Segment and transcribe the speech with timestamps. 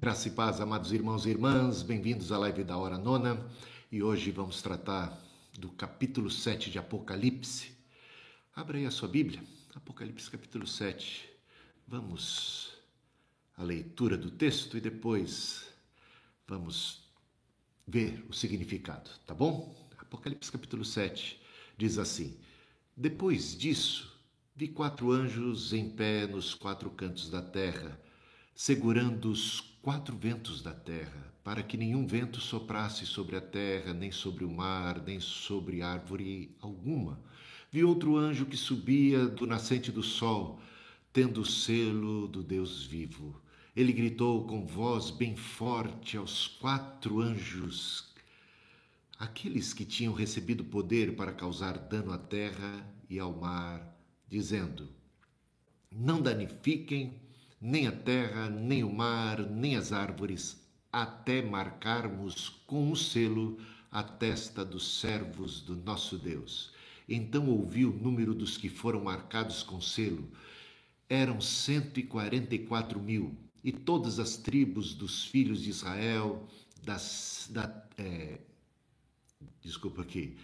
[0.00, 3.46] Graça e paz, amados irmãos e irmãs, bem-vindos à live da hora nona
[3.92, 5.14] e hoje vamos tratar
[5.58, 7.76] do capítulo 7 de Apocalipse.
[8.56, 9.44] Abra aí a sua Bíblia,
[9.74, 11.28] Apocalipse capítulo 7.
[11.86, 12.72] Vamos
[13.58, 15.66] à leitura do texto e depois
[16.48, 17.02] vamos
[17.86, 19.76] ver o significado, tá bom?
[19.98, 21.38] Apocalipse capítulo 7
[21.76, 22.38] diz assim:
[22.96, 24.18] Depois disso,
[24.56, 28.00] vi quatro anjos em pé nos quatro cantos da terra
[28.60, 34.12] segurando os quatro ventos da terra, para que nenhum vento soprasse sobre a terra, nem
[34.12, 37.18] sobre o mar, nem sobre árvore alguma.
[37.72, 40.60] Vi outro anjo que subia do nascente do sol,
[41.10, 43.40] tendo o selo do Deus vivo.
[43.74, 48.12] Ele gritou com voz bem forte aos quatro anjos,
[49.18, 54.86] aqueles que tinham recebido poder para causar dano à terra e ao mar, dizendo:
[55.90, 57.29] Não danifiquem
[57.60, 60.60] nem a terra, nem o mar, nem as árvores,
[60.90, 63.58] até marcarmos com um selo
[63.90, 66.72] a testa dos servos do nosso Deus.
[67.08, 70.30] Então ouvi o número dos que foram marcados com selo.
[71.08, 76.48] Eram cento e quarenta e quatro mil, e todas as tribos dos filhos de Israel,
[76.82, 78.38] das, da, é,
[79.60, 80.36] desculpa aqui,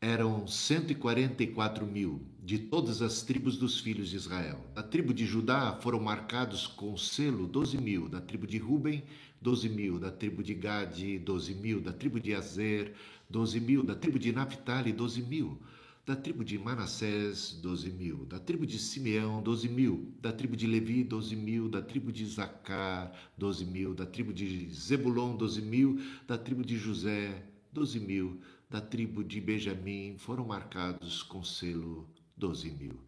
[0.00, 4.60] eram 144 mil de todas as tribos dos filhos de Israel.
[4.74, 9.02] Da tribo de Judá foram marcados com selo 12 mil, da tribo de Ruben,
[9.40, 12.94] 12 mil, da tribo de Gade, 12 mil, da tribo de Azer,
[13.30, 15.58] 12 mil, da tribo de Naphtali, 12 mil,
[16.04, 20.66] da tribo de Manassés, 12 mil, da tribo de Simeão, 12 mil, da tribo de
[20.66, 26.00] Levi, 12 mil, da tribo de Zacar, 12 mil, da tribo de Zebulon, 12 mil,
[26.26, 32.70] da tribo de José, 12 mil, da tribo de Benjamim foram marcados com selo doze
[32.70, 33.00] mil.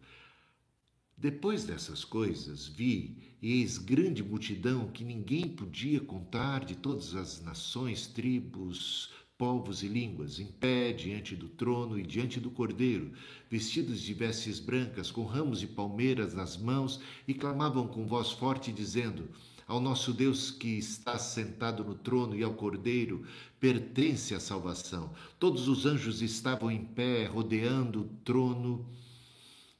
[1.17, 7.41] Depois dessas coisas, vi, e eis grande multidão que ninguém podia contar de todas as
[7.41, 13.11] nações, tribos, povos e línguas, em pé diante do trono e diante do cordeiro,
[13.49, 18.71] vestidos de vestes brancas, com ramos de palmeiras nas mãos, e clamavam com voz forte,
[18.71, 19.29] dizendo:
[19.69, 23.23] ao nosso Deus que está sentado no trono e ao Cordeiro
[23.59, 25.13] pertence a salvação.
[25.37, 28.89] Todos os anjos estavam em pé, rodeando o trono,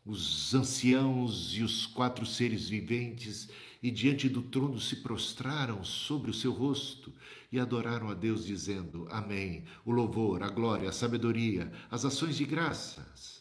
[0.05, 3.49] os anciãos e os quatro seres viventes,
[3.81, 7.11] e diante do trono se prostraram sobre o seu rosto
[7.51, 9.63] e adoraram a Deus, dizendo: Amém.
[9.83, 13.38] O louvor, a glória, a sabedoria, as ações de graças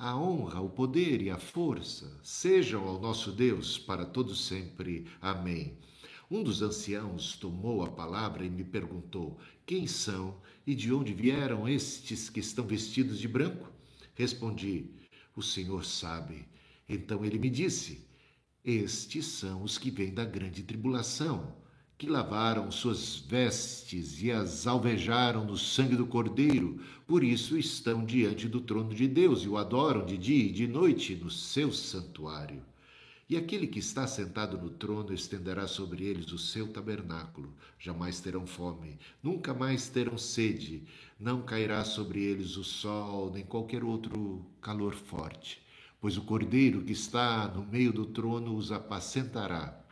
[0.00, 5.08] a honra, o poder e a força sejam ao nosso Deus para todos sempre.
[5.20, 5.76] Amém.
[6.30, 11.68] Um dos anciãos tomou a palavra e me perguntou: Quem são e de onde vieram
[11.68, 13.72] estes que estão vestidos de branco?
[14.14, 14.88] Respondi:
[15.34, 16.46] O Senhor sabe.
[16.88, 18.06] Então ele me disse:
[18.64, 21.56] Estes são os que vêm da grande tribulação
[21.98, 28.48] que lavaram suas vestes e as alvejaram no sangue do Cordeiro, por isso estão diante
[28.48, 32.62] do trono de Deus e o adoram de dia e de noite no seu santuário.
[33.28, 37.52] E aquele que está sentado no trono estenderá sobre eles o seu tabernáculo.
[37.80, 40.84] Jamais terão fome, nunca mais terão sede,
[41.18, 45.60] não cairá sobre eles o sol, nem qualquer outro calor forte,
[46.00, 49.84] pois o cordeiro que está no meio do trono os apacentará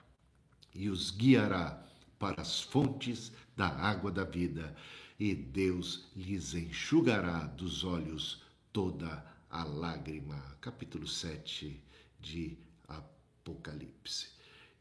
[0.72, 1.85] e os guiará
[2.18, 4.74] para as fontes da água da vida,
[5.18, 10.36] e Deus lhes enxugará dos olhos toda a lágrima.
[10.60, 11.82] Capítulo 7
[12.20, 14.28] de Apocalipse.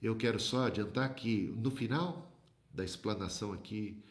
[0.01, 2.31] Eu quero só adiantar que no final
[2.73, 4.03] da explanação aqui,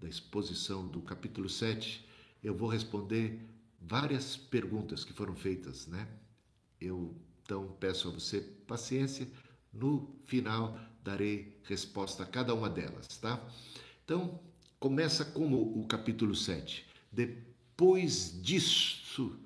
[0.00, 2.04] da exposição do capítulo 7,
[2.42, 3.40] eu vou responder
[3.80, 6.08] várias perguntas que foram feitas, né?
[6.80, 9.26] Eu então peço a você paciência.
[9.72, 10.78] No final
[11.08, 13.42] darei resposta a cada uma delas, tá?
[14.04, 14.38] Então,
[14.78, 16.86] começa como o capítulo 7.
[17.10, 19.38] Depois disso,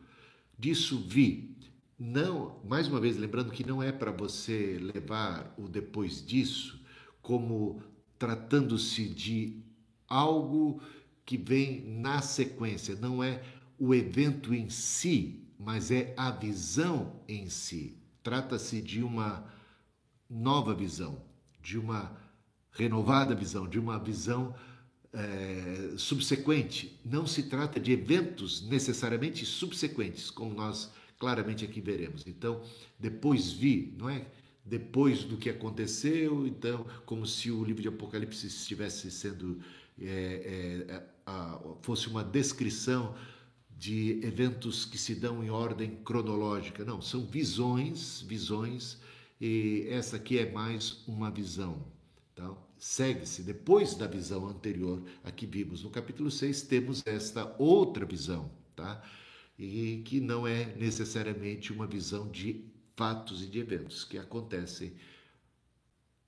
[0.58, 1.56] disso vi.
[1.96, 6.80] Não, mais uma vez lembrando que não é para você levar o depois disso
[7.22, 7.80] como
[8.18, 9.62] tratando-se de
[10.08, 10.82] algo
[11.24, 13.40] que vem na sequência, não é
[13.78, 17.96] o evento em si, mas é a visão em si.
[18.20, 19.46] Trata-se de uma
[20.28, 21.31] nova visão
[21.62, 22.16] de uma
[22.72, 24.54] renovada visão, de uma visão
[25.12, 26.98] é, subsequente.
[27.04, 32.26] Não se trata de eventos necessariamente subsequentes, como nós claramente aqui veremos.
[32.26, 32.62] Então,
[32.98, 34.26] depois vi, não é?
[34.64, 39.60] Depois do que aconteceu, então, como se o livro de Apocalipse estivesse sendo
[40.00, 43.14] é, é, a, fosse uma descrição
[43.76, 46.84] de eventos que se dão em ordem cronológica.
[46.84, 48.98] Não, são visões, visões
[49.44, 51.84] e essa aqui é mais uma visão.
[52.32, 58.06] Então, segue-se, depois da visão anterior a que vimos no capítulo 6, temos esta outra
[58.06, 59.02] visão, tá?
[59.58, 64.94] E que não é necessariamente uma visão de fatos e de eventos que acontecem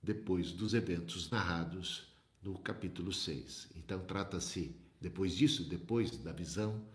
[0.03, 2.13] depois dos eventos narrados
[2.43, 3.69] no capítulo 6.
[3.77, 6.85] Então, trata-se, depois disso, depois da visão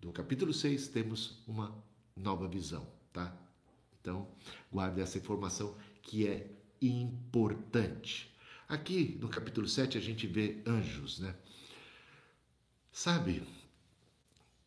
[0.00, 1.76] do capítulo 6, temos uma
[2.16, 3.47] nova visão, tá?
[4.08, 4.26] Então,
[4.72, 6.50] guarde essa informação que é
[6.80, 8.34] importante.
[8.66, 11.36] Aqui no capítulo 7 a gente vê anjos, né?
[12.90, 13.42] Sabe,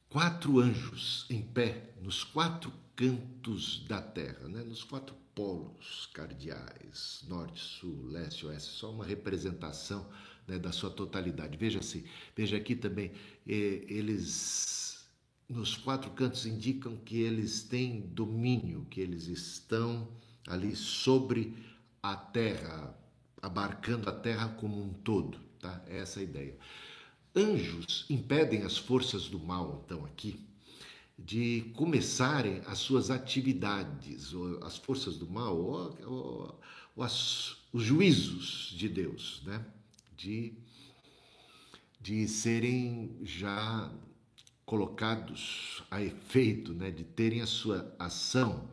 [0.10, 4.62] quatro anjos em pé nos quatro cantos da terra, né?
[4.62, 10.08] nos quatro polos cardeais, norte, sul, leste, oeste, só uma representação
[10.48, 11.58] né, da sua totalidade.
[11.58, 12.06] Veja-se,
[12.36, 13.12] veja aqui também,
[13.48, 14.91] eh, eles
[15.52, 20.08] nos quatro cantos indicam que eles têm domínio, que eles estão
[20.48, 21.54] ali sobre
[22.02, 22.98] a terra,
[23.42, 25.84] abarcando a terra como um todo, tá?
[25.88, 26.58] É essa a ideia.
[27.36, 30.40] Anjos impedem as forças do mal, então, aqui,
[31.18, 36.60] de começarem as suas atividades, ou as forças do mal, ou, ou,
[36.96, 39.66] ou as, os juízos de Deus, né?
[40.16, 40.54] De,
[42.00, 43.92] de serem já
[44.72, 46.90] colocados a efeito, né?
[46.92, 48.70] De terem a sua ação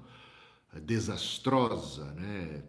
[0.83, 2.63] desastrosa, né?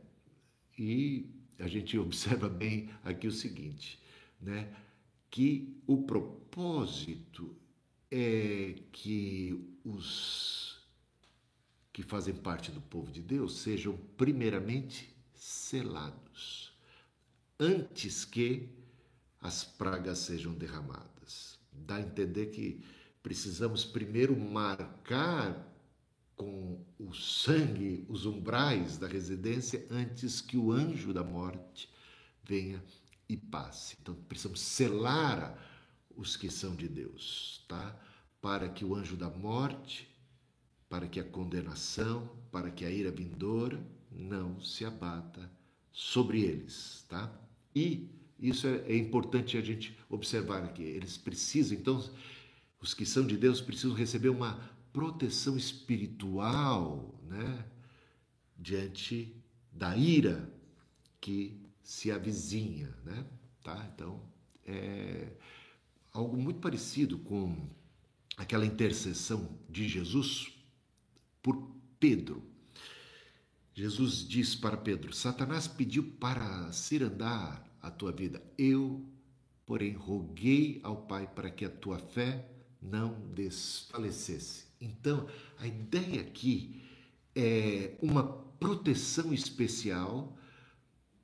[0.75, 1.29] E
[1.59, 3.99] a gente observa bem aqui o seguinte,
[4.41, 4.73] né?
[5.29, 7.55] Que o propósito
[8.09, 10.83] é que os
[11.93, 16.73] que fazem parte do povo de Deus sejam primeiramente selados,
[17.59, 18.69] antes que
[19.39, 21.59] as pragas sejam derramadas.
[21.71, 22.83] Dá a entender que
[23.21, 25.67] precisamos primeiro marcar
[26.35, 31.89] com o sangue os umbrais da residência antes que o anjo da morte
[32.43, 32.81] venha
[33.27, 33.97] e passe.
[34.01, 35.57] Então precisamos selar
[36.15, 37.97] os que são de Deus, tá?
[38.41, 40.09] Para que o anjo da morte,
[40.87, 43.79] para que a condenação, para que a ira vindoura
[44.11, 45.51] não se abata
[45.91, 47.31] sobre eles, tá?
[47.75, 50.83] E isso é, é importante a gente observar aqui.
[50.83, 52.01] Eles precisam, então,
[52.81, 54.59] os que são de Deus precisam receber uma
[54.93, 57.65] proteção espiritual, né,
[58.57, 59.35] diante
[59.71, 60.51] da ira
[61.21, 63.25] que se avizinha, né?
[63.63, 63.89] Tá?
[63.93, 64.21] Então,
[64.65, 65.31] é
[66.11, 67.69] algo muito parecido com
[68.37, 70.53] aquela intercessão de Jesus
[71.41, 72.43] por Pedro.
[73.73, 78.41] Jesus diz para Pedro: Satanás pediu para cirandar a tua vida.
[78.57, 79.05] Eu,
[79.65, 84.65] porém, roguei ao Pai para que a tua fé não desfalecesse.
[84.79, 85.27] Então,
[85.57, 86.83] a ideia aqui
[87.35, 90.37] é uma proteção especial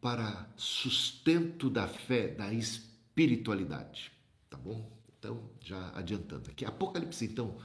[0.02, 4.12] para sustento da fé, da espiritualidade,
[4.50, 4.92] tá bom?
[5.18, 6.66] Então, já adiantando aqui.
[6.66, 7.58] Apocalipse, então,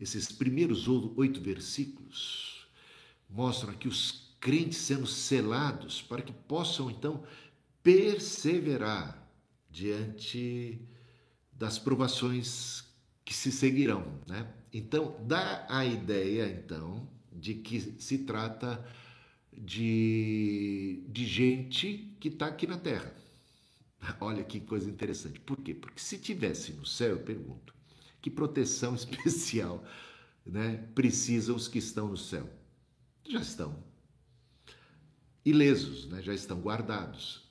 [0.00, 2.66] esses primeiros oito versículos
[3.28, 7.22] mostram aqui os crentes sendo selados para que possam, então,
[7.82, 9.30] perseverar
[9.70, 10.80] diante
[11.52, 12.84] das provações
[13.32, 14.46] que se seguirão, né?
[14.70, 18.84] Então, dá a ideia, então, de que se trata
[19.50, 23.10] de, de gente que está aqui na Terra.
[24.20, 25.40] Olha que coisa interessante.
[25.40, 25.74] Por quê?
[25.74, 27.74] Porque se tivesse no céu, eu pergunto,
[28.20, 29.82] que proteção especial
[30.44, 32.46] né, precisam os que estão no céu?
[33.26, 33.82] Já estão
[35.42, 37.50] ilesos, né, já estão guardados.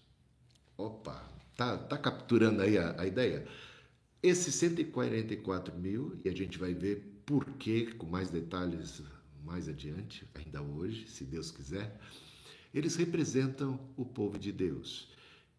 [0.77, 3.47] Opa, tá, tá capturando aí a, a ideia?
[4.23, 9.01] Esses 144 mil, e a gente vai ver por que, com mais detalhes
[9.43, 11.99] mais adiante, ainda hoje, se Deus quiser,
[12.71, 15.09] eles representam o povo de Deus.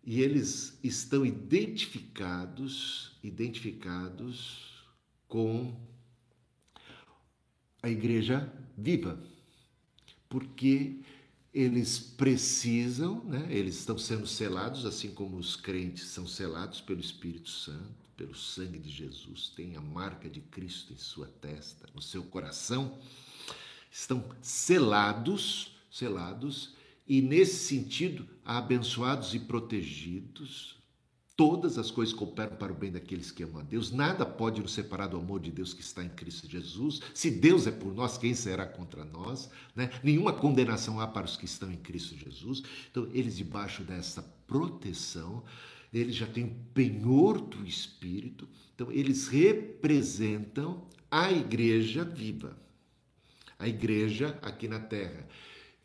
[0.05, 4.87] E eles estão identificados, identificados
[5.27, 5.77] com
[7.83, 9.21] a igreja viva.
[10.29, 11.01] Porque
[11.53, 13.47] eles precisam, né?
[13.51, 18.79] eles estão sendo selados, assim como os crentes são selados pelo Espírito Santo pelo sangue
[18.79, 22.99] de Jesus, tem a marca de Cristo em sua testa, no seu coração,
[23.91, 26.75] estão selados, selados
[27.07, 30.81] e nesse sentido abençoados e protegidos.
[31.35, 33.91] Todas as coisas cooperam para o bem daqueles que amam a Deus.
[33.91, 37.01] Nada pode nos separar do amor de Deus que está em Cristo Jesus.
[37.15, 39.51] Se Deus é por nós, quem será contra nós?
[39.75, 39.91] Né?
[40.05, 42.63] Nenhuma condenação há para os que estão em Cristo Jesus.
[42.91, 45.43] Então, eles debaixo dessa proteção
[45.93, 52.57] eles já têm o penhor do Espírito, então eles representam a igreja viva,
[53.59, 55.29] a igreja aqui na terra,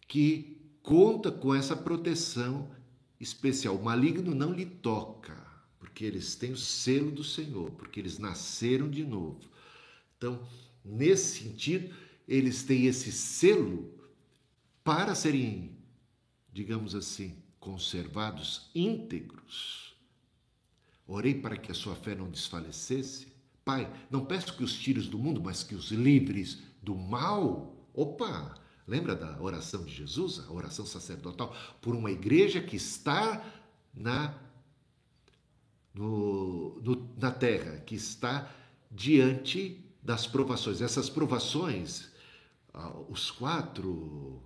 [0.08, 2.72] que conta com essa proteção
[3.20, 3.76] especial.
[3.76, 5.36] O maligno não lhe toca,
[5.78, 9.42] porque eles têm o selo do Senhor, porque eles nasceram de novo.
[10.18, 10.48] Então,
[10.84, 11.94] nesse sentido,
[12.26, 13.94] eles têm esse selo
[14.84, 15.78] para serem,
[16.54, 19.87] digamos assim, conservados íntegros.
[21.08, 23.28] Orei para que a sua fé não desfalecesse.
[23.64, 27.76] Pai, não peço que os tires do mundo, mas que os livres do mal.
[27.94, 28.56] Opa!
[28.86, 33.44] Lembra da oração de Jesus, a oração sacerdotal, por uma igreja que está
[33.94, 34.34] na,
[35.94, 38.50] no, no, na terra, que está
[38.90, 40.82] diante das provações.
[40.82, 42.10] Essas provações,
[42.74, 44.42] ah, os quatro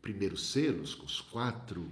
[0.00, 1.86] primeiros selos, os quatro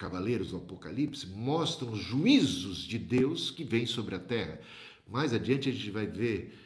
[0.00, 4.58] cavaleiros do Apocalipse, mostram os juízos de Deus que vêm sobre a terra.
[5.06, 6.58] Mais adiante a gente vai ver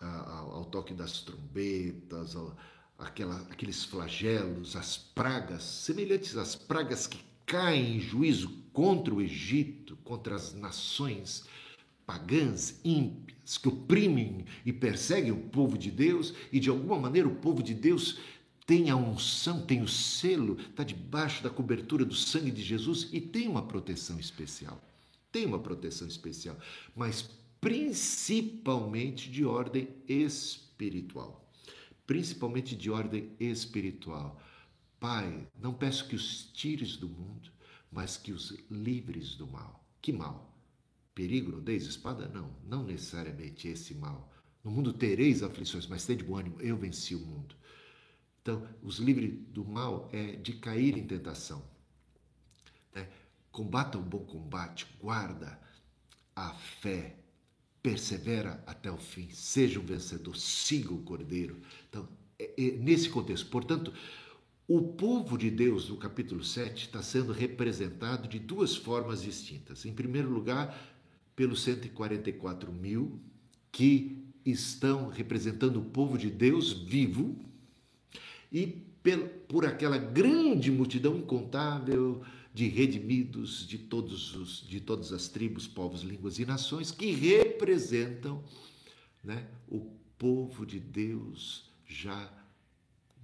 [0.00, 2.36] ao, toque das trombetas,
[2.98, 9.96] aquela, aqueles flagelos, as pragas, semelhantes às pragas que caem em juízo contra o Egito,
[10.02, 11.44] contra as nações
[12.04, 17.36] pagãs, ímpias, que oprimem e perseguem o povo de Deus, e de alguma maneira o
[17.36, 18.18] povo de Deus
[18.66, 23.20] tem a unção, tem o selo, está debaixo da cobertura do sangue de Jesus e
[23.20, 24.80] tem uma proteção especial.
[25.32, 26.56] Tem uma proteção especial,
[26.94, 27.28] mas
[27.60, 31.50] principalmente de ordem espiritual.
[32.06, 34.40] Principalmente de ordem espiritual.
[35.00, 37.50] Pai, não peço que os tires do mundo,
[37.90, 39.84] mas que os livres do mal.
[40.00, 40.56] Que mal?
[41.14, 42.28] Perigo, nudez, espada?
[42.28, 44.32] Não, não necessariamente esse mal.
[44.62, 47.56] No mundo tereis aflições, mas tem de bom ânimo, eu venci o mundo.
[48.42, 51.62] Então, os livres do mal é de cair em tentação.
[52.92, 53.08] Né?
[53.52, 55.58] Combata o bom combate, guarda
[56.34, 57.16] a fé,
[57.80, 61.60] persevera até o fim, seja um vencedor, siga o Cordeiro.
[61.88, 63.92] Então, é, é nesse contexto, portanto,
[64.66, 69.84] o povo de Deus, no capítulo 7, está sendo representado de duas formas distintas.
[69.84, 70.76] Em primeiro lugar,
[71.36, 73.20] pelos 144 mil
[73.70, 77.51] que estão representando o povo de Deus vivo
[78.52, 78.66] e
[79.48, 82.22] por aquela grande multidão incontável
[82.54, 88.44] de redimidos de, todos os, de todas as tribos, povos, línguas e nações que representam
[89.24, 89.80] né, o
[90.18, 92.30] povo de Deus já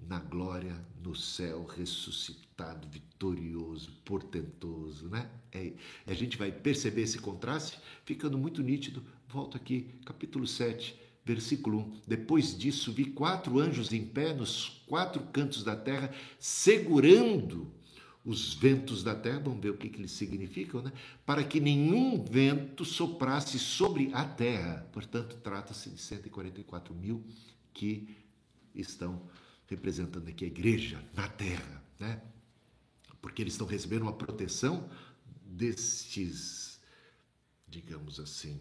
[0.06, 5.28] na glória, no céu, ressuscitado, vitorioso, portentoso, né?
[5.52, 5.72] É,
[6.06, 9.02] a gente vai perceber esse contraste ficando muito nítido.
[9.26, 12.00] Volto aqui, capítulo 7, versículo 1.
[12.06, 17.70] Depois disso, vi quatro anjos em pé nos quatro cantos da terra, segurando
[18.24, 20.92] os ventos da terra, vamos ver o que, que eles significam, né?
[21.26, 24.88] Para que nenhum vento soprasse sobre a terra.
[24.92, 27.22] Portanto, trata-se de 144 mil
[27.72, 28.16] que
[28.74, 29.22] estão
[29.66, 32.22] representando aqui a igreja na terra, né?
[33.20, 34.88] Porque eles estão recebendo uma proteção
[35.44, 36.80] destes,
[37.68, 38.60] digamos assim,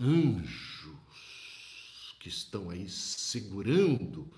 [0.00, 1.31] anjos
[2.22, 4.30] que estão aí segurando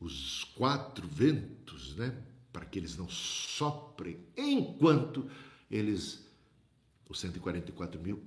[0.00, 2.16] os quatro ventos, né?
[2.50, 5.30] Para que eles não soprem enquanto
[5.70, 6.26] eles,
[7.06, 8.22] os 144 mil,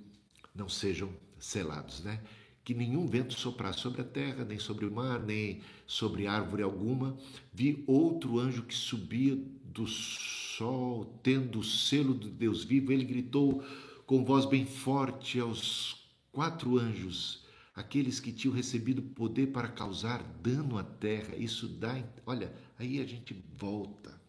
[0.53, 2.21] não sejam selados, né?
[2.63, 7.17] que nenhum vento soprasse sobre a terra, nem sobre o mar, nem sobre árvore alguma.
[7.51, 12.91] Vi outro anjo que subia do sol, tendo o selo de Deus vivo.
[12.91, 13.63] Ele gritou
[14.05, 17.44] com voz bem forte aos quatro anjos,
[17.75, 21.35] aqueles que tinham recebido poder para causar dano à terra.
[21.35, 22.03] Isso dá.
[22.25, 24.19] Olha, aí a gente volta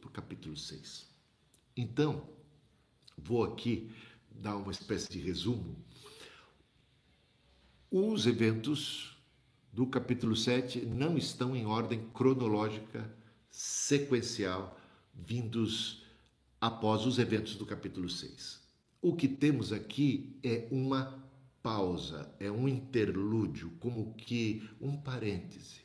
[0.00, 1.08] para o capítulo 6.
[1.76, 2.28] Então,
[3.16, 3.90] vou aqui
[4.30, 5.76] dar uma espécie de resumo
[7.90, 9.16] os eventos
[9.72, 13.10] do capítulo 7 não estão em ordem cronológica,
[13.50, 14.78] sequencial,
[15.14, 16.02] vindos
[16.60, 18.60] após os eventos do capítulo 6.
[19.00, 21.18] O que temos aqui é uma
[21.62, 25.80] pausa, é um interlúdio, como que um parêntese,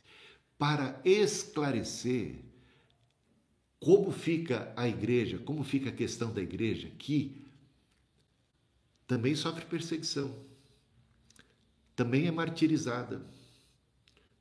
[0.58, 2.40] para esclarecer
[3.80, 7.44] como fica a igreja, como fica a questão da igreja, que
[9.06, 10.34] também sofre perseguição
[11.96, 13.26] também é martirizada,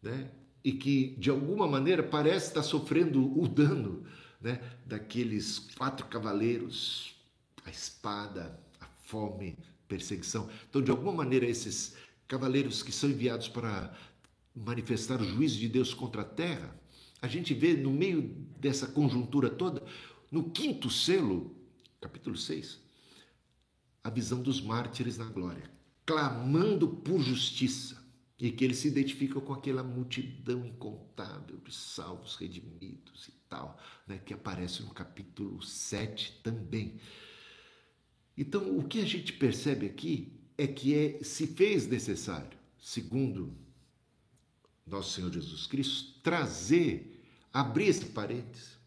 [0.01, 0.31] né?
[0.65, 4.07] e que de alguma maneira parece estar sofrendo o dano
[4.41, 4.61] né?
[4.87, 7.17] daqueles quatro cavaleiros,
[7.65, 9.57] a espada, a fome,
[9.93, 10.49] perseguição.
[10.69, 11.95] Então, de alguma maneira, esses
[12.27, 13.95] cavaleiros que são enviados para
[14.55, 16.75] manifestar o juízo de Deus contra a terra,
[17.21, 18.23] a gente vê no meio
[18.59, 19.83] dessa conjuntura toda,
[20.31, 21.55] no quinto selo,
[22.01, 22.81] capítulo 6,
[24.03, 25.71] a visão dos mártires na glória
[26.05, 28.03] clamando por justiça
[28.39, 34.19] e que ele se identifica com aquela multidão incontável de salvos, redimidos e tal, né,
[34.19, 36.99] que aparece no capítulo 7 também.
[38.37, 43.55] Então, o que a gente percebe aqui é que é, se fez necessário, segundo
[44.87, 47.23] nosso Senhor Jesus Cristo, trazer,
[47.53, 48.79] abrir esse parênteses,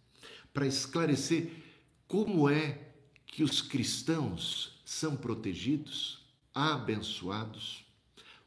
[0.54, 1.52] para esclarecer
[2.08, 2.94] como é
[3.26, 7.86] que os cristãos são protegidos, abençoados,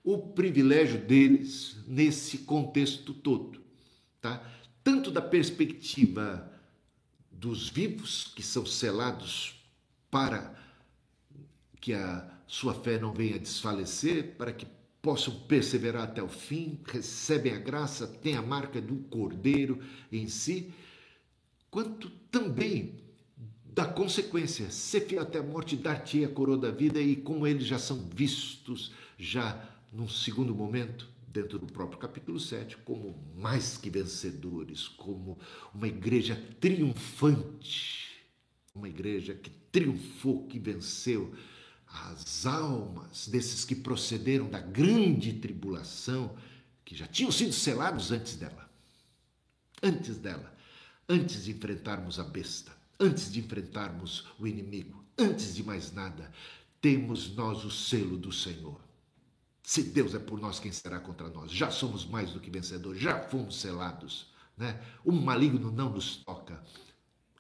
[0.03, 3.61] o privilégio deles nesse contexto todo,
[4.21, 4.43] tá?
[4.83, 6.51] Tanto da perspectiva
[7.31, 9.63] dos vivos que são selados
[10.11, 10.58] para
[11.89, 14.67] que a sua fé não venha desfalecer, para que
[15.01, 19.81] possam perseverar até o fim, recebem a graça, têm a marca do Cordeiro
[20.13, 20.71] em si,
[21.71, 23.01] quanto também
[23.65, 27.65] da consequência, ser fiel até a morte, dar-te a coroa da vida, e como eles
[27.65, 29.59] já são vistos, já
[29.91, 35.39] num segundo momento, dentro do próprio capítulo 7, como mais que vencedores, como
[35.75, 38.21] uma igreja triunfante,
[38.75, 41.33] uma igreja que triunfou, que venceu
[41.91, 46.37] as almas desses que procederam da grande tribulação,
[46.85, 48.69] que já tinham sido selados antes dela.
[49.83, 50.55] Antes dela,
[51.09, 56.31] antes de enfrentarmos a besta, antes de enfrentarmos o inimigo, antes de mais nada,
[56.81, 58.81] temos nós o selo do Senhor.
[59.63, 61.51] Se Deus é por nós, quem será contra nós?
[61.51, 64.33] Já somos mais do que vencedores, já fomos selados.
[64.57, 64.81] Né?
[65.05, 66.63] O maligno não nos toca,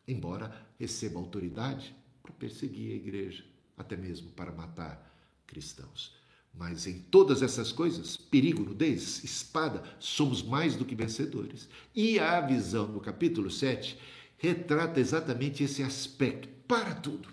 [0.06, 3.44] embora receba autoridade para perseguir a igreja,
[3.78, 5.14] até mesmo para matar
[5.46, 6.16] cristãos.
[6.52, 11.68] Mas em todas essas coisas, perigo, nudez, espada, somos mais do que vencedores.
[11.94, 13.96] E a visão no capítulo 7
[14.36, 16.48] retrata exatamente esse aspecto.
[16.66, 17.28] Para tudo,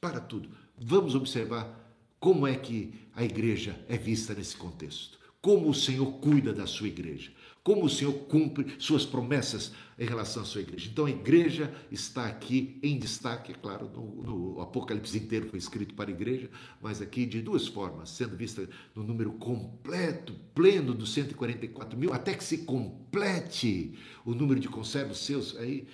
[0.00, 0.48] para tudo.
[0.76, 5.18] Vamos observar como é que a igreja é vista nesse contexto.
[5.40, 7.30] Como o Senhor cuida da sua igreja
[7.68, 10.88] como o Senhor cumpre suas promessas em relação à sua igreja.
[10.90, 15.92] Então a igreja está aqui em destaque, é claro, no, no, Apocalipse inteiro foi escrito
[15.92, 16.48] para a igreja,
[16.80, 22.32] mas aqui de duas formas, sendo vista no número completo, pleno dos 144 mil, até
[22.32, 23.92] que se complete
[24.24, 25.86] o número de conservos seus, aí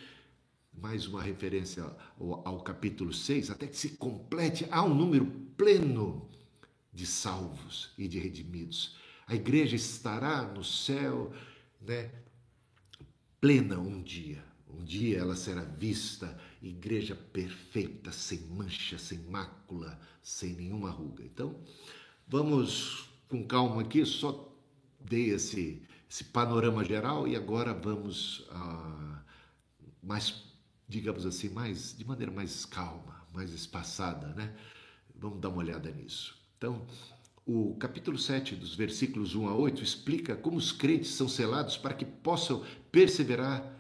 [0.81, 1.83] mais uma referência
[2.21, 6.31] ao, ao capítulo 6, até que se complete, há um número pleno
[6.93, 8.95] de salvos e de redimidos.
[9.27, 11.33] A igreja estará no céu
[11.87, 12.11] né,
[13.41, 14.45] plena um dia.
[14.69, 21.23] Um dia ela será vista igreja perfeita, sem mancha, sem mácula, sem nenhuma ruga.
[21.23, 21.61] Então,
[22.27, 24.53] vamos com calma aqui, só
[25.01, 29.23] dei esse, esse panorama geral e agora vamos a
[30.03, 30.45] mais,
[30.89, 34.55] digamos assim, mais de maneira mais calma, mais espaçada, né?
[35.15, 36.37] Vamos dar uma olhada nisso.
[36.59, 36.87] Então,
[37.47, 41.95] o capítulo 7, dos versículos 1 a 8, explica como os crentes são selados para
[41.95, 43.71] que possam perseverar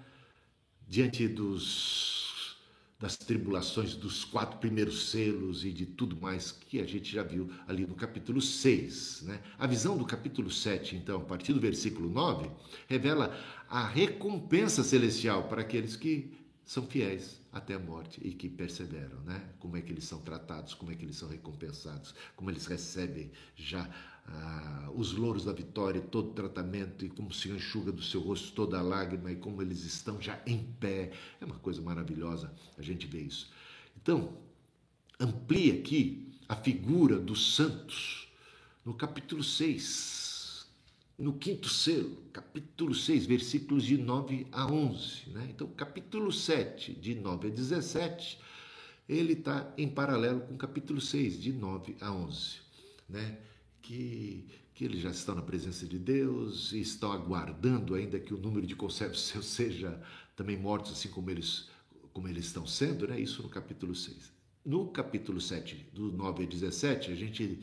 [0.86, 2.58] diante dos,
[3.00, 7.50] das tribulações dos quatro primeiros selos e de tudo mais que a gente já viu
[7.66, 9.22] ali no capítulo 6.
[9.22, 9.40] Né?
[9.58, 12.50] A visão do capítulo 7, então, a partir do versículo 9,
[12.86, 13.34] revela
[13.68, 16.32] a recompensa celestial para aqueles que
[16.66, 19.40] são fiéis até a morte e que perseveram, né?
[19.60, 23.30] Como é que eles são tratados, como é que eles são recompensados, como eles recebem
[23.54, 23.88] já
[24.26, 28.52] ah, os louros da vitória, todo o tratamento e como se enxuga do seu rosto
[28.52, 31.12] toda a lágrima e como eles estão já em pé.
[31.40, 33.52] É uma coisa maravilhosa a gente ver isso.
[33.96, 34.36] Então,
[35.20, 38.28] amplia aqui a figura dos santos
[38.84, 40.23] no capítulo 6
[41.18, 45.30] no quinto selo, capítulo 6, versículos de 9 a 11.
[45.30, 45.48] Né?
[45.50, 48.38] Então, capítulo 7, de 9 a 17,
[49.08, 52.56] ele está em paralelo com o capítulo 6, de 9 a 11.
[53.08, 53.38] Né?
[53.80, 58.38] Que, que eles já estão na presença de Deus e estão aguardando ainda que o
[58.38, 60.00] número de conservos seus seja
[60.34, 61.68] também mortos, assim como eles,
[62.12, 63.20] como eles estão sendo, né?
[63.20, 64.32] isso no capítulo 6.
[64.64, 67.60] No capítulo 7, do 9 a 17, a gente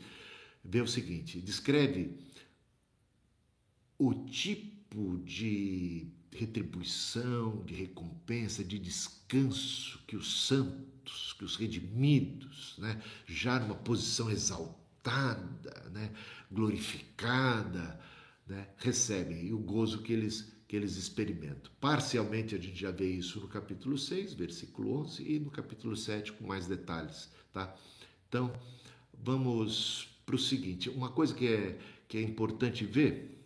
[0.64, 2.16] vê o seguinte: descreve
[4.04, 13.00] o tipo de retribuição, de recompensa, de descanso que os santos, que os redimidos, né,
[13.26, 16.10] já numa posição exaltada, né,
[16.50, 18.00] glorificada,
[18.44, 21.70] né, recebem e o gozo que eles que eles experimentam.
[21.78, 26.32] Parcialmente a gente já vê isso no capítulo 6, versículo 11 e no capítulo 7
[26.32, 27.76] com mais detalhes, tá?
[28.26, 28.50] Então,
[29.12, 33.41] vamos para o seguinte, uma coisa que é que é importante ver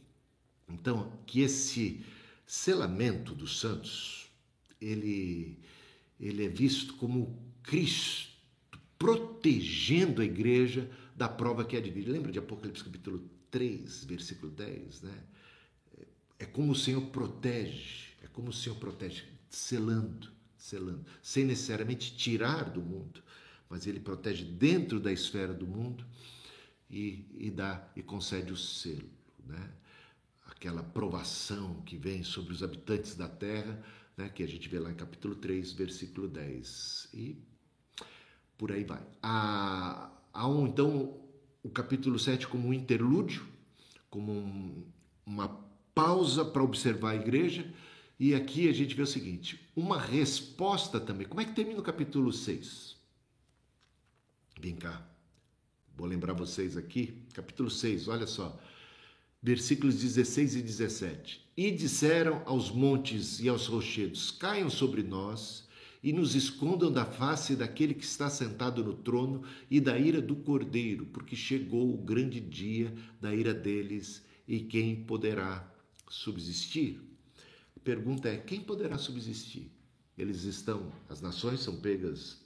[0.68, 2.05] então, que esse
[2.46, 4.29] selamento dos santos,
[4.81, 5.59] ele,
[6.18, 8.37] ele é visto como Cristo
[8.98, 12.09] protegendo a igreja da prova que é de vir.
[12.09, 15.24] Lembra de Apocalipse capítulo 3, versículo 10, né?
[16.38, 22.70] É como o Senhor protege, é como o Senhor protege, selando, selando, sem necessariamente tirar
[22.70, 23.22] do mundo,
[23.68, 26.05] mas ele protege dentro da esfera do mundo
[26.90, 29.09] e, e dá e concede o selo,
[29.46, 29.72] né?
[30.57, 33.81] Aquela provação que vem sobre os habitantes da terra,
[34.16, 34.29] né?
[34.29, 37.11] que a gente vê lá em capítulo 3, versículo 10.
[37.14, 37.37] E
[38.57, 39.03] por aí vai.
[39.23, 41.21] Há, há um, então,
[41.62, 43.47] o capítulo 7 como um interlúdio,
[44.09, 44.85] como um,
[45.25, 45.49] uma
[45.95, 47.71] pausa para observar a igreja,
[48.19, 51.27] e aqui a gente vê o seguinte: uma resposta também.
[51.27, 52.97] Como é que termina o capítulo 6?
[54.59, 55.07] Vem cá.
[55.97, 58.59] Vou lembrar vocês aqui, capítulo 6, olha só,
[59.46, 61.46] versículos 16 e 17.
[61.56, 65.68] E disseram aos montes e aos rochedos: Caiam sobre nós
[66.02, 70.35] e nos escondam da face daquele que está sentado no trono e da ira do
[70.35, 75.72] cordeiro, porque chegou o grande dia da ira deles, e quem poderá
[76.11, 77.00] subsistir?
[77.85, 79.70] pergunta é: quem poderá subsistir?
[80.18, 82.44] Eles estão, as nações são pegas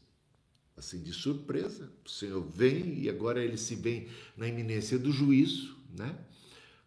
[0.77, 1.91] assim de surpresa.
[2.05, 6.15] O Senhor vem e agora ele se vê na iminência do juízo, né?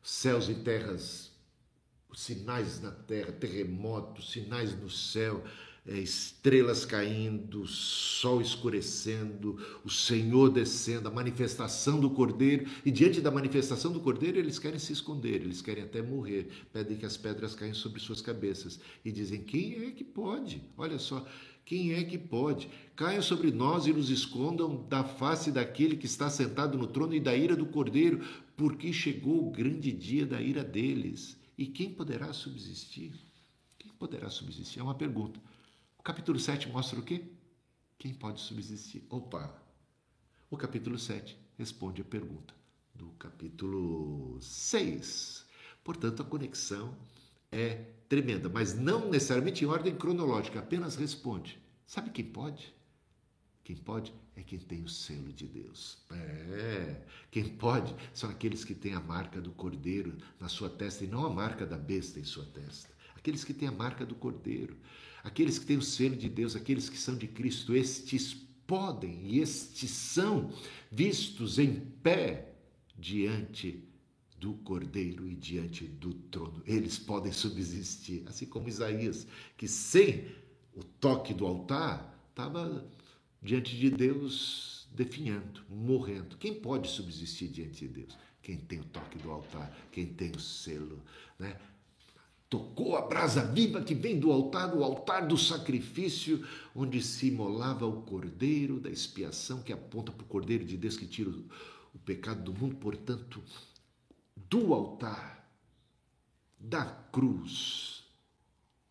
[0.03, 1.31] Céus e terras,
[2.13, 5.41] sinais na terra, terremotos, sinais no céu,
[5.85, 13.31] é, estrelas caindo, sol escurecendo, o Senhor descendo, a manifestação do Cordeiro, e diante da
[13.31, 17.55] manifestação do Cordeiro eles querem se esconder, eles querem até morrer, pedem que as pedras
[17.55, 20.61] caem sobre suas cabeças e dizem: quem é que pode?
[20.77, 21.25] Olha só.
[21.65, 22.69] Quem é que pode?
[22.93, 27.21] Caiam sobre nós e nos escondam da face daquele que está sentado no trono e
[27.21, 28.19] da ira do cordeiro,
[28.55, 31.37] porque chegou o grande dia da ira deles.
[31.57, 33.13] E quem poderá subsistir?
[33.77, 34.79] Quem poderá subsistir?
[34.79, 35.39] É uma pergunta.
[35.97, 37.23] O capítulo 7 mostra o quê?
[37.97, 39.03] Quem pode subsistir?
[39.09, 39.61] Opa!
[40.49, 42.53] O capítulo 7 responde a pergunta
[42.93, 45.45] do capítulo 6.
[45.83, 46.97] Portanto, a conexão
[47.51, 47.75] é
[48.07, 51.59] tremenda, mas não necessariamente em ordem cronológica, apenas responde.
[51.85, 52.73] Sabe quem pode?
[53.63, 55.97] Quem pode é quem tem o selo de Deus.
[56.11, 61.07] É, quem pode são aqueles que têm a marca do cordeiro na sua testa e
[61.07, 62.93] não a marca da besta em sua testa.
[63.15, 64.77] Aqueles que têm a marca do cordeiro
[65.23, 68.33] aqueles que têm o selo de Deus, aqueles que são de Cristo, estes
[68.67, 70.51] podem e estes são
[70.91, 72.53] vistos em pé
[72.97, 73.83] diante
[74.37, 76.61] do Cordeiro e diante do trono.
[76.65, 80.27] Eles podem subsistir, assim como Isaías, que sem
[80.75, 82.85] o toque do altar estava
[83.43, 86.37] diante de Deus definhando, morrendo.
[86.37, 88.17] Quem pode subsistir diante de Deus?
[88.41, 91.01] Quem tem o toque do altar, quem tem o selo,
[91.37, 91.57] né?
[92.53, 97.87] tocou a brasa viva que vem do altar, o altar do sacrifício, onde se imolava
[97.87, 101.45] o cordeiro da expiação, que aponta para o cordeiro de Deus que tira o,
[101.95, 102.75] o pecado do mundo.
[102.75, 103.41] Portanto,
[104.35, 105.49] do altar,
[106.59, 108.03] da cruz,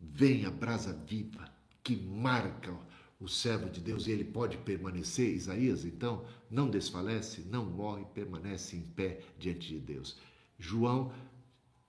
[0.01, 1.49] vem a brasa viva
[1.85, 2.77] que marca
[3.23, 5.35] o servo de Deus e ele pode permanecer.
[5.35, 10.17] Isaías, então, não desfalece, não morre, permanece em pé diante de Deus.
[10.59, 11.13] João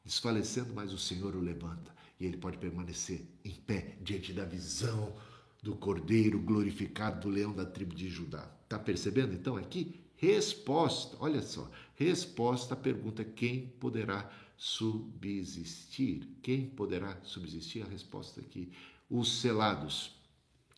[0.06, 5.16] desfalecendo, mas o Senhor o levanta e ele pode permanecer em pé diante da visão
[5.62, 8.50] do Cordeiro glorificado do leão da tribo de Judá.
[8.64, 10.00] Está percebendo então aqui?
[10.16, 16.28] Resposta, olha só, resposta à pergunta: quem poderá subsistir?
[16.42, 17.82] Quem poderá subsistir?
[17.82, 18.72] A resposta aqui:
[19.10, 20.23] os selados.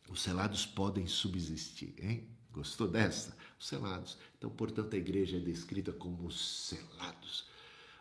[0.09, 2.27] Os selados podem subsistir, hein?
[2.51, 3.35] Gostou dessa?
[3.59, 4.17] Os selados.
[4.37, 7.49] Então, portanto, a igreja é descrita como os selados.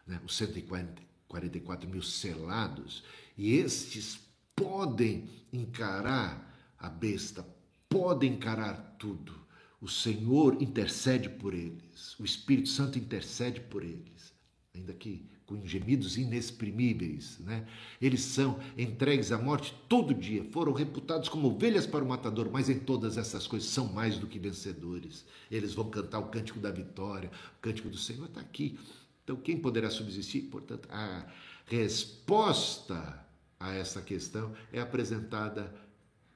[0.06, 0.20] Né?
[0.24, 3.02] Os 140, 44 mil selados,
[3.36, 4.20] e estes
[4.54, 7.44] podem encarar a besta,
[7.88, 9.44] podem encarar tudo.
[9.80, 14.32] O Senhor intercede por eles, o Espírito Santo intercede por eles,
[14.74, 17.66] ainda que com gemidos inexprimíveis, né?
[18.00, 22.70] Eles são entregues à morte todo dia, foram reputados como ovelhas para o matador, mas
[22.70, 25.24] em todas essas coisas são mais do que vencedores.
[25.50, 28.78] Eles vão cantar o cântico da vitória, o cântico do Senhor está aqui.
[29.22, 30.42] Então, quem poderá subsistir?
[30.42, 31.26] Portanto, a
[31.66, 33.26] resposta
[33.60, 35.74] a essa questão é apresentada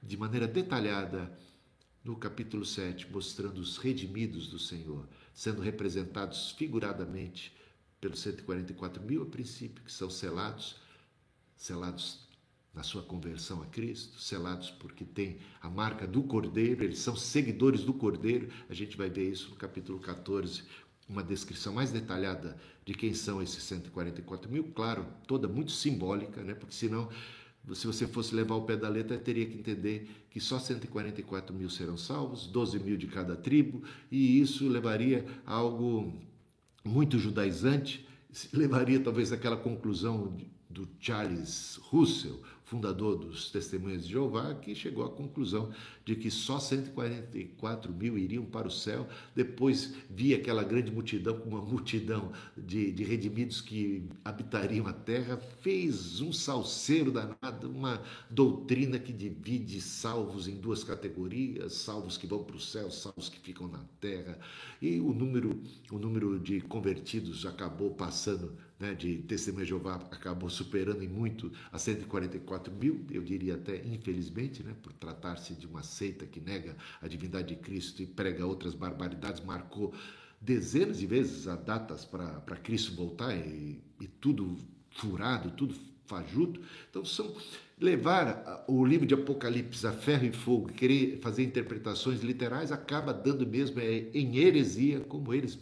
[0.01, 1.31] de maneira detalhada
[2.03, 7.53] no capítulo 7, mostrando os redimidos do Senhor, sendo representados figuradamente
[7.99, 10.77] pelos 144 mil a princípio, que são selados,
[11.55, 12.27] selados
[12.73, 17.83] na sua conversão a Cristo, selados porque têm a marca do Cordeiro, eles são seguidores
[17.83, 18.49] do Cordeiro.
[18.69, 20.63] A gente vai ver isso no capítulo 14,
[21.07, 26.53] uma descrição mais detalhada de quem são esses 144 mil, claro, toda muito simbólica, né?
[26.53, 27.09] porque senão,
[27.73, 31.69] se você fosse levar o pé da letra, teria que entender que só 144 mil
[31.69, 36.13] serão salvos, 12 mil de cada tribo, e isso levaria a algo
[36.89, 38.05] muito judaizante,
[38.51, 40.35] levaria talvez àquela conclusão
[40.69, 45.71] do Charles Russell, fundador dos Testemunhas de Jeová, que chegou à conclusão
[46.09, 49.07] de que só 144 mil iriam para o céu.
[49.35, 56.19] Depois via aquela grande multidão, uma multidão de, de redimidos que habitariam a terra, fez
[56.19, 62.55] um salseiro danado, uma doutrina que divide salvos em duas categorias: salvos que vão para
[62.55, 64.39] o céu, salvos que ficam na terra.
[64.81, 70.49] E o número, o número de convertidos acabou passando né, de Testemunha de Jeová acabou
[70.49, 75.83] superando em muito a 144 mil, eu diria até infelizmente, né, por tratar-se de uma
[75.99, 79.93] seita que nega a divindade de Cristo e prega outras barbaridades, marcou
[80.39, 84.57] dezenas de vezes as datas para Cristo voltar e, e tudo
[84.91, 86.61] furado, tudo fajuto.
[86.89, 87.35] Então, são
[87.79, 93.45] levar o livro de Apocalipse a ferro e fogo, querer fazer interpretações literais, acaba dando
[93.45, 95.59] mesmo é, em heresia, como eles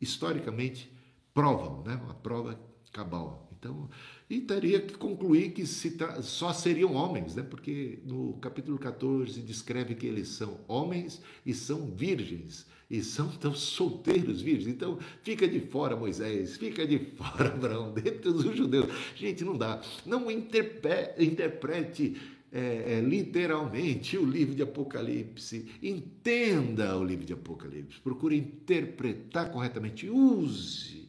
[0.00, 0.92] historicamente
[1.32, 1.98] provam, né?
[2.04, 2.60] uma prova
[2.92, 3.48] cabal.
[3.58, 3.88] Então,
[4.32, 7.42] e teria que concluir que se só seriam homens, né?
[7.42, 13.54] porque no capítulo 14 descreve que eles são homens e são virgens, e são tão
[13.54, 14.68] solteiros virgens.
[14.68, 18.86] Então, fica de fora Moisés, fica de fora Abraão, dentro dos judeus.
[19.14, 19.82] Gente, não dá.
[20.06, 22.16] Não interprete
[22.50, 25.70] é, é, literalmente o livro de Apocalipse.
[25.82, 28.00] Entenda o livro de Apocalipse.
[28.00, 30.08] Procure interpretar corretamente.
[30.08, 31.02] Use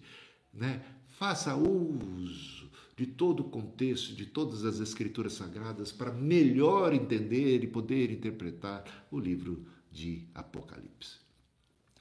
[0.53, 0.81] né?
[1.17, 2.52] Faça uso
[2.95, 9.07] de todo o contexto, de todas as escrituras sagradas, para melhor entender e poder interpretar
[9.09, 11.17] o livro de Apocalipse.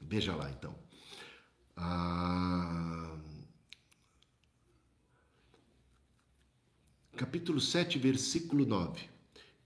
[0.01, 0.75] Veja lá então.
[1.77, 3.19] Ah,
[7.17, 9.01] capítulo 7, versículo 9.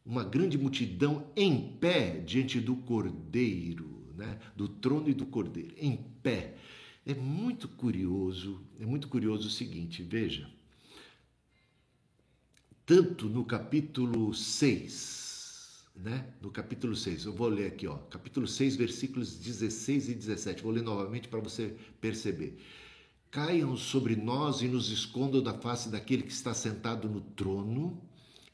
[0.04, 4.38] Uma grande multidão em pé diante do Cordeiro, né?
[4.54, 6.56] do trono e do Cordeiro, em pé.
[7.04, 10.48] É muito curioso, é muito curioso o seguinte, veja.
[12.86, 16.24] Tanto no capítulo 6, né?
[16.40, 20.62] No capítulo 6, eu vou ler aqui, ó, capítulo 6, versículos 16 e 17.
[20.62, 22.62] Vou ler novamente para você perceber.
[23.28, 28.00] Caiam sobre nós e nos escondam da face daquele que está sentado no trono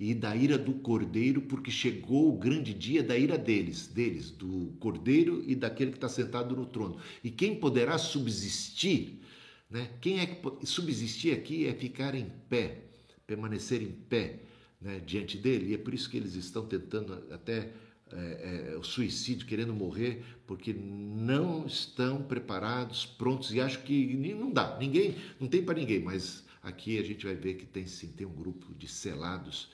[0.01, 4.73] e da ira do cordeiro, porque chegou o grande dia da ira deles, deles, do
[4.81, 6.97] cordeiro e daquele que está sentado no trono.
[7.23, 9.21] E quem poderá subsistir,
[9.69, 9.91] né?
[10.01, 12.92] Quem é que subsistir aqui é ficar em pé,
[13.27, 14.41] permanecer em pé,
[14.81, 15.01] né?
[15.01, 15.71] Diante dele.
[15.71, 17.73] E é por isso que eles estão tentando até
[18.13, 23.53] é, é, o suicídio, querendo morrer, porque não estão preparados, prontos.
[23.53, 26.01] E acho que não dá, ninguém, não tem para ninguém.
[26.01, 29.71] Mas aqui a gente vai ver que tem sim, tem um grupo de selados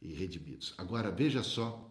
[0.00, 0.74] e redimidos.
[0.78, 1.90] Agora veja só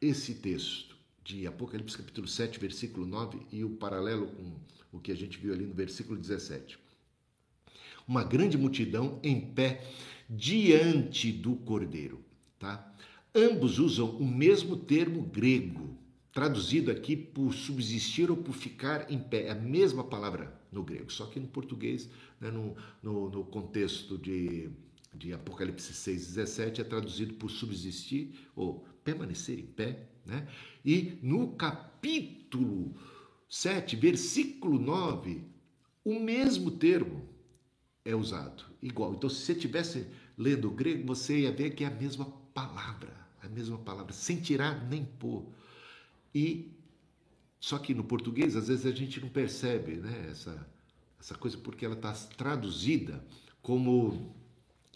[0.00, 5.16] esse texto de Apocalipse capítulo 7, versículo 9 e o paralelo com o que a
[5.16, 6.78] gente viu ali no versículo 17.
[8.06, 9.84] Uma grande multidão em pé
[10.28, 12.24] diante do Cordeiro,
[12.58, 12.92] tá?
[13.34, 15.96] Ambos usam o mesmo termo grego,
[16.32, 21.12] traduzido aqui por subsistir ou por ficar em pé, é a mesma palavra no grego,
[21.12, 22.08] só que no português,
[22.40, 24.70] né, no, no, no contexto de
[25.16, 30.46] de Apocalipse 6, 17 é traduzido por subsistir ou permanecer em pé, né?
[30.84, 32.94] E no capítulo
[33.48, 35.42] 7, versículo 9,
[36.04, 37.28] o mesmo termo
[38.06, 39.14] é usado, igual.
[39.14, 40.06] Então, se você estivesse
[40.38, 44.40] lendo o grego, você ia ver que é a mesma palavra, a mesma palavra, sem
[44.40, 45.44] tirar nem pôr.
[46.34, 46.72] E
[47.58, 50.66] só que no português, às vezes a gente não percebe, né, essa
[51.18, 53.24] essa coisa porque ela está traduzida
[53.60, 54.32] como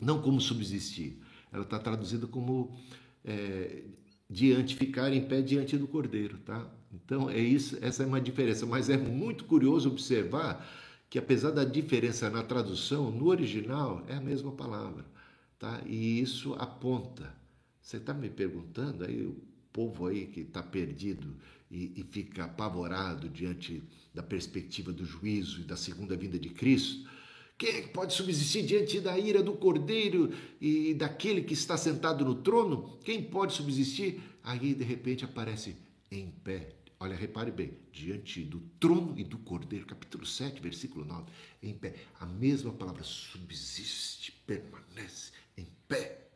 [0.00, 1.18] não como subsistir.
[1.52, 2.78] Ela está traduzida como
[3.24, 3.82] é,
[4.28, 6.70] diante, ficar em pé diante do cordeiro, tá?
[6.92, 10.64] Então é isso, essa é uma diferença, mas é muito curioso observar
[11.10, 15.04] que apesar da diferença na tradução, no original é a mesma palavra,
[15.58, 15.82] tá?
[15.84, 17.34] E isso aponta.
[17.82, 19.36] Você está me perguntando aí o
[19.72, 21.36] povo aí que está perdido
[21.70, 23.82] e, e fica apavorado diante
[24.14, 27.06] da perspectiva do juízo e da segunda vinda de Cristo
[27.60, 32.24] quem é que pode subsistir diante da ira do cordeiro e daquele que está sentado
[32.24, 32.98] no trono?
[33.04, 34.18] Quem pode subsistir?
[34.42, 35.76] Aí, de repente, aparece
[36.10, 36.79] em pé.
[37.02, 41.32] Olha, repare bem, diante do trono e do cordeiro, capítulo 7, versículo 9,
[41.62, 41.94] em pé.
[42.20, 46.29] A mesma palavra subsiste, permanece em pé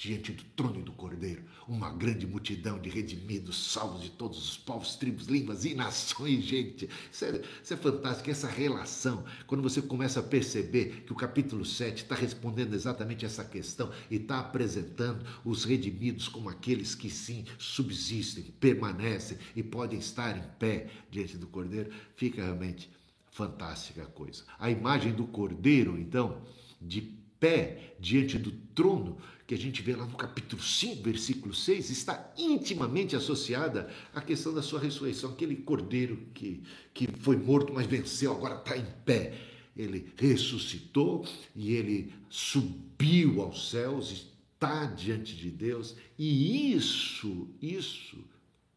[0.00, 4.96] diante do trono do Cordeiro, uma grande multidão de redimidos, salvos de todos os povos,
[4.96, 6.88] tribos, línguas e nações, gente.
[7.12, 11.66] Isso é, isso é fantástico, essa relação, quando você começa a perceber que o capítulo
[11.66, 17.44] 7 está respondendo exatamente essa questão e está apresentando os redimidos como aqueles que sim
[17.58, 22.90] subsistem, permanecem e podem estar em pé diante do Cordeiro, fica realmente
[23.30, 24.44] fantástica a coisa.
[24.58, 26.40] A imagem do Cordeiro, então,
[26.80, 29.18] de pé diante do trono,
[29.50, 34.54] que a gente vê lá no capítulo 5, versículo 6, está intimamente associada à questão
[34.54, 35.32] da sua ressurreição.
[35.32, 36.62] Aquele cordeiro que,
[36.94, 39.36] que foi morto, mas venceu, agora está em pé.
[39.76, 48.18] Ele ressuscitou e ele subiu aos céus, está diante de Deus, e isso, isso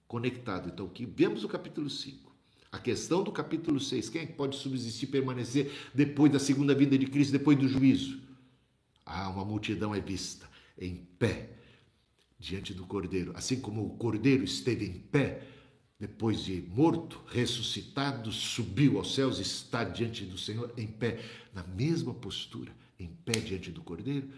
[0.08, 0.72] conectado.
[0.74, 2.34] Então, que vemos no capítulo 5.
[2.72, 6.98] A questão do capítulo 6, quem é que pode subsistir, permanecer depois da segunda vinda
[6.98, 8.20] de Cristo, depois do juízo?
[9.06, 11.50] Ah, uma multidão é vista em pé
[12.40, 13.32] diante do cordeiro.
[13.36, 15.48] Assim como o cordeiro esteve em pé
[16.00, 22.14] depois de morto, ressuscitado, subiu aos céus, está diante do Senhor em pé, na mesma
[22.14, 24.30] postura, em pé diante do cordeiro.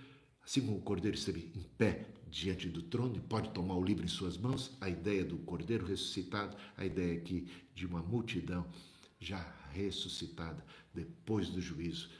[0.43, 4.05] Assim como o cordeiro esteve em pé diante do trono e pode tomar o livro
[4.05, 8.67] em suas mãos, a ideia do cordeiro ressuscitado, a ideia aqui de uma multidão
[9.19, 12.11] já ressuscitada depois do juízo,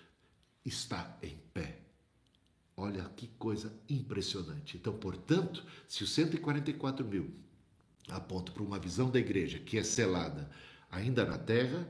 [0.66, 1.85] está em pé
[2.78, 4.76] Olha que coisa impressionante.
[4.76, 7.34] Então, portanto, se os 144 mil
[8.10, 10.50] apontam para uma visão da igreja que é selada
[10.92, 11.88] ainda na terra,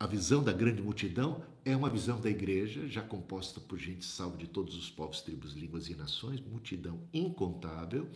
[0.00, 4.36] a visão da grande multidão é uma visão da igreja já composta por gente salva
[4.36, 8.10] de todos os povos, tribos, línguas e nações, multidão incontável,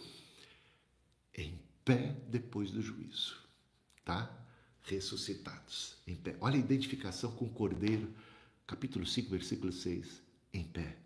[1.36, 3.36] em pé depois do juízo,
[4.04, 4.34] tá?
[4.82, 6.36] Ressuscitados, em pé.
[6.40, 8.12] Olha a identificação com o Cordeiro,
[8.66, 11.05] capítulo 5, versículo 6, em pé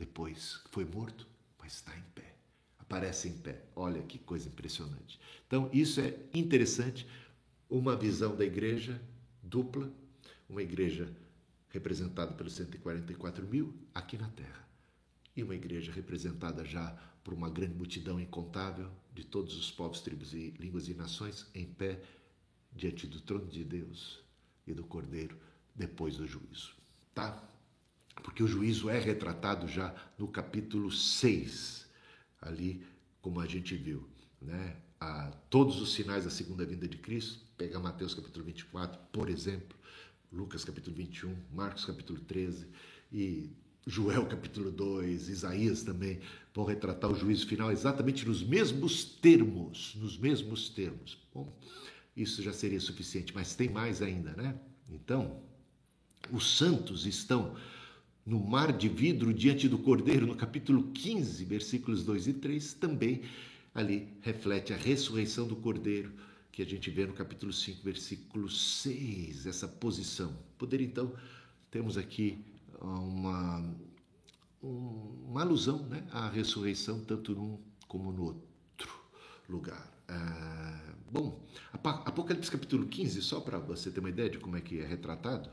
[0.00, 1.26] depois foi morto,
[1.58, 2.34] mas está em pé.
[2.78, 3.62] Aparece em pé.
[3.76, 5.20] Olha que coisa impressionante.
[5.46, 7.06] Então, isso é interessante.
[7.68, 8.98] Uma visão da igreja
[9.42, 9.92] dupla,
[10.48, 11.14] uma igreja
[11.68, 14.66] representada pelos 144 mil aqui na terra,
[15.36, 16.90] e uma igreja representada já
[17.22, 21.66] por uma grande multidão incontável de todos os povos, tribos e línguas e nações em
[21.66, 22.02] pé
[22.72, 24.18] diante do trono de Deus
[24.66, 25.36] e do Cordeiro
[25.74, 26.74] depois do juízo.
[27.14, 27.49] Tá?
[28.22, 31.86] Porque o juízo é retratado já no capítulo 6,
[32.40, 32.84] ali
[33.20, 34.06] como a gente viu,
[34.40, 34.76] né?
[35.00, 39.76] A, todos os sinais da segunda vinda de Cristo, pega Mateus capítulo 24, por exemplo,
[40.32, 42.66] Lucas capítulo 21, Marcos capítulo 13
[43.12, 43.50] e
[43.86, 46.20] Joel capítulo 2, Isaías também
[46.54, 51.18] vão retratar o juízo final exatamente nos mesmos termos, nos mesmos termos.
[51.34, 51.52] Bom,
[52.16, 54.54] isso já seria suficiente, mas tem mais ainda, né?
[54.90, 55.40] Então,
[56.30, 57.56] os santos estão
[58.30, 63.22] no mar de vidro diante do Cordeiro, no capítulo 15, versículos 2 e 3, também
[63.74, 66.12] ali reflete a ressurreição do Cordeiro,
[66.52, 70.32] que a gente vê no capítulo 5, versículo 6, essa posição.
[70.56, 71.12] Poder então,
[71.72, 72.38] temos aqui
[72.80, 73.68] uma,
[74.62, 78.94] uma alusão né, à ressurreição, tanto num como no outro
[79.48, 79.92] lugar.
[80.06, 84.78] Ah, bom, Apocalipse capítulo 15, só para você ter uma ideia de como é que
[84.78, 85.50] é retratado,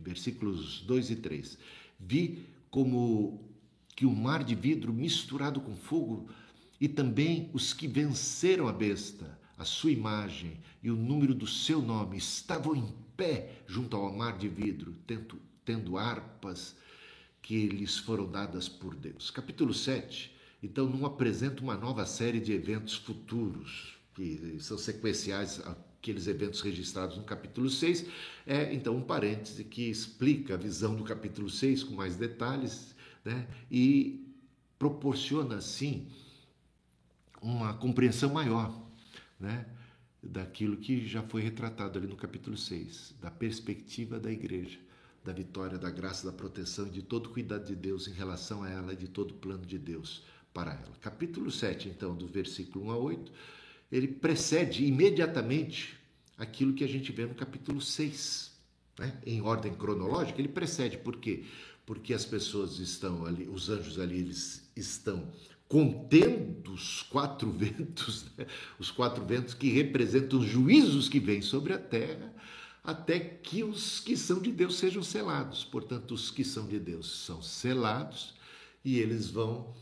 [0.00, 1.58] versículos 2 e 3.
[1.98, 3.44] Vi como
[3.94, 6.28] que o mar de vidro misturado com fogo
[6.80, 11.80] e também os que venceram a besta, a sua imagem e o número do seu
[11.80, 16.76] nome estavam em pé junto ao mar de vidro, tendo, tendo harpas
[17.40, 19.30] que lhes foram dadas por Deus.
[19.30, 25.60] Capítulo 7, então, não apresenta uma nova série de eventos futuros, que são sequenciais
[26.06, 28.06] aqueles eventos registrados no capítulo 6,
[28.46, 33.48] é então um parêntese que explica a visão do capítulo 6 com mais detalhes né?
[33.68, 34.24] e
[34.78, 36.06] proporciona, assim,
[37.42, 38.86] uma compreensão maior
[39.40, 39.66] né?
[40.22, 44.78] daquilo que já foi retratado ali no capítulo 6, da perspectiva da igreja,
[45.24, 48.62] da vitória, da graça, da proteção e de todo o cuidado de Deus em relação
[48.62, 50.22] a ela e de todo o plano de Deus
[50.54, 50.92] para ela.
[51.00, 53.32] Capítulo 7, então, do versículo 1 a 8
[53.90, 55.96] ele precede imediatamente
[56.36, 58.52] aquilo que a gente vê no capítulo 6.
[58.98, 59.20] Né?
[59.24, 60.98] Em ordem cronológica, ele precede.
[60.98, 61.44] Por quê?
[61.84, 65.32] Porque as pessoas estão ali, os anjos ali, eles estão
[65.68, 68.46] contendo os quatro ventos, né?
[68.78, 72.34] os quatro ventos que representam os juízos que vêm sobre a terra,
[72.82, 75.64] até que os que são de Deus sejam selados.
[75.64, 78.34] Portanto, os que são de Deus são selados
[78.84, 79.74] e eles vão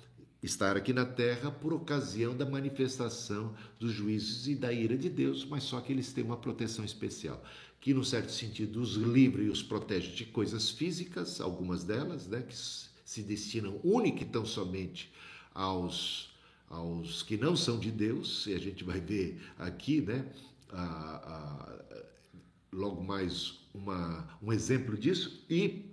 [0.44, 5.44] estar aqui na terra por ocasião da manifestação dos juízos e da ira de Deus,
[5.44, 7.42] mas só que eles têm uma proteção especial,
[7.80, 12.42] que, no certo sentido, os livra e os protege de coisas físicas, algumas delas, né,
[12.42, 15.10] que se destinam única e tão somente
[15.54, 16.30] aos,
[16.68, 20.30] aos que não são de Deus, e a gente vai ver aqui, né,
[20.68, 22.04] a, a,
[22.70, 25.86] logo mais uma, um exemplo disso, e,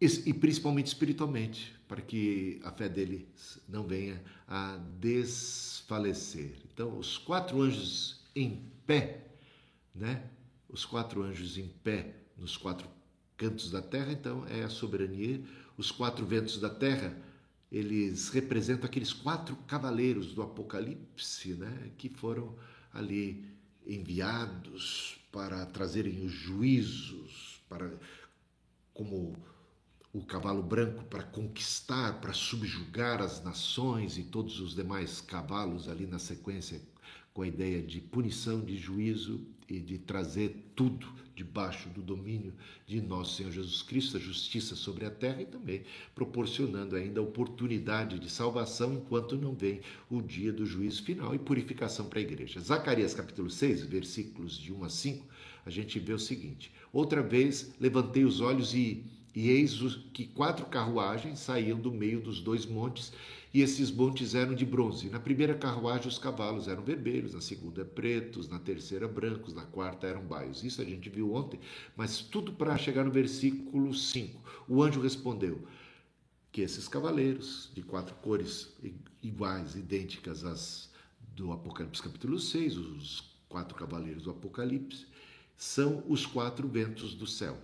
[0.00, 3.28] e principalmente espiritualmente para que a fé dele
[3.68, 4.18] não venha
[4.48, 6.56] a desfalecer.
[6.72, 9.26] Então, os quatro anjos em pé,
[9.94, 10.24] né?
[10.70, 12.88] Os quatro anjos em pé nos quatro
[13.36, 15.44] cantos da terra, então é a soberania.
[15.76, 17.14] Os quatro ventos da terra,
[17.70, 22.56] eles representam aqueles quatro cavaleiros do Apocalipse, né, que foram
[22.90, 23.44] ali
[23.86, 27.92] enviados para trazerem os juízos, para
[28.94, 29.36] como
[30.12, 36.06] o cavalo branco para conquistar, para subjugar as nações e todos os demais cavalos ali
[36.06, 36.82] na sequência,
[37.32, 42.52] com a ideia de punição, de juízo e de trazer tudo debaixo do domínio
[42.86, 45.82] de nosso Senhor Jesus Cristo, a justiça sobre a terra e também
[46.14, 52.04] proporcionando ainda oportunidade de salvação enquanto não vem o dia do juízo final e purificação
[52.06, 52.60] para a igreja.
[52.60, 55.26] Zacarias capítulo 6, versículos de 1 a 5,
[55.64, 59.04] a gente vê o seguinte: Outra vez levantei os olhos e
[59.34, 59.80] e eis
[60.12, 63.12] que quatro carruagens saíam do meio dos dois montes,
[63.54, 65.10] e esses montes eram de bronze.
[65.10, 70.06] Na primeira carruagem os cavalos eram vermelhos, na segunda pretos, na terceira brancos, na quarta
[70.06, 70.64] eram baios.
[70.64, 71.60] Isso a gente viu ontem,
[71.94, 74.40] mas tudo para chegar no versículo 5.
[74.68, 75.66] O anjo respondeu
[76.50, 78.74] que esses cavaleiros de quatro cores
[79.22, 80.90] iguais, idênticas às
[81.34, 85.06] do Apocalipse capítulo 6, os quatro cavaleiros do Apocalipse,
[85.56, 87.58] são os quatro ventos do céu.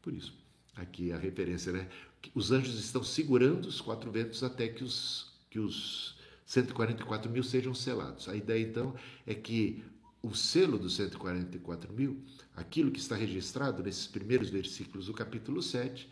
[0.00, 0.32] Por isso,
[0.78, 1.88] aqui a referência, né?
[2.34, 6.16] Os anjos estão segurando os quatro ventos até que os, que os
[6.46, 8.28] 144 mil sejam selados.
[8.28, 8.94] A ideia, então,
[9.26, 9.84] é que
[10.22, 12.20] o selo dos 144 mil,
[12.56, 16.08] aquilo que está registrado nesses primeiros versículos do capítulo 7,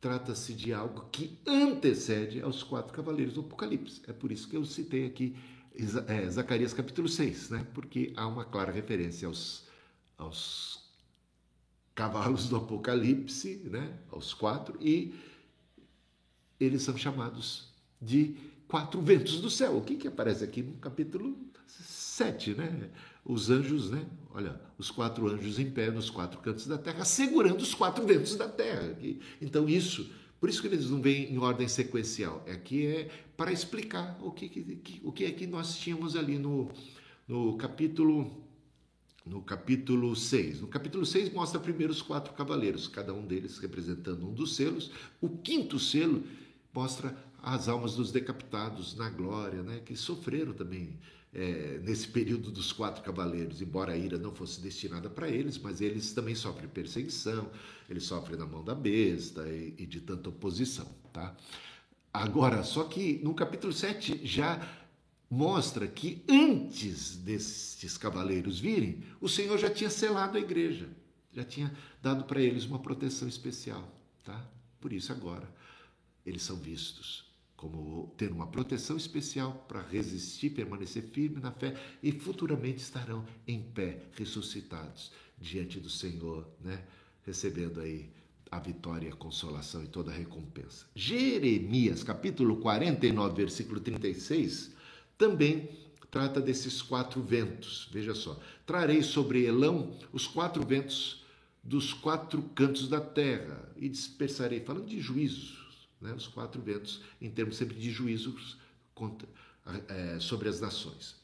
[0.00, 4.02] trata-se de algo que antecede aos quatro cavaleiros do Apocalipse.
[4.06, 5.34] É por isso que eu citei aqui
[6.08, 7.66] é, Zacarias capítulo 6, né?
[7.74, 9.64] porque há uma clara referência aos,
[10.16, 10.85] aos
[11.96, 15.14] cavalos do Apocalipse, né, aos quatro, e
[16.60, 18.36] eles são chamados de
[18.68, 19.78] quatro ventos do céu.
[19.78, 21.36] O que, que aparece aqui no capítulo
[21.66, 22.90] 7, né?
[23.24, 24.06] Os anjos, né?
[24.30, 28.36] Olha, os quatro anjos em pé nos quatro cantos da terra, segurando os quatro ventos
[28.36, 28.96] da terra.
[29.40, 32.44] Então, isso, por isso que eles não vêm em ordem sequencial.
[32.46, 36.38] É que é para explicar o que, que, o que é que nós tínhamos ali
[36.38, 36.70] no,
[37.26, 38.45] no capítulo
[39.26, 40.60] no capítulo 6.
[40.60, 44.92] No capítulo 6 mostra primeiro os quatro cavaleiros, cada um deles representando um dos selos.
[45.20, 46.22] O quinto selo
[46.72, 50.98] mostra as almas dos decapitados na glória, né, que sofreram também
[51.34, 55.80] é, nesse período dos quatro cavaleiros, embora a ira não fosse destinada para eles, mas
[55.80, 57.50] eles também sofrem perseguição,
[57.90, 60.88] eles sofrem na mão da besta e, e de tanta oposição.
[61.12, 61.36] Tá?
[62.12, 64.66] Agora, só que no capítulo 7 já
[65.30, 70.88] mostra que antes destes cavaleiros virem, o Senhor já tinha selado a igreja,
[71.32, 73.86] já tinha dado para eles uma proteção especial,
[74.24, 74.48] tá?
[74.80, 75.52] Por isso agora
[76.24, 82.12] eles são vistos como ter uma proteção especial para resistir, permanecer firme na fé e
[82.12, 86.84] futuramente estarão em pé, ressuscitados diante do Senhor, né?
[87.24, 88.10] Recebendo aí
[88.50, 90.86] a vitória, a consolação e toda a recompensa.
[90.94, 94.75] Jeremias, capítulo 49, versículo 36,
[95.18, 95.68] também
[96.10, 97.88] trata desses quatro ventos.
[97.92, 101.24] Veja só: trarei sobre Elão os quatro ventos
[101.62, 107.28] dos quatro cantos da terra e dispersarei, falando de juízos, né, os quatro ventos, em
[107.28, 108.56] termos sempre de juízos
[108.94, 109.28] contra,
[109.88, 111.16] é, sobre as nações.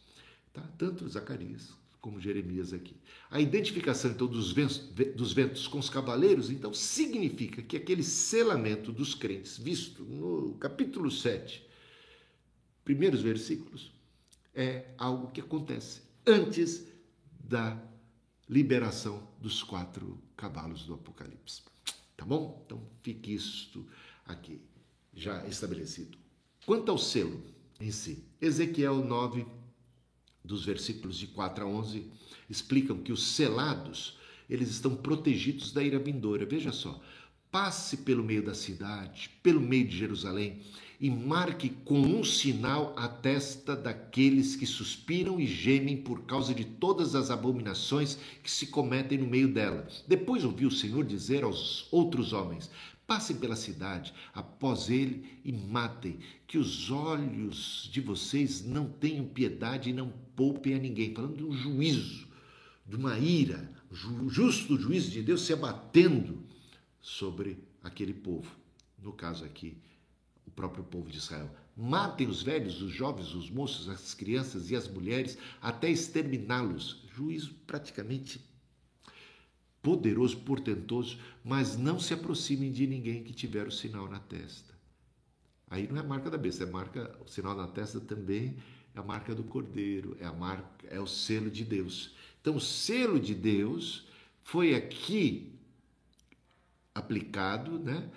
[0.53, 0.63] Tá?
[0.77, 1.71] Tanto Zacarias
[2.01, 2.97] como Jeremias aqui.
[3.31, 4.79] A identificação então dos ventos,
[5.15, 11.09] dos ventos com os cavaleiros, então, significa que aquele selamento dos crentes, visto no capítulo
[11.11, 11.65] 7,
[12.85, 13.93] primeiros versículos,
[14.55, 16.87] é algo que acontece antes
[17.39, 17.81] da
[18.49, 21.63] liberação dos quatro cavalos do Apocalipse.
[22.17, 22.63] Tá bom?
[22.67, 23.87] Então fique isto
[24.27, 24.61] aqui
[25.15, 26.19] já estabelecido.
[26.65, 27.43] Quanto ao selo
[27.81, 29.47] em si, Ezequiel 9,
[30.45, 32.11] dos versículos de 4 a 11,
[32.49, 34.19] explicam que os selados,
[34.49, 36.47] eles estão protegidos da ira vindoura.
[36.47, 37.01] Veja só,
[37.51, 40.63] passe pelo meio da cidade, pelo meio de Jerusalém,
[41.03, 46.65] e marque com um sinal a testa daqueles que suspiram e gemem por causa de
[46.65, 49.89] todas as abominações que se cometem no meio dela.
[50.07, 52.71] Depois ouviu o Senhor dizer aos outros homens:
[53.05, 59.91] Passem pela cidade após ele e matem, que os olhos de vocês não tenham piedade
[59.91, 61.13] e não poupem a ninguém.
[61.13, 62.29] Falando de um juízo,
[62.87, 66.45] de uma ira, justo juízo de Deus se abatendo
[67.01, 68.49] sobre aquele povo.
[69.03, 69.77] No caso aqui,
[70.55, 71.51] próprio povo de Israel.
[71.77, 77.03] Matem os velhos, os jovens, os moços, as crianças e as mulheres, até exterminá-los.
[77.15, 78.41] Juízo praticamente
[79.83, 84.73] poderoso, portentoso, mas não se aproximem de ninguém que tiver o sinal na testa.
[85.69, 88.59] Aí não é a marca da besta, é marca, o sinal na testa também
[88.95, 92.15] é a marca do cordeiro, é a marca, é o selo de Deus.
[92.41, 94.07] Então, o selo de Deus
[94.43, 95.59] foi aqui
[96.95, 98.11] aplicado, né?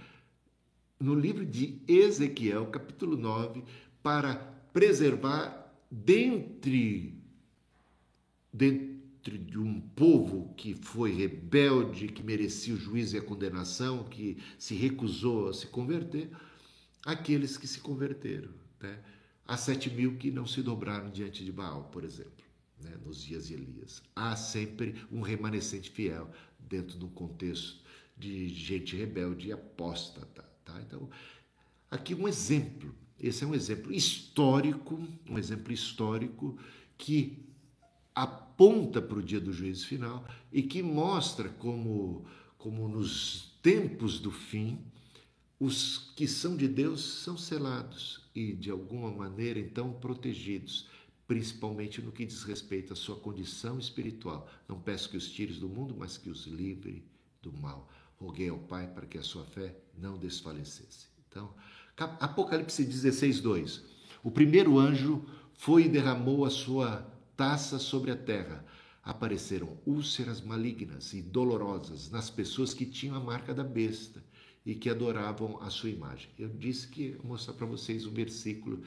[1.00, 3.64] No livro de Ezequiel, capítulo 9,
[4.02, 4.36] para
[4.72, 7.22] preservar dentre,
[8.52, 14.38] dentro de um povo que foi rebelde, que merecia o juízo e a condenação, que
[14.58, 16.30] se recusou a se converter,
[17.06, 18.52] aqueles que se converteram.
[18.80, 18.98] Né?
[19.46, 22.46] Há sete mil que não se dobraram diante de Baal, por exemplo,
[22.82, 22.92] né?
[23.04, 24.02] nos dias de Elias.
[24.16, 27.84] Há sempre um remanescente fiel dentro de um contexto
[28.16, 30.45] de gente rebelde e apóstata.
[30.66, 30.82] Tá?
[30.82, 31.10] Então,
[31.90, 36.58] aqui um exemplo esse é um exemplo histórico, um exemplo histórico
[36.98, 37.46] que
[38.14, 42.26] aponta para o dia do juízo final e que mostra como,
[42.58, 44.80] como nos tempos do fim,
[45.60, 50.90] os que são de Deus são selados e, de alguma maneira, então protegidos,
[51.26, 54.50] principalmente no que diz respeito à sua condição espiritual.
[54.68, 57.04] Não peço que os tires do mundo, mas que os livre
[57.42, 57.90] do mal.
[58.20, 61.08] Roguei ao Pai para que a sua fé não desfalecesse.
[61.28, 61.54] Então,
[61.98, 63.84] Apocalipse 16, 2.
[64.24, 67.06] O primeiro anjo foi e derramou a sua
[67.36, 68.66] taça sobre a terra.
[69.04, 74.24] Apareceram úlceras malignas e dolorosas nas pessoas que tinham a marca da besta
[74.66, 76.30] e que adoravam a sua imagem.
[76.40, 78.82] Eu disse que ia mostrar para vocês um versículo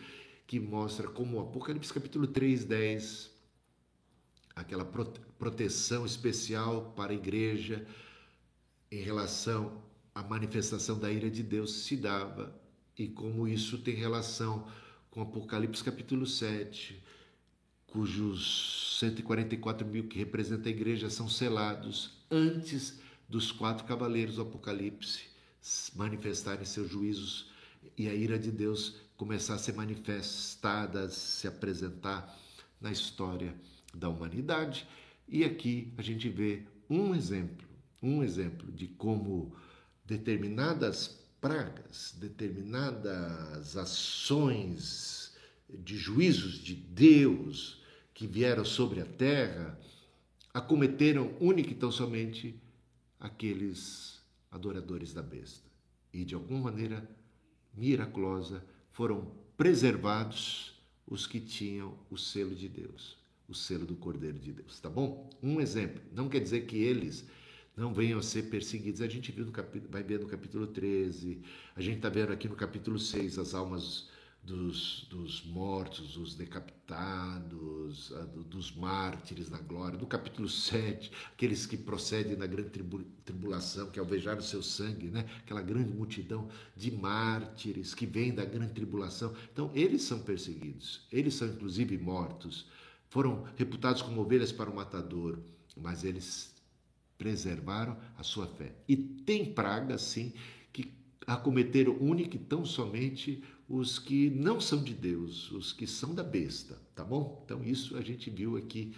[0.47, 3.31] que mostra como Apocalipse capítulo 3, 10,
[4.57, 4.85] aquela
[5.39, 7.87] proteção especial para a igreja
[8.91, 9.83] em relação
[10.15, 12.59] à manifestação da ira de Deus se dava
[12.97, 14.67] e como isso tem relação
[15.11, 17.03] com Apocalipse capítulo 7,
[17.87, 25.29] cujos 144 mil que representa a igreja são selados antes dos quatro cavaleiros do Apocalipse
[25.95, 27.51] manifestarem seus juízos
[27.97, 32.37] e a ira de Deus começar a ser manifestada, a se apresentar
[32.81, 33.55] na história
[33.95, 34.87] da humanidade.
[35.29, 37.68] E aqui a gente vê um exemplo,
[38.03, 39.55] um exemplo de como
[40.05, 45.37] determinadas pragas, determinadas ações
[45.69, 47.83] de juízos de Deus
[48.15, 49.79] que vieram sobre a terra,
[50.53, 52.61] acometeram única e tão somente
[53.21, 54.21] aqueles
[54.51, 55.69] adoradores da besta.
[56.13, 57.09] E de alguma maneira
[57.75, 60.75] miraculosa foram preservados
[61.07, 63.17] os que tinham o selo de Deus,
[63.49, 65.31] o selo do Cordeiro de Deus, tá bom?
[65.43, 67.25] Um exemplo, não quer dizer que eles
[67.79, 69.01] não venham a ser perseguidos.
[69.01, 71.41] A gente viu no capítulo, vai ver no capítulo 13,
[71.77, 74.09] a gente está vendo aqui no capítulo 6 as almas
[74.43, 78.13] dos, dos mortos, dos decapitados,
[78.49, 79.99] dos mártires na glória.
[79.99, 82.71] No capítulo 7, aqueles que procedem da grande
[83.25, 85.27] tribulação, que alvejaram seu sangue, né?
[85.39, 89.35] aquela grande multidão de mártires que vêm da grande tribulação.
[89.53, 92.67] Então, eles são perseguidos, eles são inclusive mortos,
[93.11, 95.39] foram reputados como ovelhas para o matador,
[95.77, 96.58] mas eles
[97.19, 98.73] preservaram a sua fé.
[98.89, 100.33] E tem pragas, sim,
[100.73, 100.95] que
[101.27, 106.23] acometeram única e tão somente os que não são de Deus, os que são da
[106.23, 107.43] besta, tá bom?
[107.45, 108.95] Então isso a gente viu aqui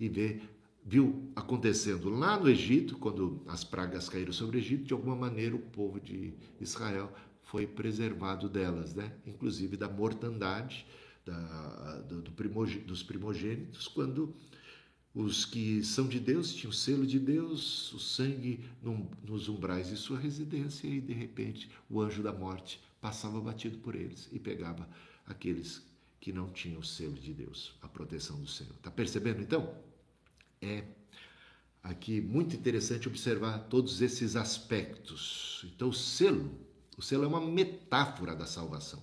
[0.00, 0.40] e vê,
[0.82, 5.54] viu acontecendo lá no Egito, quando as pragas caíram sobre o Egito, de alguma maneira
[5.54, 7.12] o povo de Israel
[7.42, 9.12] foi preservado delas, né?
[9.26, 10.86] Inclusive da mortandade,
[11.24, 12.30] da, do, do
[12.86, 14.34] dos primogênitos, quando
[15.14, 18.64] os que são de Deus tinham o selo de Deus, o sangue
[19.22, 23.94] nos umbrais de sua residência, e de repente o anjo da morte passava batido por
[23.94, 24.88] eles e pegava
[25.24, 25.86] aqueles
[26.20, 28.74] que não tinham o selo de Deus, a proteção do Senhor.
[28.74, 29.74] Está percebendo então?
[30.60, 30.84] É
[31.82, 35.64] aqui muito interessante observar todos esses aspectos.
[35.74, 36.58] Então, o selo,
[36.96, 39.02] o selo é uma metáfora da salvação,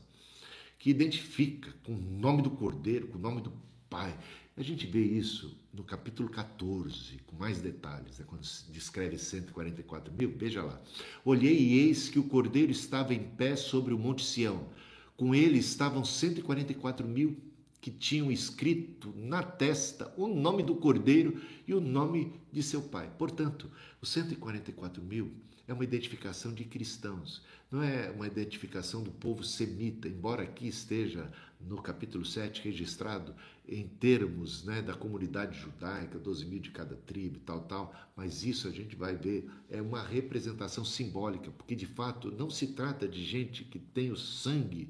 [0.80, 3.53] que identifica com o nome do Cordeiro, com o nome do
[3.88, 4.18] Pai.
[4.62, 10.14] A gente vê isso no capítulo 14, com mais detalhes, né, quando se descreve 144
[10.14, 10.32] mil.
[10.38, 10.80] Veja lá.
[11.26, 14.70] Olhei e eis que o cordeiro estava em pé sobre o monte Sião.
[15.18, 17.36] Com ele estavam 144 mil
[17.82, 23.12] que tinham escrito na testa o nome do cordeiro e o nome de seu pai.
[23.18, 23.68] Portanto,
[23.99, 25.32] os 144 mil
[25.68, 27.41] é uma identificação de cristãos,
[27.72, 31.32] não é uma identificação do povo semita, embora aqui esteja
[31.68, 33.36] no capítulo 7 registrado
[33.68, 38.68] em termos né, da comunidade judaica, 12 mil de cada tribo tal, tal, mas isso
[38.68, 43.24] a gente vai ver é uma representação simbólica, porque de fato não se trata de
[43.24, 44.89] gente que tem o sangue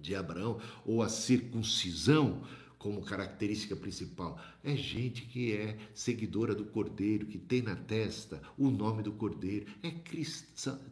[0.00, 2.42] de Abraão ou a circuncisão
[2.78, 4.40] como característica principal.
[4.62, 9.66] É gente que é seguidora do Cordeiro, que tem na testa o nome do Cordeiro.
[9.82, 9.90] É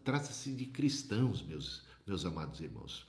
[0.02, 3.06] trata-se de cristãos, meus, meus amados irmãos.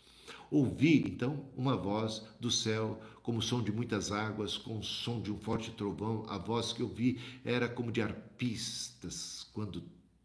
[0.55, 5.21] Ouvi, então, uma voz do céu, como o som de muitas águas, com o som
[5.21, 6.23] de um forte trovão.
[6.29, 9.83] A voz que ouvi era como de arpistas, quando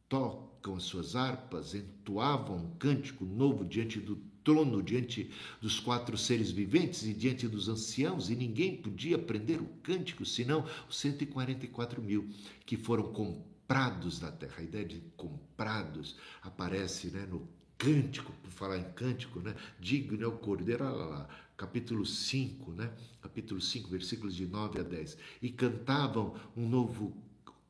[0.08, 6.52] tocam as suas harpas, entoavam um cântico novo diante do trono, diante dos quatro seres
[6.52, 12.28] viventes e diante dos anciãos, e ninguém podia aprender o cântico senão os 144 mil
[12.64, 14.58] que foram comprados da terra.
[14.58, 17.48] A ideia de comprados aparece né, no
[17.80, 19.54] cântico, por falar em cântico, né?
[19.80, 22.90] Digno é o cordeiro, olha lá, capítulo 5, né?
[23.22, 25.16] Capítulo 5, versículos de 9 a 10.
[25.40, 27.16] E cantavam um novo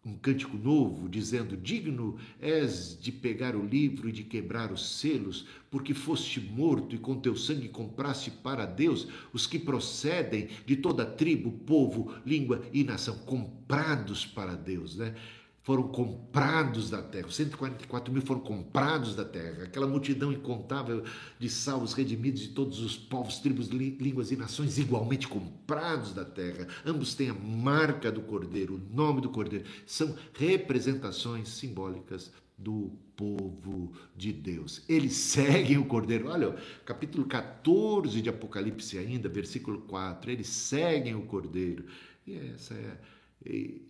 [0.05, 5.47] um cântico novo, dizendo: Digno és de pegar o livro e de quebrar os selos,
[5.71, 11.05] porque foste morto e com teu sangue compraste para Deus os que procedem de toda
[11.05, 15.15] tribo, povo, língua e nação, comprados para Deus, né?
[15.63, 21.05] Foram comprados da terra, 144 mil foram comprados da terra, aquela multidão incontável
[21.39, 26.67] de salvos redimidos de todos os povos, tribos, línguas e nações, igualmente comprados da terra.
[26.85, 29.67] Ambos têm a marca do Cordeiro, o nome do Cordeiro.
[29.87, 34.83] São representações simbólicas do povo de Deus.
[34.89, 36.29] Eles seguem o Cordeiro.
[36.29, 40.31] Olha, capítulo 14 de Apocalipse ainda, versículo 4.
[40.31, 41.85] Eles seguem o Cordeiro.
[42.27, 42.99] E essa é,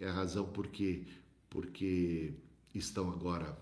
[0.01, 1.05] é a razão porque
[1.51, 2.33] porque
[2.75, 3.59] estão agora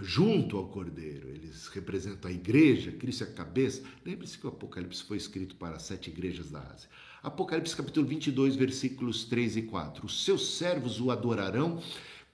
[0.00, 1.28] junto ao Cordeiro.
[1.28, 3.82] Eles representam a igreja, Cristo é a cabeça.
[4.04, 6.88] Lembre-se que o Apocalipse foi escrito para as sete igrejas da Ásia.
[7.22, 10.06] Apocalipse capítulo 22, versículos 3 e 4.
[10.06, 11.82] Os seus servos o adorarão,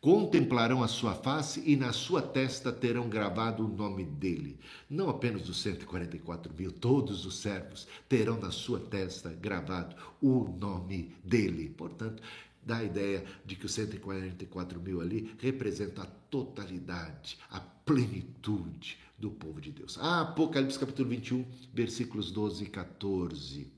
[0.00, 4.58] contemplarão a sua face e na sua testa terão gravado o nome dele.
[4.90, 11.14] Não apenas os 144 mil, todos os servos terão na sua testa gravado o nome
[11.24, 11.70] dele.
[11.70, 12.20] Portanto,
[12.64, 19.30] dá a ideia de que os 144 mil ali representa a totalidade, a plenitude do
[19.30, 19.98] povo de Deus.
[20.00, 23.72] Ah, Apocalipse capítulo 21, versículos 12 e 14.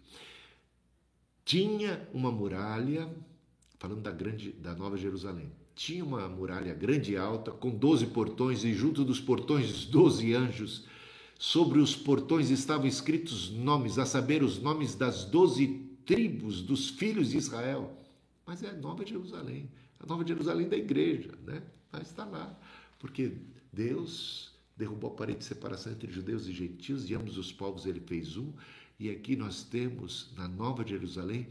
[1.45, 3.11] Tinha uma muralha,
[3.79, 5.51] falando da grande da Nova Jerusalém.
[5.75, 10.85] Tinha uma muralha grande e alta, com doze portões, e junto dos portões doze anjos.
[11.39, 17.31] Sobre os portões estavam escritos nomes, a saber, os nomes das doze tribos dos filhos
[17.31, 18.04] de Israel
[18.47, 21.63] mas é a Nova Jerusalém, a Nova Jerusalém da igreja, né?
[21.91, 22.59] Mas está lá,
[22.99, 23.37] porque
[23.73, 28.01] Deus derrubou a parede de separação entre judeus e gentios, e ambos os povos ele
[28.01, 28.53] fez um,
[28.99, 31.49] e aqui nós temos na Nova Jerusalém,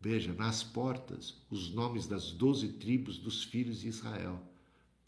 [0.00, 4.40] veja, nas portas, os nomes das doze tribos dos filhos de Israel,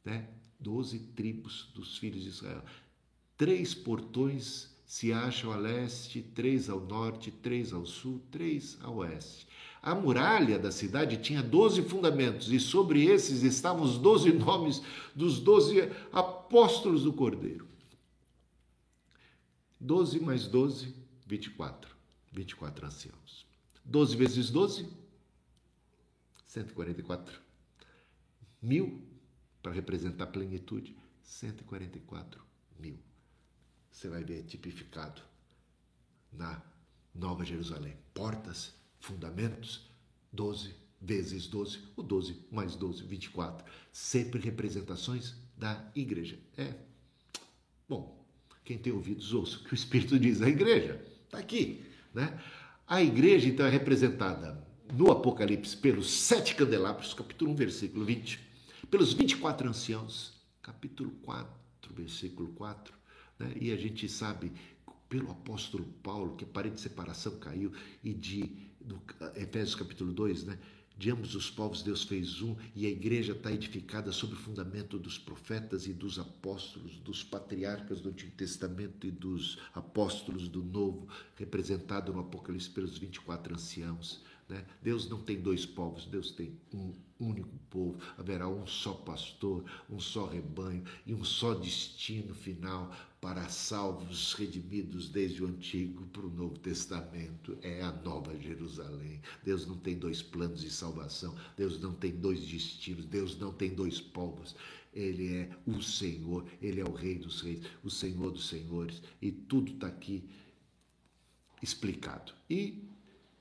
[0.05, 0.29] né?
[0.59, 2.65] Doze tribos dos filhos de Israel.
[3.37, 9.47] Três portões se acham a leste, três ao norte, três ao sul, três ao oeste.
[9.87, 14.83] A muralha da cidade tinha doze fundamentos, e sobre esses estavam os doze nomes
[15.15, 15.79] dos doze
[16.11, 17.69] apóstolos do Cordeiro.
[19.79, 20.93] Doze mais doze,
[21.25, 21.95] vinte e quatro.
[22.33, 23.47] Vinte e quatro anciãos.
[23.85, 24.89] Doze vezes doze,
[26.45, 27.41] cento e quarenta e quatro.
[28.61, 29.01] Mil,
[29.63, 32.43] para representar a plenitude, cento e quarenta e quatro
[32.77, 32.99] mil.
[33.93, 35.23] Você vai ver tipificado
[36.33, 36.61] na
[37.15, 37.97] Nova Jerusalém.
[38.13, 39.89] Portas fundamentos,
[40.33, 43.65] 12 vezes 12, o 12 mais 12, 24.
[43.93, 46.39] Sempre representações da igreja.
[46.57, 46.75] É.
[47.89, 48.27] Bom,
[48.65, 50.43] quem tem ouvidos, ouça o que o Espírito diz.
[50.43, 51.85] A igreja está aqui.
[52.13, 52.39] Né?
[52.87, 58.41] A igreja, então, é representada no Apocalipse pelos sete candelabros, capítulo 1, versículo 20,
[58.91, 62.95] pelos 24 anciãos, capítulo 4, versículo 4.
[63.39, 63.53] Né?
[63.61, 64.53] E a gente sabe
[65.09, 67.73] pelo apóstolo Paulo que a parede de separação caiu
[68.03, 69.03] e de do
[69.35, 70.59] Efésios capítulo 2, né?
[70.99, 74.99] De ambos os povos Deus fez um e a igreja está edificada sobre o fundamento
[74.99, 81.07] dos profetas e dos apóstolos, dos patriarcas do Antigo Testamento e dos apóstolos do Novo,
[81.35, 84.25] representado no Apocalipse pelos 24 anciãos.
[84.49, 84.65] Né?
[84.81, 87.99] Deus não tem dois povos, Deus tem um único povo.
[88.17, 95.09] Haverá um só pastor, um só rebanho e um só destino final para salvos redimidos
[95.09, 97.59] desde o Antigo para o Novo Testamento.
[97.61, 99.21] É a Nova Jerusalém.
[99.43, 103.75] Deus não tem dois planos de salvação, Deus não tem dois destinos, Deus não tem
[103.75, 104.55] dois povos.
[104.93, 109.31] Ele é o Senhor, Ele é o Rei dos Reis, o Senhor dos Senhores, e
[109.31, 110.25] tudo está aqui
[111.63, 112.33] explicado.
[112.49, 112.96] E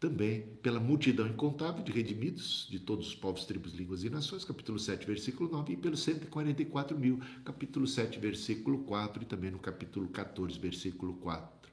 [0.06, 4.78] também pela multidão incontável de redimidos de todos os povos, tribos, línguas e nações, capítulo
[4.78, 10.08] 7, versículo 9, e pelos 144 mil, capítulo 7, versículo 4, e também no capítulo
[10.10, 11.72] 14, versículo 4.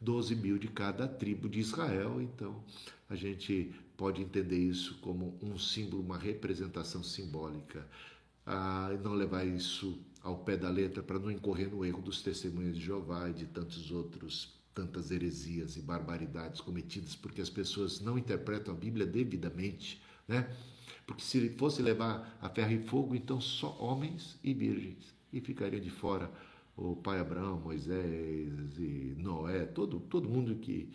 [0.00, 2.64] 12 mil de cada tribo de Israel, então
[3.08, 7.86] a gente pode entender isso como um símbolo, uma representação simbólica,
[8.46, 12.78] ah, não levar isso ao pé da letra para não incorrer no erro dos testemunhos
[12.78, 18.18] de Jeová e de tantos outros tantas heresias e barbaridades cometidas porque as pessoas não
[18.18, 20.50] interpretam a Bíblia devidamente, né?
[21.06, 25.14] Porque se fosse levar a ferro e fogo, então só homens e virgens.
[25.32, 26.30] E ficaria de fora
[26.76, 30.88] o pai Abraão, Moisés e Noé, todo, todo mundo que,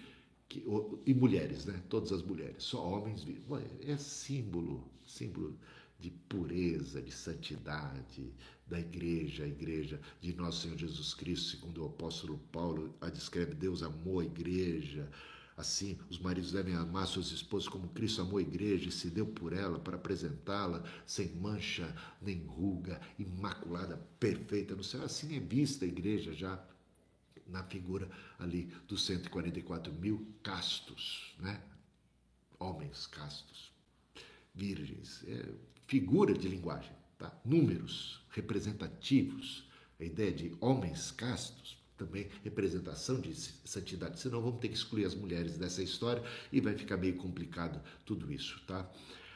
[0.47, 0.65] que.
[1.05, 1.82] E mulheres, né?
[1.89, 3.61] Todas as mulheres, só homens vivos.
[3.86, 5.57] É símbolo, símbolo
[6.00, 8.34] de pureza, de santidade
[8.66, 13.54] da igreja, a igreja de nosso Senhor Jesus Cristo, segundo o apóstolo Paulo, a descreve
[13.54, 15.10] Deus amou a igreja.
[15.58, 19.26] Assim, os maridos devem amar suas esposas como Cristo amou a igreja e se deu
[19.26, 25.04] por ela para apresentá-la sem mancha nem ruga, imaculada, perfeita no céu.
[25.04, 26.64] Assim é vista a igreja já
[27.45, 31.62] na figura ali dos 144 mil castos, né?
[32.58, 33.74] Homens castos,
[34.60, 35.24] virgens.
[35.28, 35.45] É,
[35.88, 37.34] figura de linguagem, tá?
[37.45, 39.68] números representativos,
[39.99, 45.16] a ideia de homens castos, também representação de santidade, senão vamos ter que excluir as
[45.16, 48.89] mulheres dessa história e vai ficar meio complicado tudo isso, tá?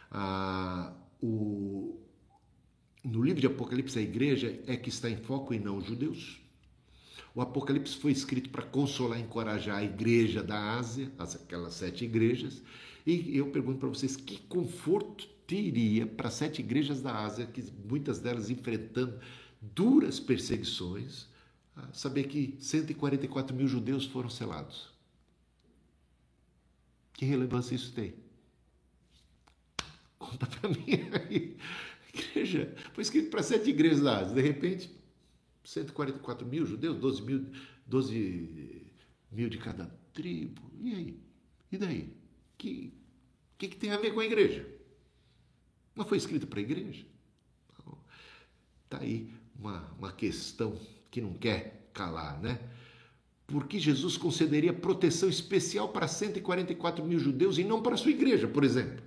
[0.09, 1.99] Ah, o,
[3.03, 6.41] no livro de Apocalipse, a igreja é que está em foco e não os judeus.
[7.35, 12.61] O Apocalipse foi escrito para consolar e encorajar a igreja da Ásia, aquelas sete igrejas,
[13.05, 18.19] e eu pergunto para vocês: que conforto teria para sete igrejas da Ásia, que muitas
[18.19, 19.19] delas enfrentando
[19.61, 21.27] duras perseguições,
[21.91, 24.91] saber que 144 mil judeus foram selados?
[27.13, 28.15] Que relevância isso tem?
[30.17, 30.85] Conta para mim
[31.29, 31.57] aí.
[32.13, 34.91] Igreja, foi escrito para sete igrejas da Ásia, de repente,
[35.63, 37.51] 144 mil judeus, 12 mil,
[37.87, 38.85] 12
[39.31, 40.61] mil de cada tribo.
[40.79, 41.19] E aí?
[41.71, 42.22] E daí?
[42.63, 42.93] Que,
[43.57, 44.65] que, que tem a ver com a igreja?
[45.93, 47.05] Não foi escrito para a igreja?
[48.85, 50.79] Está aí uma, uma questão
[51.11, 52.57] que não quer calar, né?
[53.45, 58.47] Porque Jesus concederia proteção especial para 144 mil judeus e não para a sua igreja,
[58.47, 59.03] por exemplo,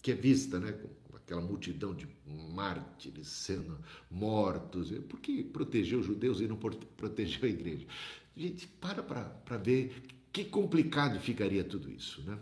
[0.00, 0.70] que é vista, né?
[0.70, 3.76] Com aquela multidão de mártires sendo
[4.08, 4.92] mortos.
[5.08, 7.88] Por que protegeu os judeus e não protegeu a igreja?
[8.36, 10.00] Gente, para para ver
[10.32, 12.38] que complicado ficaria tudo isso, né?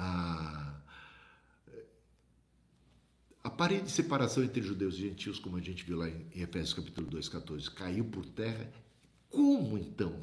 [0.00, 0.80] Ah,
[3.42, 6.72] a parede de separação entre judeus e gentios, como a gente viu lá em Efésios
[6.72, 8.70] capítulo 2, 14, caiu por terra.
[9.28, 10.14] Como então?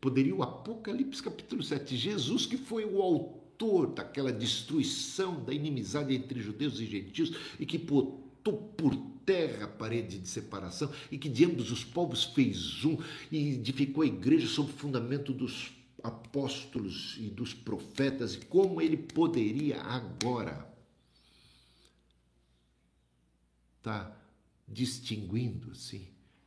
[0.00, 6.40] Poderia o Apocalipse capítulo 7, Jesus que foi o autor daquela destruição da inimizade entre
[6.40, 11.44] judeus e gentios e que botou por terra a parede de separação e que de
[11.44, 12.98] ambos os povos fez um
[13.30, 18.96] e edificou a igreja sob o fundamento dos apóstolos e dos profetas, e como ele
[18.96, 20.68] poderia agora
[23.78, 24.16] está
[24.68, 26.06] distinguindo assim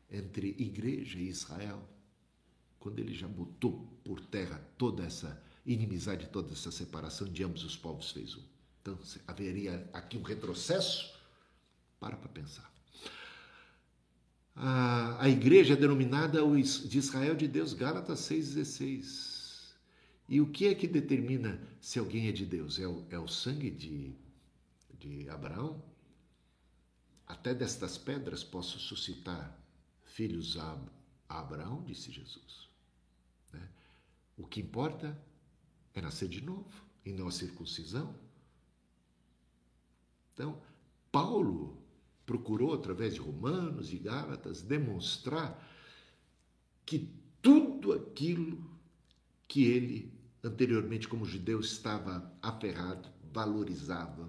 [0.09, 1.81] entre igreja e Israel,
[2.79, 7.75] quando ele já botou por terra toda essa inimizade, toda essa separação de ambos os
[7.75, 8.43] povos fez um.
[8.81, 11.13] Então haveria aqui um retrocesso?
[11.99, 12.71] Para para pensar.
[14.55, 19.32] A, a igreja é denominada de Israel de Deus, Gálatas 6,16.
[20.28, 22.80] E o que é que determina se alguém é de Deus?
[22.80, 24.15] É o, é o sangue de,
[24.97, 25.84] de Abraão?
[27.28, 29.57] Até destas pedras posso suscitar
[30.03, 30.80] filhos a,
[31.28, 32.69] Abraão, disse Jesus.
[33.51, 33.67] Né?
[34.38, 35.19] O que importa
[35.93, 38.15] é nascer de novo e não a circuncisão.
[40.34, 40.61] Então,
[41.11, 41.78] Paulo
[42.26, 45.69] procurou, através de Romanos e Gálatas, demonstrar
[46.86, 48.72] que tudo aquilo
[49.53, 50.11] que ele,
[50.43, 54.27] anteriormente como judeu, estava aferrado, valorizava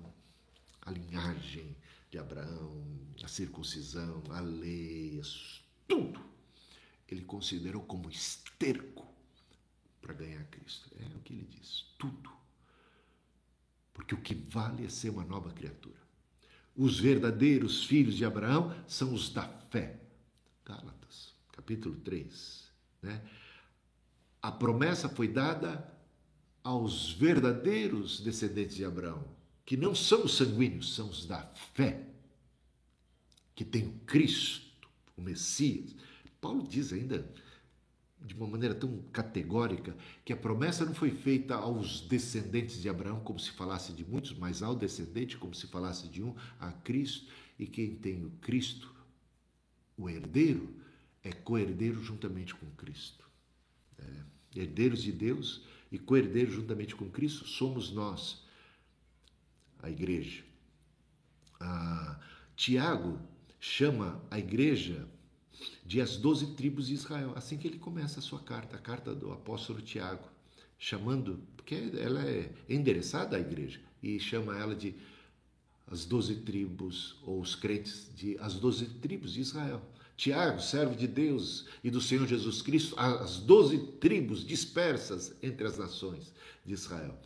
[0.83, 1.75] a linhagem,
[2.11, 2.85] de Abraão,
[3.23, 5.23] a circuncisão, a lei,
[5.89, 6.21] tudo,
[7.09, 9.11] ele considerou como esterco
[10.03, 10.91] para ganhar Cristo.
[11.01, 12.31] É o que ele diz, tudo.
[13.95, 16.03] Porque o que vale é ser uma nova criatura.
[16.77, 19.99] Os verdadeiros filhos de Abraão são os da fé.
[20.67, 22.71] Gálatas, capítulo 3.
[23.01, 23.27] Né?
[24.45, 25.91] A promessa foi dada
[26.63, 29.25] aos verdadeiros descendentes de Abraão
[29.65, 32.07] que não são os sanguíneos, são os da fé,
[33.55, 34.87] que tem o Cristo,
[35.17, 35.97] o Messias.
[36.43, 37.27] Paulo diz ainda,
[38.21, 43.21] de uma maneira tão categórica, que a promessa não foi feita aos descendentes de Abraão,
[43.21, 47.33] como se falasse de muitos, mas ao descendente, como se falasse de um, a Cristo.
[47.59, 48.95] E quem tem o Cristo,
[49.97, 50.69] o herdeiro,
[51.23, 53.25] é co-herdeiro juntamente com Cristo.
[53.99, 58.45] É, herdeiros de Deus e co-herdeiros juntamente com Cristo somos nós
[59.83, 60.43] a igreja.
[61.61, 62.19] Ah,
[62.57, 63.19] Tiago
[63.61, 65.07] chama a igreja
[65.85, 69.15] de as doze tribos de Israel, assim que ele começa a sua carta, a carta
[69.15, 70.29] do apóstolo Tiago,
[70.79, 74.95] chamando, porque ela é endereçada à igreja, e chama ela de
[75.87, 79.83] as doze tribos, ou os crentes de as doze tribos de Israel.
[80.17, 85.77] Tiago, servo de Deus e do Senhor Jesus Cristo, as doze tribos dispersas entre as
[85.77, 86.33] nações
[86.65, 87.19] de Israel.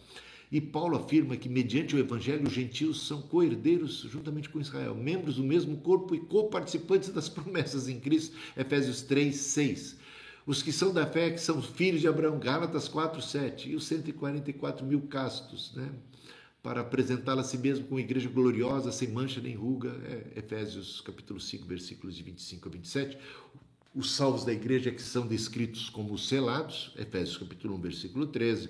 [0.50, 5.36] E Paulo afirma que, mediante o Evangelho, os gentios são co-herdeiros juntamente com Israel, membros
[5.36, 8.34] do mesmo corpo e co-participantes das promessas em Cristo.
[8.56, 9.98] Efésios 3, 6.
[10.46, 13.68] Os que são da fé, que são filhos de Abraão, Gálatas 4, 7.
[13.68, 15.90] E os 144 mil castos, né?
[16.68, 21.40] Para apresentá-la a si mesmo como igreja gloriosa, sem mancha nem ruga, é Efésios capítulo
[21.40, 23.18] 5, versículos de 25 a 27.
[23.94, 28.68] Os salvos da igreja que são descritos como selados, Efésios capítulo 1, versículo 13,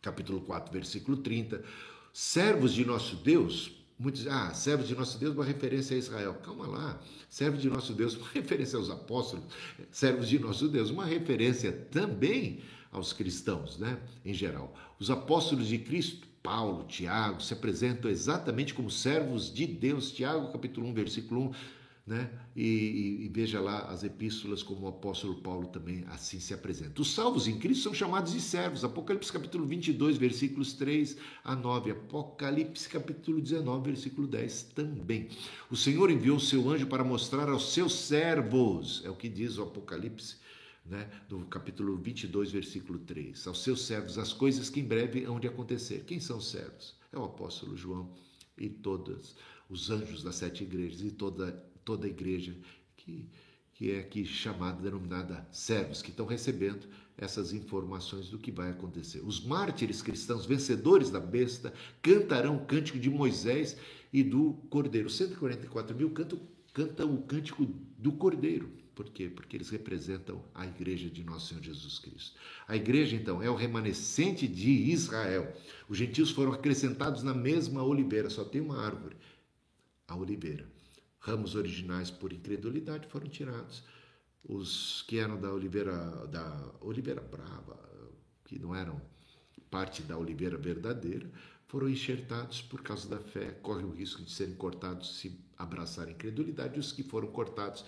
[0.00, 1.64] capítulo 4, versículo 30.
[2.12, 6.34] Servos de nosso Deus, muitos, ah, servos de nosso Deus, uma referência a Israel.
[6.34, 9.44] Calma lá, servos de nosso Deus, uma referência aos apóstolos,
[9.90, 12.60] servos de nosso Deus, uma referência também
[12.92, 14.72] aos cristãos, né, em geral.
[15.00, 20.10] Os apóstolos de Cristo Paulo, Tiago, se apresentam exatamente como servos de Deus.
[20.10, 21.52] Tiago, capítulo 1, versículo 1,
[22.04, 22.30] né?
[22.56, 27.00] E, e, e, veja lá as epístolas como o apóstolo Paulo também assim se apresenta.
[27.00, 28.84] Os salvos em Cristo são chamados de servos.
[28.84, 31.92] Apocalipse capítulo 22, versículos 3 a 9.
[31.92, 35.28] Apocalipse capítulo 19, versículo 10 também.
[35.70, 39.56] O Senhor enviou o seu anjo para mostrar aos seus servos, é o que diz
[39.58, 40.42] o Apocalipse
[40.84, 45.38] né, do capítulo 22, versículo 3, aos seus servos as coisas que em breve hão
[45.38, 46.04] de acontecer.
[46.04, 46.96] Quem são os servos?
[47.12, 48.12] É o apóstolo João
[48.58, 49.36] e todos
[49.68, 51.52] os anjos das sete igrejas e toda,
[51.84, 52.56] toda a igreja
[52.96, 53.28] que,
[53.72, 59.20] que é aqui chamada, denominada servos, que estão recebendo essas informações do que vai acontecer.
[59.20, 63.76] Os mártires cristãos, vencedores da besta, cantarão o cântico de Moisés
[64.12, 65.08] e do Cordeiro.
[65.08, 66.40] 144 mil cantam,
[66.72, 67.66] cantam o cântico
[67.98, 68.81] do Cordeiro.
[68.94, 69.28] Por quê?
[69.28, 72.38] Porque eles representam a igreja de nosso Senhor Jesus Cristo.
[72.68, 75.54] A igreja, então, é o remanescente de Israel.
[75.88, 79.16] Os gentios foram acrescentados na mesma oliveira, só tem uma árvore,
[80.06, 80.66] a oliveira.
[81.18, 83.82] Ramos originais por incredulidade foram tirados.
[84.44, 87.78] Os que eram da oliveira, da oliveira brava,
[88.44, 89.00] que não eram
[89.70, 91.30] parte da oliveira verdadeira,
[91.72, 96.78] foram enxertados por causa da fé, correm o risco de serem cortados se abraçarem incredulidade.
[96.78, 97.82] Os que foram cortados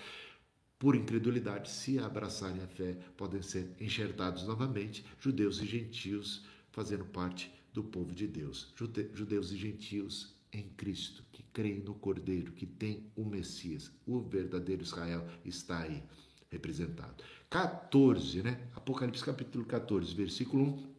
[0.79, 7.53] por incredulidade, se abraçarem a fé, podem ser enxertados novamente, judeus e gentios fazendo parte
[7.73, 8.73] do povo de Deus.
[9.15, 14.83] Judeus e gentios em Cristo, que creem no Cordeiro, que tem o Messias, o verdadeiro
[14.83, 16.03] Israel está aí
[16.51, 17.23] representado.
[17.51, 18.69] 14, né?
[18.75, 20.94] Apocalipse capítulo 14, versículo 1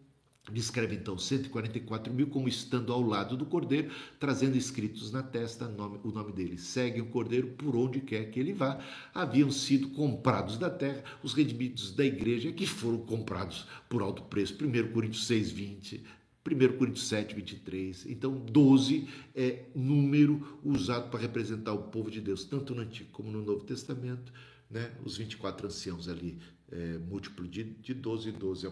[0.52, 6.00] Descreve então 144 mil como estando ao lado do cordeiro, trazendo escritos na testa nome,
[6.04, 6.58] o nome dele.
[6.58, 8.80] Seguem o cordeiro por onde quer que ele vá.
[9.14, 14.56] Haviam sido comprados da terra os redimidos da igreja que foram comprados por alto preço.
[14.64, 16.04] 1 Coríntios 6, 20.
[16.46, 18.06] 1 Coríntios 7, 23.
[18.06, 23.32] Então, 12 é número usado para representar o povo de Deus, tanto no Antigo como
[23.32, 24.32] no Novo Testamento.
[24.70, 24.92] Né?
[25.04, 26.38] Os 24 anciãos ali,
[26.72, 28.68] é, múltiplo de, de 12, 12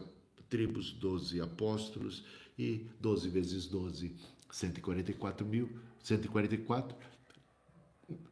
[0.49, 2.23] tribos, 12 apóstolos
[2.57, 4.15] e 12 vezes 12,
[4.51, 5.69] 144 mil,
[5.99, 6.95] 144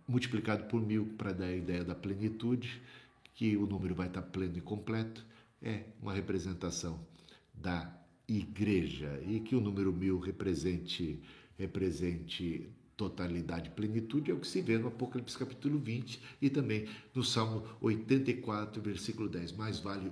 [0.07, 2.81] multiplicado por mil para dar a ideia da plenitude,
[3.33, 5.25] que o número vai estar pleno e completo,
[5.61, 6.99] é uma representação
[7.53, 7.91] da
[8.27, 11.19] igreja e que o número mil represente
[11.57, 17.23] represente totalidade, plenitude, é o que se vê no Apocalipse capítulo 20 e também no
[17.23, 19.53] Salmo 84, versículo 10.
[19.53, 20.11] Mais vale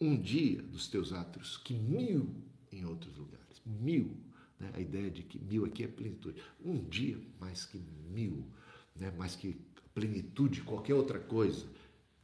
[0.00, 2.34] um dia dos teus atos que mil
[2.72, 3.62] em outros lugares.
[3.64, 4.16] Mil.
[4.58, 4.70] Né?
[4.74, 6.40] A ideia de que mil aqui é plenitude.
[6.64, 7.78] Um dia mais que
[8.10, 8.44] mil,
[8.96, 9.10] né?
[9.12, 9.56] mais que
[9.94, 11.66] plenitude, qualquer outra coisa.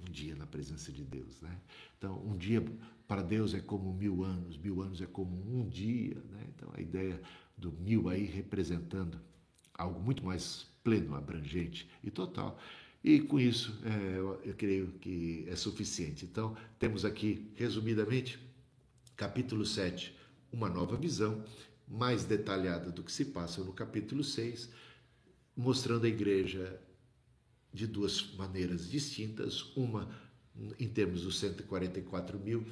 [0.00, 1.40] Um dia na presença de Deus.
[1.40, 1.56] Né?
[1.98, 2.64] Então, um dia
[3.06, 6.16] para Deus é como mil anos, mil anos é como um dia.
[6.30, 6.46] Né?
[6.54, 7.20] Então, a ideia
[7.56, 9.20] do mil aí representando
[9.74, 12.58] algo muito mais pleno, abrangente e total.
[13.02, 16.26] E com isso, é, eu, eu creio que é suficiente.
[16.26, 18.38] Então, temos aqui, resumidamente,
[19.16, 20.14] capítulo 7,
[20.52, 21.42] uma nova visão,
[21.88, 24.68] mais detalhada do que se passa no capítulo 6,
[25.56, 26.78] mostrando a igreja
[27.72, 29.74] de duas maneiras distintas.
[29.74, 30.08] Uma,
[30.78, 32.66] em termos dos 144 mil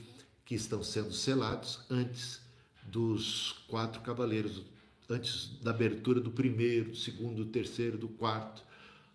[0.44, 2.40] que estão sendo selados antes
[2.82, 4.62] dos quatro cavaleiros,
[5.08, 8.62] antes da abertura do primeiro, do segundo, do terceiro, do quarto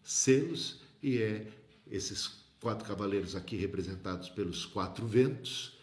[0.04, 1.46] selos e é
[1.92, 5.78] esses quatro cavaleiros aqui representados pelos quatro ventos,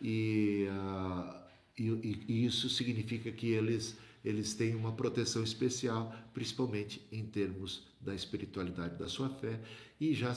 [0.00, 1.34] e, uh,
[1.76, 8.14] e, e, isso significa que eles, eles têm uma proteção especial, principalmente em termos da
[8.14, 9.58] espiritualidade da sua fé,
[9.98, 10.36] e já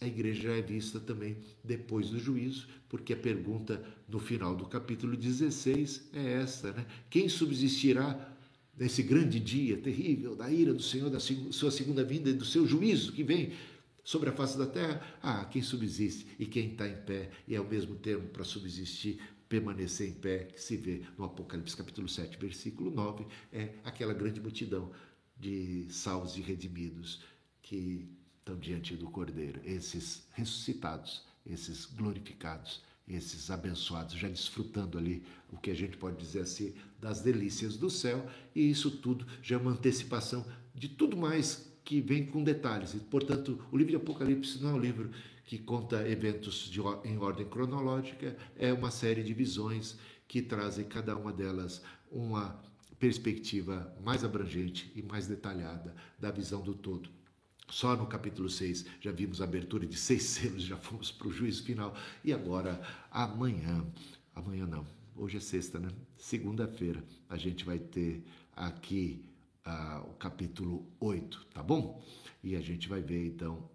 [0.00, 4.66] a igreja já é vista também depois do juízo, porque a pergunta no final do
[4.66, 6.84] capítulo 16 é esta, né?
[7.08, 8.29] Quem subsistirá
[8.80, 12.66] nesse grande dia terrível da ira do Senhor, da sua segunda vinda e do seu
[12.66, 13.52] juízo que vem
[14.02, 17.60] sobre a face da terra, ah, quem subsiste e quem está em pé, e é
[17.60, 19.20] o mesmo termo para subsistir,
[19.50, 24.40] permanecer em pé, que se vê no Apocalipse capítulo 7, versículo 9, é aquela grande
[24.40, 24.90] multidão
[25.38, 27.22] de salvos e redimidos
[27.60, 28.08] que
[28.38, 32.82] estão diante do Cordeiro, esses ressuscitados, esses glorificados,
[33.14, 37.90] esses abençoados, já desfrutando ali o que a gente pode dizer assim, das delícias do
[37.90, 40.44] céu, e isso tudo já é uma antecipação
[40.74, 42.94] de tudo mais que vem com detalhes.
[42.94, 45.10] E, portanto, o livro de Apocalipse não é um livro
[45.44, 49.98] que conta eventos de, em ordem cronológica, é uma série de visões
[50.28, 52.60] que trazem cada uma delas uma
[53.00, 57.10] perspectiva mais abrangente e mais detalhada da visão do todo.
[57.70, 61.32] Só no capítulo 6 já vimos a abertura de seis selos, já fomos para o
[61.32, 61.94] juízo final.
[62.24, 63.86] E agora, amanhã,
[64.34, 65.88] amanhã não, hoje é sexta, né?
[66.18, 69.24] Segunda-feira, a gente vai ter aqui
[69.66, 72.02] uh, o capítulo 8, tá bom?
[72.42, 73.70] E a gente vai ver então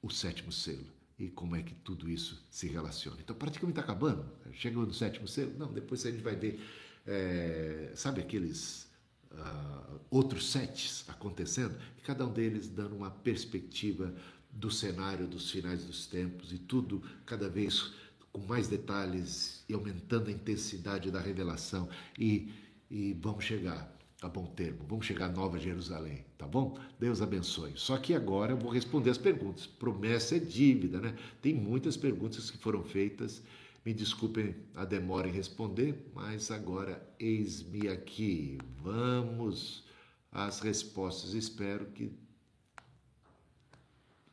[0.00, 3.18] o sétimo selo e como é que tudo isso se relaciona.
[3.20, 4.30] Então, praticamente está acabando.
[4.52, 5.52] Chegou no sétimo selo?
[5.58, 6.60] Não, depois a gente vai ver,
[7.06, 8.85] é, sabe aqueles
[9.32, 14.14] uh, outros sets acontecendo, e cada um deles dando uma perspectiva
[14.50, 17.92] do cenário dos finais dos tempos e tudo cada vez
[18.32, 22.52] com mais detalhes e aumentando a intensidade da revelação e,
[22.90, 26.78] e vamos chegar a bom termo, vamos chegar a Nova Jerusalém, tá bom?
[26.98, 27.72] Deus abençoe.
[27.76, 29.66] Só que agora eu vou responder as perguntas.
[29.66, 31.14] Promessa é dívida, né?
[31.42, 33.42] Tem muitas perguntas que foram feitas
[33.86, 38.58] me desculpem a demora em responder, mas agora eis-me aqui.
[38.82, 39.84] Vamos
[40.32, 41.34] às respostas.
[41.34, 42.12] Espero que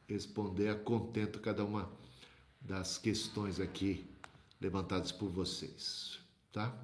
[0.08, 1.88] responder a contento cada uma
[2.60, 4.10] das questões aqui
[4.60, 6.18] levantadas por vocês,
[6.52, 6.76] tá?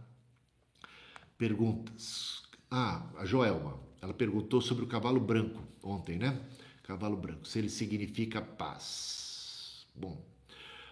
[1.40, 2.44] Perguntas.
[2.70, 6.40] Ah, a Joelma, ela perguntou sobre o cavalo branco ontem, né?
[6.84, 9.88] Cavalo branco, se ele significa paz.
[9.96, 10.24] Bom,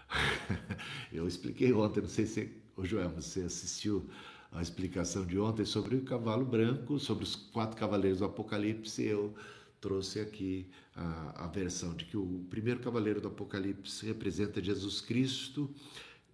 [1.12, 4.10] Eu expliquei ontem, não sei se o Joel, você assistiu
[4.51, 9.03] a explicação de ontem sobre o cavalo branco, sobre os quatro cavaleiros do Apocalipse.
[9.03, 9.34] Eu
[9.82, 15.70] trouxe aqui a, a versão de que o primeiro cavaleiro do Apocalipse representa Jesus Cristo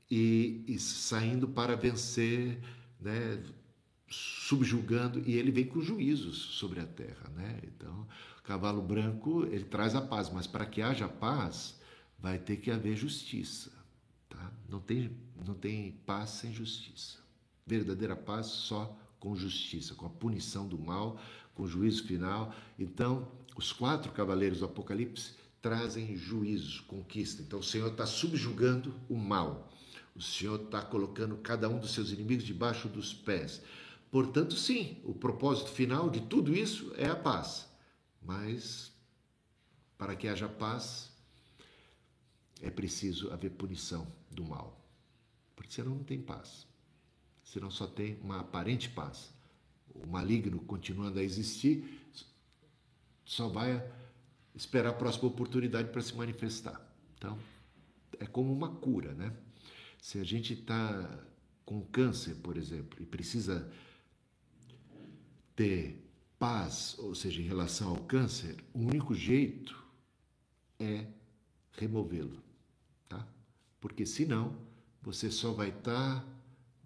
[0.09, 2.59] e, e saindo para vencer,
[2.99, 3.41] né,
[4.07, 7.30] subjugando, e ele vem com juízos sobre a terra.
[7.36, 7.59] Né?
[7.63, 8.07] Então,
[8.39, 11.82] o cavalo branco ele traz a paz, mas para que haja paz
[12.24, 13.69] vai ter que haver justiça.
[14.30, 14.49] Tá?
[14.69, 15.11] Não, tem,
[15.45, 17.17] não tem paz sem justiça.
[17.67, 21.19] Verdadeira paz só com justiça, com a punição do mal,
[21.53, 22.55] com o juízo final.
[22.80, 27.41] Então, os quatro cavaleiros do Apocalipse trazem juízo, conquista.
[27.41, 29.69] Então, o Senhor está subjugando o mal.
[30.15, 33.61] O Senhor está colocando cada um dos seus inimigos debaixo dos pés.
[34.09, 37.67] Portanto, sim, o propósito final de tudo isso é a paz.
[38.21, 38.93] Mas,
[39.97, 41.12] para que haja paz,
[42.64, 44.82] é preciso haver punição do mal.
[45.55, 46.66] Porque senão não tem paz.
[47.43, 49.34] Senão só tem uma aparente paz.
[49.93, 52.01] O maligno continuando a existir
[53.26, 53.86] só vai
[54.55, 56.82] esperar a próxima oportunidade para se manifestar.
[57.18, 57.38] Então,
[58.18, 59.36] é como uma cura, né?
[60.01, 61.26] Se a gente está
[61.66, 63.70] com câncer, por exemplo, e precisa
[65.55, 66.01] ter
[66.39, 69.82] paz, ou seja, em relação ao câncer, o único jeito
[70.80, 71.07] é
[71.74, 72.43] removê-lo
[73.84, 74.55] porque senão
[75.01, 76.25] você só vai estar tá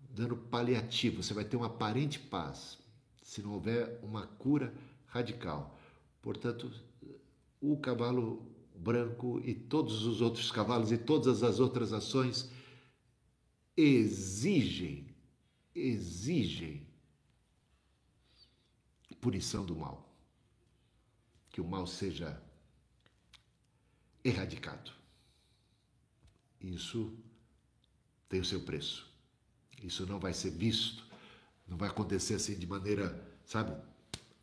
[0.09, 2.79] dando paliativo, você vai ter uma aparente paz,
[3.21, 4.73] se não houver uma cura
[5.05, 5.79] radical.
[6.23, 6.71] Portanto,
[7.61, 12.49] o cavalo branco e todos os outros cavalos e todas as outras ações
[13.77, 15.15] exigem,
[15.75, 16.87] exigem
[19.21, 20.17] punição do mal.
[21.51, 22.41] Que o mal seja
[24.23, 24.96] erradicado.
[26.61, 27.13] Isso
[28.29, 29.07] tem o seu preço.
[29.81, 31.05] Isso não vai ser visto,
[31.67, 33.75] não vai acontecer assim de maneira, sabe,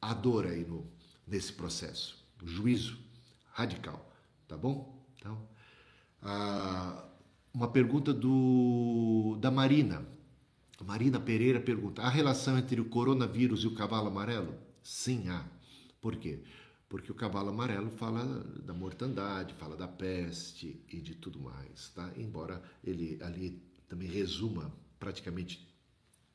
[0.00, 0.86] a dor aí no,
[1.26, 2.24] nesse processo.
[2.42, 2.98] O juízo
[3.52, 4.12] radical,
[4.46, 5.04] tá bom?
[5.16, 5.48] Então,
[6.22, 7.04] ah,
[7.52, 10.06] uma pergunta do, da Marina.
[10.84, 14.54] Marina Pereira pergunta: há relação entre o coronavírus e o cavalo amarelo?
[14.82, 15.44] Sim, há.
[16.00, 16.42] Por quê?
[16.94, 18.22] Porque o cavalo amarelo fala
[18.62, 22.12] da mortandade, fala da peste e de tudo mais, tá?
[22.16, 25.68] Embora ele ali também resuma praticamente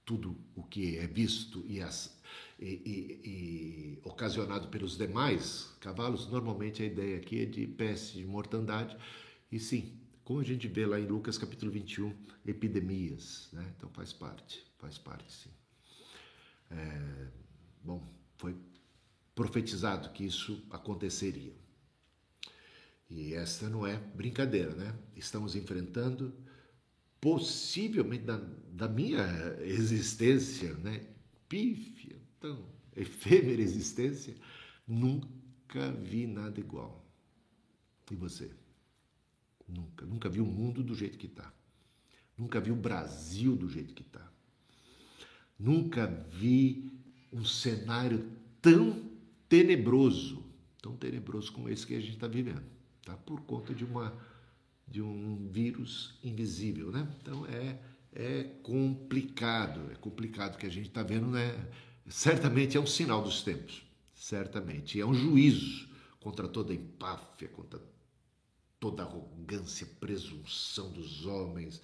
[0.04, 2.22] tudo o que é visto e, as,
[2.60, 8.26] e, e, e, ocasionado pelos demais cavalos, normalmente a ideia aqui é de peste, de
[8.26, 8.98] mortandade,
[9.50, 12.14] e sim, como a gente vê lá em Lucas capítulo 21,
[12.46, 13.66] epidemias, né?
[13.78, 15.52] Então faz parte, faz parte sim.
[16.70, 17.28] É,
[17.82, 18.04] bom,
[18.36, 18.54] Foi
[19.40, 21.56] profetizado que isso aconteceria.
[23.10, 24.94] E esta não é brincadeira, né?
[25.16, 26.36] Estamos enfrentando,
[27.22, 28.36] possivelmente da,
[28.70, 29.24] da minha
[29.62, 31.08] existência, né?
[31.48, 34.36] Pífia, tão efêmera existência,
[34.86, 37.10] nunca vi nada igual.
[38.12, 38.52] E você?
[39.66, 40.06] Nunca.
[40.06, 41.50] Nunca vi o mundo do jeito que está.
[42.38, 44.30] Nunca vi o Brasil do jeito que está.
[45.58, 46.92] Nunca vi
[47.32, 48.30] um cenário
[48.62, 49.09] tão
[49.50, 50.46] tenebroso,
[50.82, 52.64] tão tenebroso como esse que a gente está vivendo,
[53.04, 53.18] tá?
[53.18, 54.14] Por conta de uma
[54.88, 57.08] de um vírus invisível, né?
[57.22, 57.80] Então é
[58.12, 61.68] é complicado, é complicado que a gente está vendo, né?
[62.08, 63.84] Certamente é um sinal dos tempos,
[64.14, 65.90] certamente é um juízo
[66.20, 67.80] contra toda empáfia, contra
[68.80, 71.82] toda arrogância, presunção dos homens.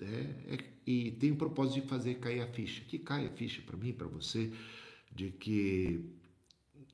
[0.00, 3.62] É, é, e tem o propósito de fazer cair a ficha, que caia a ficha
[3.62, 4.52] para mim, para você,
[5.14, 6.04] de que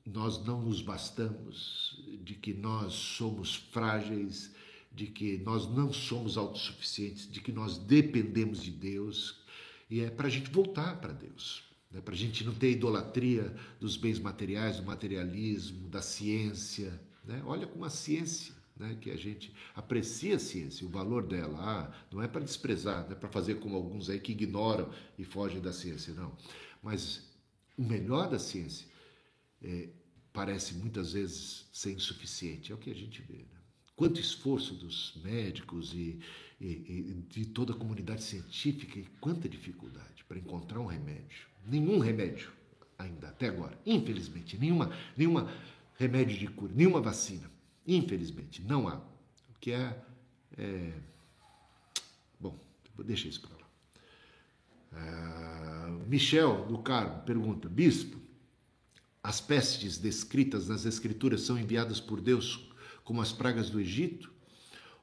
[0.05, 4.51] nós não nos bastamos, de que nós somos frágeis,
[4.91, 9.39] de que nós não somos autossuficientes, de que nós dependemos de Deus,
[9.89, 12.01] e é para a gente voltar para Deus, né?
[12.01, 16.99] para a gente não ter idolatria dos bens materiais, do materialismo, da ciência.
[17.23, 17.41] Né?
[17.45, 18.97] Olha como a ciência, né?
[18.99, 23.13] que a gente aprecia a ciência, o valor dela, ah, não é para desprezar, não
[23.13, 26.35] é para fazer como alguns aí que ignoram e fogem da ciência, não.
[26.81, 27.27] Mas
[27.77, 28.88] o melhor da ciência
[29.63, 29.89] é,
[30.31, 32.71] parece muitas vezes ser insuficiente.
[32.71, 33.39] É o que a gente vê.
[33.39, 33.59] Né?
[33.95, 36.19] Quanto esforço dos médicos e,
[36.59, 41.47] e, e, de toda a comunidade científica e quanta dificuldade para encontrar um remédio.
[41.65, 42.51] Nenhum remédio
[42.97, 43.77] ainda, até agora.
[43.85, 45.51] Infelizmente, nenhuma, nenhuma
[45.97, 47.49] remédio de cura, nenhuma vacina.
[47.85, 48.95] Infelizmente, não há.
[48.95, 50.01] O que é.
[50.57, 50.93] é...
[52.39, 52.57] Bom,
[53.03, 53.69] deixa isso para lá.
[54.91, 58.17] Ah, Michel do Carmo pergunta: Bispo,
[59.23, 62.69] as pestes descritas nas Escrituras são enviadas por Deus
[63.03, 64.31] como as pragas do Egito?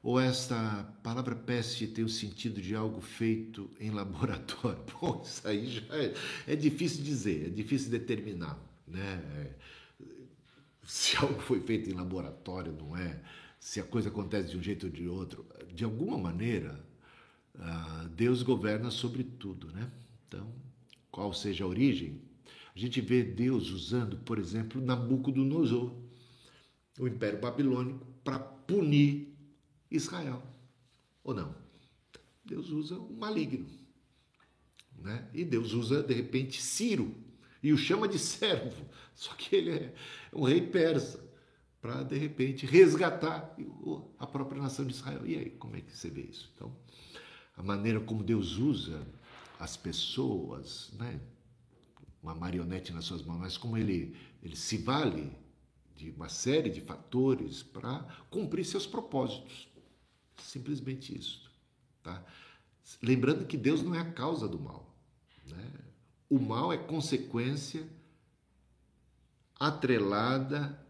[0.02, 4.78] Ou esta palavra peste tem o sentido de algo feito em laboratório?
[5.00, 6.14] Bom, isso aí já é,
[6.46, 8.56] é difícil dizer, é difícil determinar,
[8.86, 9.54] né?
[10.84, 13.20] Se algo foi feito em laboratório, não é?
[13.58, 15.44] Se a coisa acontece de um jeito ou de outro,
[15.74, 16.86] de alguma maneira,
[17.58, 19.90] ah, Deus governa sobre tudo, né?
[20.28, 20.54] Então,
[21.10, 22.20] qual seja a origem,
[22.76, 25.96] a gente vê Deus usando, por exemplo, Nabucodonosor,
[26.98, 29.34] o Império Babilônico, para punir
[29.90, 30.42] Israel.
[31.24, 31.54] Ou não?
[32.44, 33.66] Deus usa o maligno.
[34.98, 35.26] Né?
[35.32, 37.14] E Deus usa, de repente, Ciro
[37.62, 38.84] e o chama de servo.
[39.14, 39.94] Só que ele é
[40.30, 41.24] um rei persa
[41.80, 43.56] para, de repente, resgatar
[44.18, 45.26] a própria nação de Israel.
[45.26, 46.52] E aí, como é que você vê isso?
[46.54, 46.76] Então,
[47.56, 49.02] a maneira como Deus usa
[49.58, 51.18] as pessoas, né?
[52.26, 55.32] Uma marionete nas suas mãos, mas como ele, ele se vale
[55.94, 59.68] de uma série de fatores para cumprir seus propósitos.
[60.36, 61.48] Simplesmente isso.
[62.02, 62.24] Tá?
[63.00, 64.92] Lembrando que Deus não é a causa do mal.
[65.46, 65.72] Né?
[66.28, 67.88] O mal é consequência
[69.58, 70.84] atrelada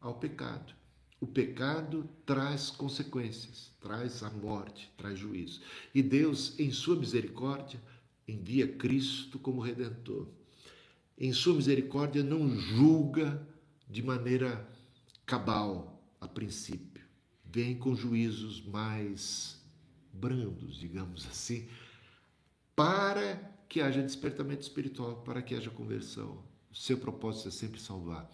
[0.00, 0.74] ao pecado.
[1.20, 5.60] O pecado traz consequências, traz a morte, traz juízo.
[5.94, 7.80] E Deus, em sua misericórdia,
[8.26, 10.28] envia Cristo como redentor
[11.22, 13.46] em sua misericórdia, não julga
[13.88, 14.68] de maneira
[15.24, 17.00] cabal a princípio.
[17.44, 19.62] Vem com juízos mais
[20.12, 21.68] brandos, digamos assim,
[22.74, 23.36] para
[23.68, 26.42] que haja despertamento espiritual, para que haja conversão.
[26.72, 28.28] O seu propósito é sempre salvar.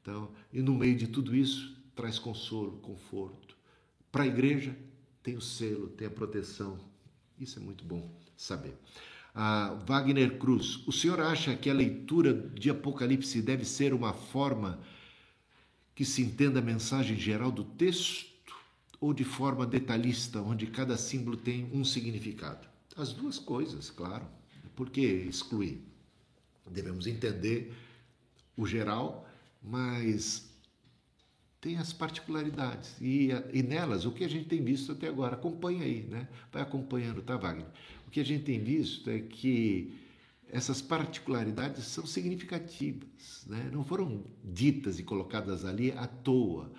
[0.00, 3.56] Então, e no meio de tudo isso, traz consolo, conforto.
[4.12, 4.76] Para a igreja,
[5.24, 6.78] tem o selo, tem a proteção.
[7.36, 8.78] Isso é muito bom saber
[9.34, 10.86] a Wagner Cruz.
[10.86, 14.78] O senhor acha que a leitura de Apocalipse deve ser uma forma
[15.94, 18.54] que se entenda a mensagem geral do texto
[19.00, 22.68] ou de forma detalhista, onde cada símbolo tem um significado?
[22.96, 24.26] As duas coisas, claro.
[24.76, 25.82] Por que excluir?
[26.70, 27.74] Devemos entender
[28.56, 29.28] o geral,
[29.62, 30.50] mas
[31.60, 35.34] tem as particularidades e, e nelas o que a gente tem visto até agora.
[35.34, 36.28] Acompanha aí, né?
[36.52, 37.66] Vai acompanhando, tá, Wagner?
[38.12, 39.90] Que a gente tem visto é que
[40.48, 43.70] essas particularidades são significativas, né?
[43.72, 46.70] não foram ditas e colocadas ali à toa.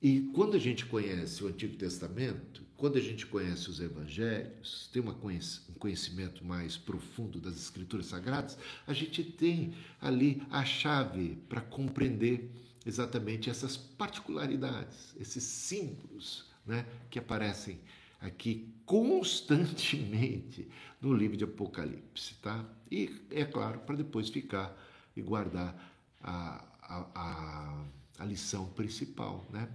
[0.00, 5.02] E quando a gente conhece o Antigo Testamento, quando a gente conhece os Evangelhos, tem
[5.02, 11.60] uma, um conhecimento mais profundo das Escrituras Sagradas, a gente tem ali a chave para
[11.60, 12.50] compreender
[12.86, 17.78] exatamente essas particularidades, esses símbolos né, que aparecem
[18.24, 20.68] aqui constantemente
[21.00, 22.64] no livro de Apocalipse, tá?
[22.90, 24.76] E é claro, para depois ficar
[25.16, 25.74] e guardar
[26.22, 27.84] a, a, a,
[28.18, 29.68] a lição principal, né?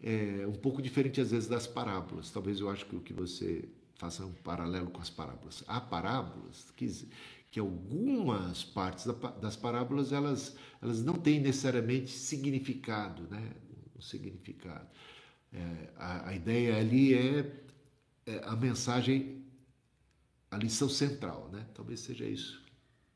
[0.00, 2.30] É um pouco diferente às vezes das parábolas.
[2.30, 5.62] Talvez eu acho que o que você faça um paralelo com as parábolas.
[5.68, 6.88] Há parábolas que,
[7.52, 9.06] que algumas partes
[9.40, 13.52] das parábolas elas, elas não têm necessariamente significado, né?
[13.96, 14.88] Um significado.
[15.52, 17.62] É, a, a, ideia ali é,
[18.44, 19.42] a mensagem,
[20.50, 21.66] a lição central, né?
[21.74, 22.62] Talvez seja isso.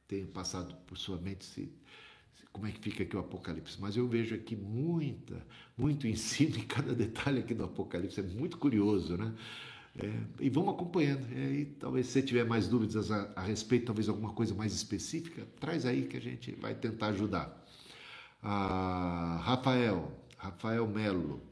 [0.09, 1.73] Tenha passado por sua mente se,
[2.35, 3.81] se, como é que fica aqui o Apocalipse.
[3.81, 5.45] Mas eu vejo aqui muita,
[5.77, 8.21] muito ensino em cada detalhe aqui do Apocalipse.
[8.21, 9.35] É muito curioso, né?
[9.99, 11.27] É, e vamos acompanhando.
[11.33, 15.47] E talvez se você tiver mais dúvidas a, a, respeito, talvez alguma coisa mais específica,
[15.59, 17.65] traz aí que a gente vai tentar ajudar.
[18.43, 21.43] Ah, Rafael, Rafael Melo,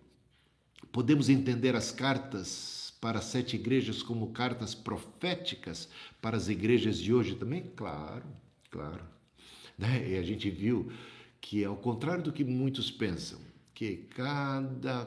[0.93, 5.91] podemos entender as cartas para as sete igrejas como cartas proféticas
[6.23, 7.71] para as igrejas de hoje também?
[7.77, 8.25] Claro,
[8.71, 9.05] claro.
[9.77, 10.13] Né?
[10.13, 10.91] E a gente viu
[11.39, 13.39] que, ao contrário do que muitos pensam,
[13.75, 15.07] que cada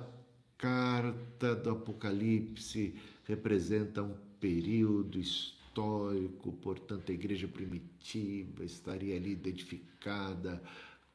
[0.60, 2.94] carta do Apocalipse
[3.24, 10.61] representa um período histórico, portanto, a igreja primitiva estaria ali identificada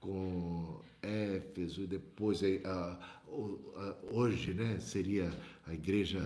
[0.00, 2.98] com Éfeso e depois a,
[3.28, 5.32] a, hoje, né, seria
[5.64, 6.20] a igreja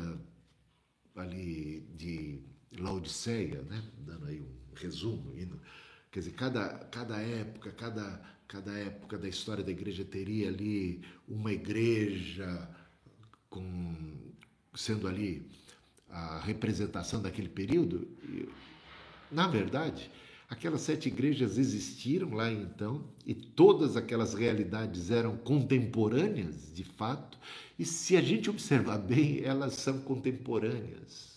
[1.20, 2.40] ali de
[2.78, 5.32] Laodiceia, né, dando aí um resumo,
[6.10, 11.52] quer dizer, cada, cada época, cada, cada época da história da igreja teria ali uma
[11.52, 12.68] igreja
[13.48, 14.16] com
[14.74, 15.48] sendo ali
[16.10, 18.06] a representação daquele período,
[19.30, 20.10] na verdade,
[20.48, 27.38] aquelas sete igrejas existiram lá então e todas aquelas realidades eram contemporâneas, de fato,
[27.78, 31.36] e se a gente observar bem, elas são contemporâneas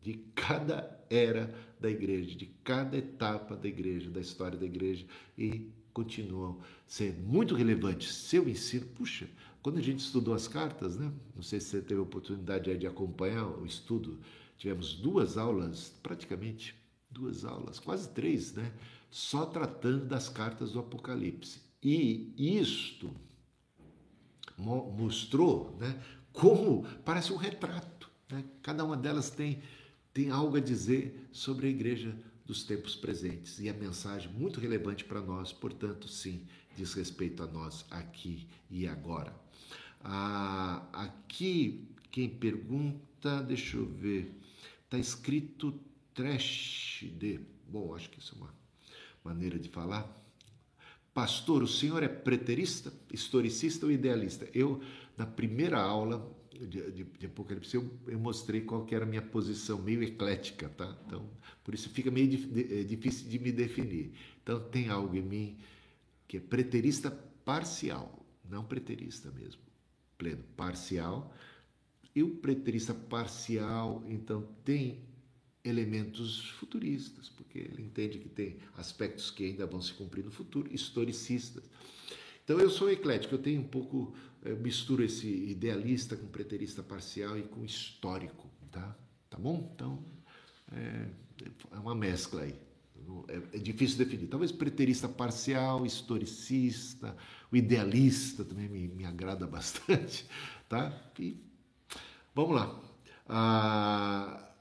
[0.00, 5.06] de cada era da igreja, de cada etapa da igreja, da história da igreja
[5.38, 8.14] e continuam sendo muito relevantes.
[8.14, 9.28] Seu ensino, puxa,
[9.62, 11.12] quando a gente estudou as cartas, né?
[11.34, 14.18] não sei se você teve a oportunidade de acompanhar o estudo,
[14.56, 16.74] tivemos duas aulas, praticamente
[17.12, 18.72] duas aulas, quase três, né?
[19.10, 21.60] só tratando das cartas do Apocalipse.
[21.82, 23.14] E isto
[24.56, 26.00] mostrou né,
[26.32, 28.10] como parece um retrato.
[28.30, 28.44] Né?
[28.62, 29.62] Cada uma delas tem,
[30.14, 32.16] tem algo a dizer sobre a igreja
[32.46, 33.58] dos tempos presentes.
[33.58, 38.86] E a mensagem muito relevante para nós, portanto, sim, diz respeito a nós aqui e
[38.86, 39.34] agora.
[40.02, 44.34] Ah, aqui, quem pergunta, deixa eu ver,
[44.84, 45.78] está escrito
[46.14, 47.40] trash de.
[47.68, 48.54] Bom, acho que isso é uma
[49.24, 50.20] maneira de falar.
[51.14, 54.48] Pastor, o senhor é preterista, historicista ou idealista?
[54.54, 54.80] Eu,
[55.16, 59.20] na primeira aula de, de, de Apocalipse, eu, eu, mostrei qual que era a minha
[59.20, 60.96] posição, meio eclética, tá?
[61.06, 61.28] Então,
[61.62, 64.12] por isso fica meio é difícil de me definir.
[64.42, 65.58] Então, tem algo em mim
[66.26, 67.10] que é preterista
[67.44, 69.60] parcial, não preterista mesmo
[70.22, 71.34] pleno parcial.
[72.14, 75.00] E o preterista parcial, então, tem
[75.64, 80.72] elementos futuristas, porque ele entende que tem aspectos que ainda vão se cumprir no futuro,
[80.72, 81.64] historicistas.
[82.44, 84.14] Então eu sou eclético, eu tenho um pouco,
[84.44, 88.96] eu misturo esse idealista com preterista parcial e com histórico, tá?
[89.30, 89.72] Tá bom?
[89.74, 90.04] Então
[90.72, 91.08] é,
[91.70, 92.54] é uma mescla aí.
[93.28, 94.26] É, é difícil definir.
[94.26, 97.16] Talvez preterista parcial, historicista,
[97.50, 100.26] o idealista também me, me agrada bastante,
[100.68, 100.92] tá?
[101.18, 101.36] E
[102.34, 102.80] vamos lá.
[103.28, 104.51] Ah,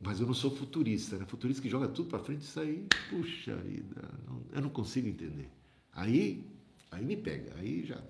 [0.00, 1.24] mas eu não sou futurista, né?
[1.26, 5.48] Futurista que joga tudo para frente, isso aí, puxa vida, não, eu não consigo entender.
[5.92, 6.44] Aí,
[6.90, 8.02] aí me pega, aí já.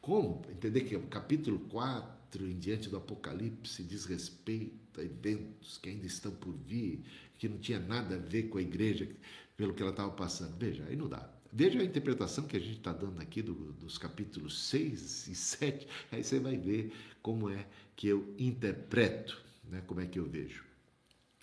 [0.00, 5.90] Como entender que o capítulo 4 em diante do Apocalipse diz respeito a eventos que
[5.90, 7.02] ainda estão por vir,
[7.38, 9.08] que não tinha nada a ver com a igreja,
[9.56, 10.56] pelo que ela estava passando?
[10.56, 11.30] Veja, aí não dá.
[11.52, 15.88] Veja a interpretação que a gente está dando aqui do, dos capítulos 6 e 7,
[16.12, 16.92] aí você vai ver
[17.22, 20.67] como é que eu interpreto, né, como é que eu vejo.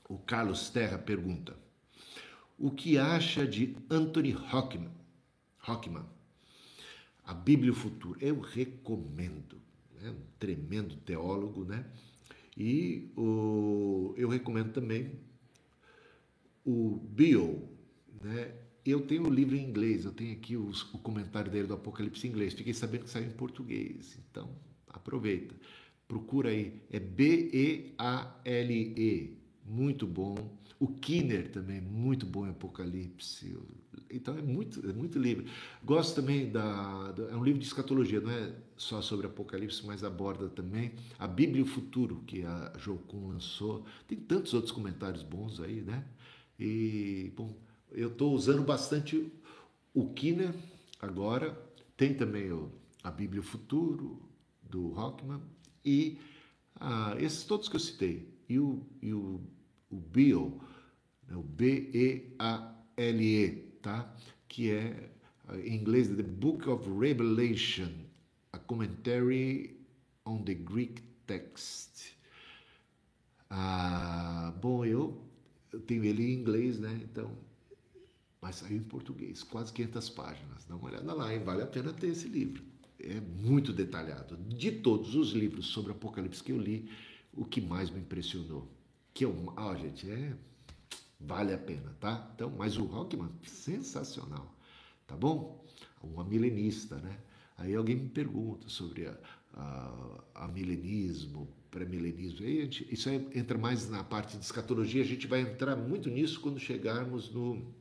[0.08, 1.58] O Carlos Terra pergunta:
[2.58, 4.92] O que acha de Anthony Hockman?
[5.68, 6.06] Hockman
[7.26, 8.18] a Bíblia e o Futuro.
[8.22, 9.60] Eu recomendo,
[10.04, 11.86] é um tremendo teólogo, né?
[12.56, 15.20] E o, eu recomendo também
[16.64, 17.68] o Bill,
[18.22, 18.54] né?
[18.86, 22.28] Eu tenho o livro em inglês, eu tenho aqui os, o comentário dele do Apocalipse
[22.28, 22.54] em inglês.
[22.54, 24.56] Fiquei sabendo que saiu em português, então
[24.88, 25.56] aproveita.
[26.08, 27.98] Procura aí, é B-E-A-L-E,
[29.66, 30.36] muito bom.
[30.80, 33.58] O Kinner também, muito bom em Apocalipse.
[34.12, 35.46] Então é muito, é muito livro.
[35.84, 40.04] Gosto também da, da, É um livro de escatologia, não é só sobre Apocalipse, mas
[40.04, 43.86] aborda também a Bíblia e o Futuro, que a Jocum lançou.
[44.08, 46.06] Tem tantos outros comentários bons aí, né?
[46.60, 47.58] E, bom,
[47.92, 49.32] eu estou usando bastante
[49.94, 50.54] o Kiner,
[51.02, 51.58] agora,
[51.96, 52.70] tem também o,
[53.02, 54.22] a Bíblia Futuro,
[54.62, 55.42] do Rockman,
[55.84, 56.18] e
[56.76, 59.42] ah, esses todos que eu citei, e o, e o,
[59.96, 60.62] o
[61.28, 61.88] né, o B-E-A-L-E,
[63.82, 64.16] tá?
[64.48, 65.10] que é,
[65.64, 67.92] em inglês, The Book of Revelation,
[68.54, 69.78] a Commentary
[70.26, 72.16] on the Greek Text.
[73.50, 75.22] Ah, bom, eu,
[75.72, 77.00] eu tenho ele em inglês, né?
[77.04, 77.32] Então,
[78.42, 80.66] mas saiu em português, quase 500 páginas.
[80.66, 81.44] Dá uma olhada lá, hein?
[81.44, 82.64] vale a pena ter esse livro.
[83.00, 84.38] É muito detalhado.
[84.38, 86.90] De todos os livros sobre Apocalipse que eu li,
[87.34, 88.72] o que mais me impressionou,
[89.16, 90.36] que eu, ah, gente, é
[91.18, 92.30] vale a pena, tá?
[92.36, 94.54] Então, mas o Rockman, sensacional,
[95.08, 95.66] tá bom?
[96.04, 97.18] Uma milenista, né?
[97.58, 99.18] Aí alguém me pergunta sobre a,
[99.54, 102.46] a, a milenismo, pré-milenismo.
[102.92, 106.60] Isso aí entra mais na parte de escatologia, a gente vai entrar muito nisso quando
[106.60, 107.74] chegarmos no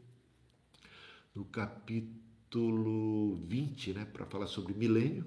[1.34, 5.24] no capítulo 20, né, para falar sobre milênio.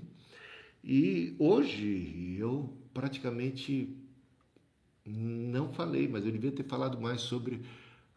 [0.82, 4.07] E hoje eu praticamente
[5.08, 7.62] não falei, mas eu devia ter falado mais sobre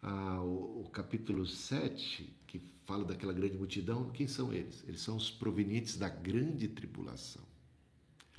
[0.03, 4.11] ah, o, o, capítulo 7, que fala daquela grande multidão.
[4.11, 4.83] Quem são eles?
[4.89, 7.43] Eles são os provenientes da grande tribulação.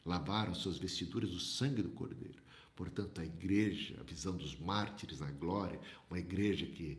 [0.05, 2.41] Lavaram suas vestiduras do sangue do Cordeiro.
[2.75, 5.79] Portanto, a igreja, a visão dos mártires na glória,
[6.09, 6.97] uma igreja que,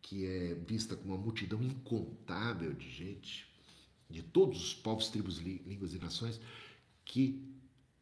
[0.00, 3.46] que é vista como uma multidão incontável de gente,
[4.08, 6.40] de todos os povos, tribos, línguas e nações,
[7.04, 7.57] que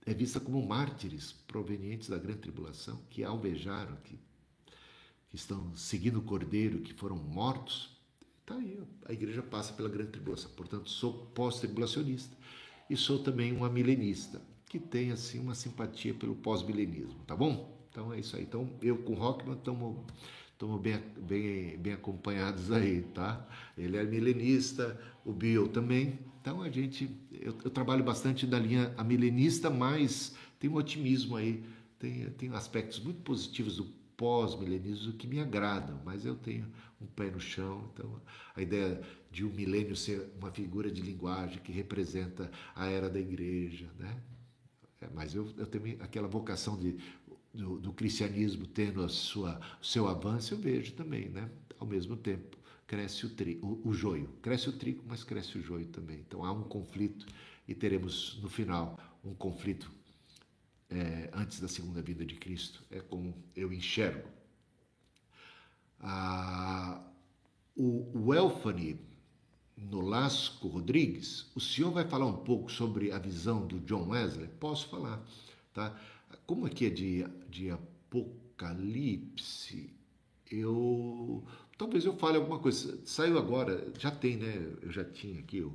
[0.06, 4.16] é vista como mártires provenientes da grande tribulação, que alvejaram, que,
[5.28, 7.90] que estão seguindo o cordeiro, que foram mortos.
[8.40, 10.48] Está aí, a igreja passa pela grande tribulação.
[10.52, 12.36] Portanto, sou pós-tribulacionista
[12.88, 17.76] e sou também uma milenista, que tem assim uma simpatia pelo pós-milenismo, tá bom?
[17.90, 18.44] Então é isso aí.
[18.44, 19.96] Então eu com o Rockman estamos
[20.52, 23.46] estamos bem, bem, bem acompanhados aí, tá?
[23.76, 26.18] Ele é milenista, o Bill também.
[26.46, 31.64] Então a gente, eu, eu trabalho bastante da linha milenista, mas tem um otimismo aí,
[31.98, 33.86] tem, tem aspectos muito positivos do
[34.16, 36.64] pós-milenismo que me agradam, mas eu tenho
[37.00, 37.90] um pé no chão.
[37.92, 38.22] Então
[38.54, 43.18] a ideia de um milênio ser uma figura de linguagem que representa a era da
[43.18, 44.16] igreja, né?
[45.00, 46.96] É, mas eu, eu tenho aquela vocação de
[47.52, 51.50] do, do cristianismo tendo a sua, o seu avanço, eu vejo também, né?
[51.76, 52.55] Ao mesmo tempo,
[52.86, 54.28] cresce o, tri, o, o joio.
[54.42, 56.18] Cresce o trigo, mas cresce o joio também.
[56.20, 57.26] Então há um conflito
[57.66, 59.90] e teremos no final um conflito
[60.88, 62.82] é, antes da segunda vinda de Cristo.
[62.90, 64.28] É como eu enxergo.
[66.00, 67.02] Ah,
[67.74, 68.32] o, o
[69.76, 74.48] Nolasco Rodrigues, o senhor vai falar um pouco sobre a visão do John Wesley?
[74.58, 75.22] Posso falar,
[75.74, 75.94] tá?
[76.46, 79.10] Como aqui é de, de Apocalipse,
[80.50, 81.44] eu.
[81.76, 82.98] Talvez eu fale alguma coisa.
[83.04, 84.72] Saiu agora, já tem, né?
[84.82, 85.72] Eu já tinha aqui, eu,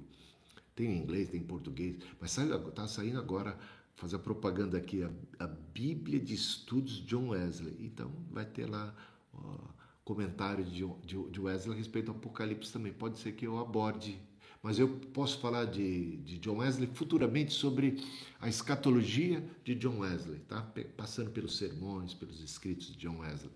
[0.76, 3.57] tem em inglês, tem em português, mas está saindo agora,
[3.95, 7.76] fazer a propaganda aqui, a, a, Bíblia de Estudos John Wesley.
[7.80, 8.95] Então, vai ter lá
[9.34, 9.57] ó,
[10.03, 12.91] comentário de, de, de Wesley a respeito do Apocalipse também.
[12.91, 14.19] Pode ser que eu aborde
[14.64, 17.99] mas eu posso falar de, de John Wesley futuramente sobre
[18.40, 20.61] a escatologia de John Wesley, tá?
[20.95, 23.52] Passando pelos sermões, pelos escritos de John Wesley.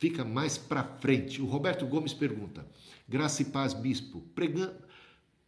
[0.00, 1.42] Fica mais para frente.
[1.42, 2.66] O Roberto Gomes pergunta:
[3.06, 4.82] Graça e paz, bispo, pregando,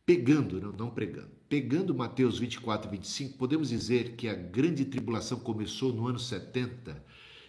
[0.04, 5.40] pegando, não, não pregando, pegando Mateus 24 e 25, podemos dizer que a grande tribulação
[5.40, 7.02] começou no ano 70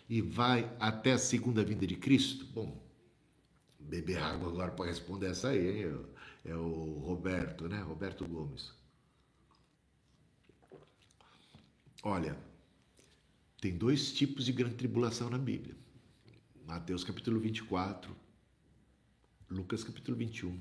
[0.10, 2.46] e vai até a segunda vinda de Cristo?
[2.46, 2.82] Bom,
[3.78, 6.06] beber água agora para responder essa aí, hein?
[6.46, 7.82] é o Roberto, né?
[7.82, 8.72] Roberto Gomes.
[12.02, 12.38] Olha,
[13.60, 15.84] tem dois tipos de grande tribulação na Bíblia.
[16.66, 18.16] Mateus capítulo 24,
[19.50, 20.58] Lucas capítulo 21,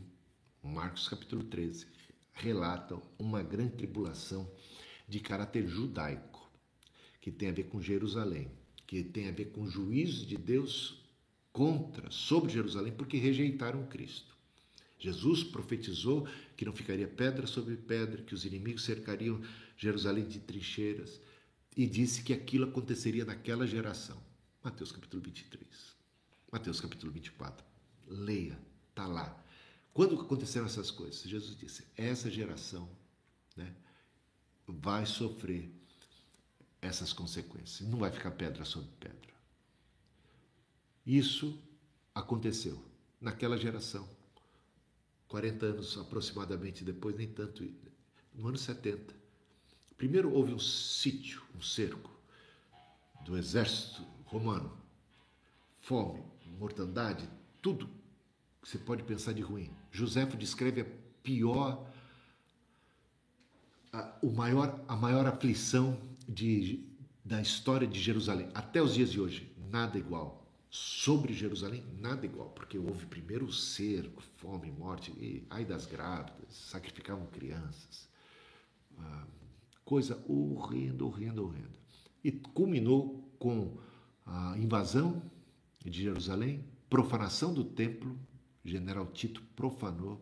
[0.61, 1.87] Marcos capítulo 13
[2.33, 4.51] relatam uma grande tribulação
[5.09, 6.51] de caráter judaico,
[7.21, 8.51] que tem a ver com Jerusalém,
[8.85, 11.01] que tem a ver com o juízo de Deus
[11.53, 14.37] contra, sobre Jerusalém, porque rejeitaram Cristo.
[14.99, 16.27] Jesus profetizou
[16.57, 19.41] que não ficaria pedra sobre pedra, que os inimigos cercariam
[19.77, 21.21] Jerusalém de trincheiras
[21.77, 24.21] e disse que aquilo aconteceria naquela geração.
[24.65, 25.92] Mateus capítulo 23.
[26.53, 27.65] Mateus capítulo 24.
[28.07, 28.59] Leia,
[28.91, 29.43] está lá.
[29.95, 31.23] Quando aconteceram essas coisas?
[31.23, 32.87] Jesus disse: essa geração
[33.57, 33.75] né,
[34.69, 35.73] vai sofrer
[36.83, 37.89] essas consequências.
[37.89, 39.33] Não vai ficar pedra sobre pedra.
[41.07, 41.59] Isso
[42.15, 42.85] aconteceu
[43.19, 44.07] naquela geração.
[45.29, 47.67] 40 anos aproximadamente depois, nem tanto,
[48.35, 49.15] no ano 70.
[49.97, 52.11] Primeiro houve um sítio, um cerco
[53.25, 54.77] do exército romano,
[55.81, 56.32] fome,
[56.63, 57.29] mortandade,
[57.61, 57.89] tudo
[58.63, 59.69] que você pode pensar de ruim.
[59.91, 60.87] Joséfo descreve a
[61.21, 61.91] pior,
[63.93, 66.87] a, o maior, a maior aflição de,
[67.25, 70.41] da história de Jerusalém, até os dias de hoje, nada igual.
[70.71, 76.47] Sobre Jerusalém, nada igual, porque houve primeiro o cerco, fome, morte, e ai das grávidas,
[76.49, 78.09] sacrificavam crianças.
[78.99, 79.27] Ah,
[79.85, 81.79] coisa horrenda, horrenda, horrenda.
[82.25, 83.77] E culminou com
[84.25, 85.21] a invasão
[85.91, 88.19] de Jerusalém, profanação do templo,
[88.65, 90.21] general Tito profanou,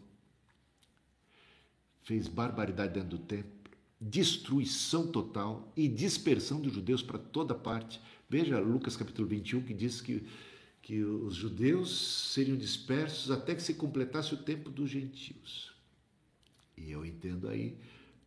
[2.03, 3.51] fez barbaridade dentro do templo,
[4.01, 8.01] destruição total e dispersão dos judeus para toda parte.
[8.28, 10.24] Veja Lucas capítulo 21 que diz que,
[10.81, 15.73] que os judeus seriam dispersos até que se completasse o tempo dos gentios.
[16.77, 17.77] E eu entendo aí,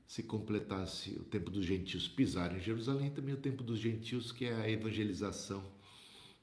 [0.08, 4.46] se completasse o tempo dos gentios pisarem em Jerusalém, também o tempo dos gentios, que
[4.46, 5.64] é a evangelização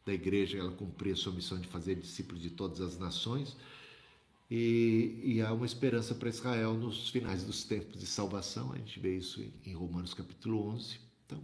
[0.05, 3.56] da igreja, ela cumprir a sua missão de fazer discípulos de todas as nações
[4.51, 8.72] e, e há uma esperança para Israel nos finais dos tempos de salvação.
[8.72, 10.98] A gente vê isso em, Romanos capítulo 11.
[11.24, 11.40] Então,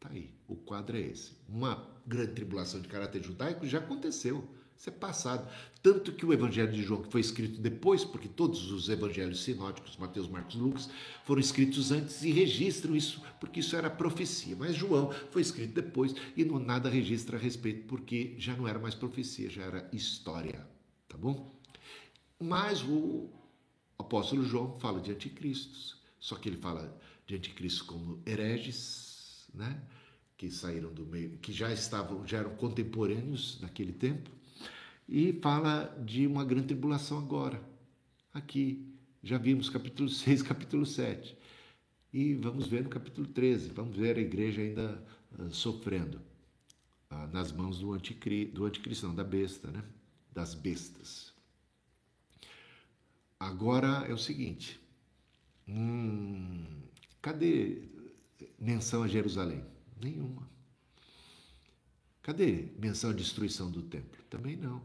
[0.00, 0.30] tá aí.
[0.48, 1.32] O quadro é esse.
[1.46, 4.48] Uma grande tribulação de caráter judaico já aconteceu.
[4.82, 5.48] Isso é passado.
[5.80, 9.96] Tanto que o Evangelho de João, que foi escrito depois, porque todos os evangelhos sinóticos,
[9.96, 10.90] Mateus, Marcos, Lucas,
[11.22, 14.56] foram escritos antes e registram isso, porque isso era profecia.
[14.56, 18.76] Mas João foi escrito depois e não nada registra a respeito, porque já não era
[18.76, 20.66] mais profecia, já era história.
[21.08, 21.54] Tá bom?
[22.40, 23.30] Mas o
[23.96, 29.80] apóstolo João fala de anticristos, só que ele fala de anticristos como hereges, né?
[30.36, 34.28] que saíram do meio, que já estavam, já eram contemporâneos naquele tempo,
[35.08, 37.62] e fala de uma grande tribulação agora.
[38.32, 38.86] Aqui,
[39.22, 41.36] já vimos capítulo 6, capítulo 7.
[42.12, 45.02] E vamos ver no capítulo 13, vamos ver a igreja ainda
[45.38, 46.20] uh, sofrendo
[47.10, 49.82] uh, nas mãos do, anticri, do anticristo, não, da besta, né?
[50.32, 51.32] das bestas.
[53.40, 54.78] Agora é o seguinte:
[55.66, 56.64] hum,
[57.20, 57.82] cadê
[58.58, 59.64] menção a Jerusalém?
[60.00, 60.51] Nenhuma.
[62.22, 64.22] Cadê menção à destruição do templo?
[64.30, 64.82] Também não.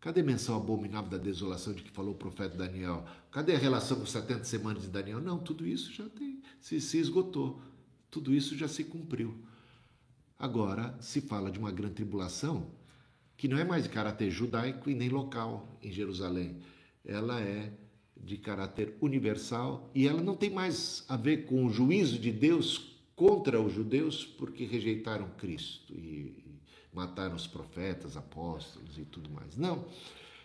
[0.00, 3.04] Cadê menção abominável da desolação de que falou o profeta Daniel?
[3.30, 5.20] Cadê a relação com 70 semanas de Daniel?
[5.20, 7.60] Não, tudo isso já tem, se, se esgotou.
[8.10, 9.34] Tudo isso já se cumpriu.
[10.38, 12.70] Agora se fala de uma grande tribulação
[13.36, 16.60] que não é mais de caráter judaico e nem local em Jerusalém
[17.04, 17.72] ela é
[18.16, 22.96] de caráter universal e ela não tem mais a ver com o juízo de Deus
[23.16, 26.49] contra os judeus porque rejeitaram Cristo e
[26.92, 29.56] mataram os profetas, apóstolos e tudo mais.
[29.56, 29.84] Não.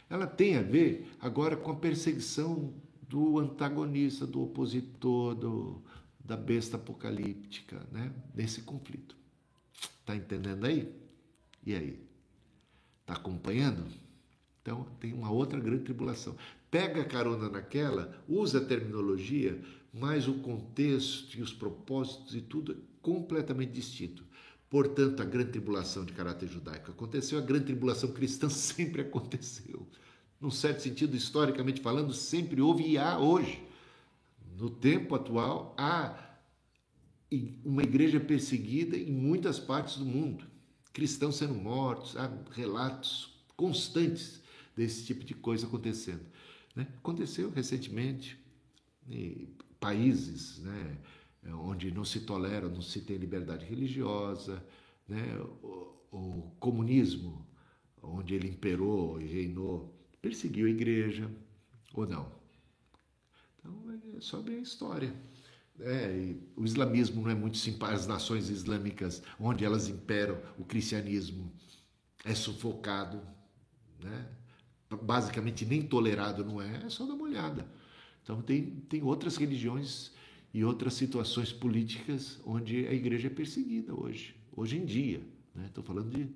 [0.09, 2.73] Ela tem a ver agora com a perseguição
[3.07, 5.81] do antagonista, do opositor, do,
[6.23, 8.11] da besta apocalíptica, né?
[8.33, 9.15] Desse conflito.
[10.05, 10.93] Tá entendendo aí?
[11.65, 11.99] E aí?
[13.05, 13.85] Tá acompanhando?
[14.61, 16.35] Então, tem uma outra grande tribulação.
[16.69, 19.61] Pega carona naquela, usa a terminologia,
[19.93, 24.25] mas o contexto e os propósitos e tudo é completamente distinto.
[24.69, 29.87] Portanto, a grande tribulação de caráter judaico aconteceu, a grande tribulação cristã sempre aconteceu.
[30.39, 33.63] Num certo sentido, historicamente falando, sempre houve e há hoje.
[34.57, 36.25] No tempo atual, há
[37.63, 40.45] uma igreja perseguida em muitas partes do mundo.
[40.93, 44.41] Cristãos sendo mortos, há relatos constantes
[44.75, 46.25] desse tipo de coisa acontecendo.
[46.75, 46.87] Né?
[46.97, 48.37] Aconteceu recentemente
[49.09, 50.97] em países né,
[51.53, 54.65] onde não se tolera, não se tem liberdade religiosa,
[55.07, 55.37] né?
[55.61, 57.45] o, o comunismo,
[58.01, 61.29] onde ele imperou e reinou, perseguiu a igreja
[61.93, 62.31] ou não.
[63.59, 65.13] Então é só bem a história.
[65.79, 71.51] É, o islamismo não é muito simpático, as nações islâmicas, onde elas imperam, o cristianismo
[72.23, 73.21] é sufocado,
[74.01, 74.27] né?
[75.01, 77.67] basicamente nem tolerado não é, é só dar uma olhada.
[78.23, 80.11] Então tem, tem outras religiões
[80.55, 85.21] e outras situações políticas onde a igreja é perseguida hoje, hoje em dia.
[85.65, 85.87] Estou né?
[85.87, 86.29] falando de.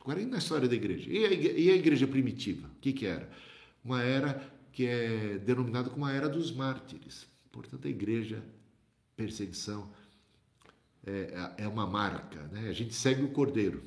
[0.00, 1.10] Agora, e na história da igreja?
[1.10, 2.68] E a igreja, e a igreja primitiva?
[2.68, 3.28] O que, que era?
[3.84, 7.26] Uma era que é denominada como a era dos mártires.
[7.50, 8.44] Portanto, a igreja,
[9.16, 9.90] perseguição,
[11.04, 12.44] é, é uma marca.
[12.52, 12.68] Né?
[12.68, 13.82] A gente segue o cordeiro.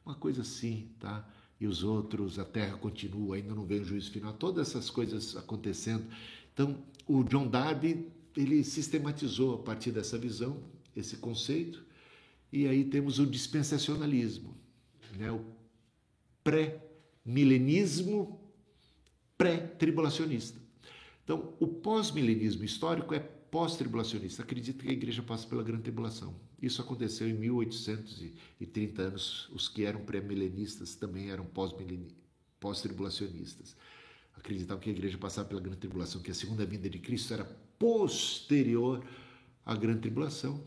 [0.05, 1.25] uma coisa assim, tá?
[1.61, 5.37] e os outros, a terra continua, ainda não vem o juízo final, todas essas coisas
[5.37, 6.05] acontecendo.
[6.53, 6.77] Então,
[7.07, 10.61] o John Darby, ele sistematizou a partir dessa visão,
[10.93, 11.85] esse conceito,
[12.51, 14.57] e aí temos o dispensacionalismo,
[15.17, 15.31] né?
[15.31, 15.39] o
[16.43, 18.41] pré-milenismo
[19.37, 20.59] pré-tribulacionista.
[21.23, 26.35] Então, o pós-milenismo histórico é pós-tribulacionista, acredita que a igreja passa pela grande tribulação.
[26.61, 29.49] Isso aconteceu em 1830 anos.
[29.53, 31.45] Os que eram pré-milenistas também eram
[32.59, 33.75] pós-tribulacionistas.
[34.35, 37.45] Acreditavam que a igreja passava pela grande tribulação, que a segunda vinda de Cristo era
[37.79, 39.03] posterior
[39.65, 40.63] à grande tribulação.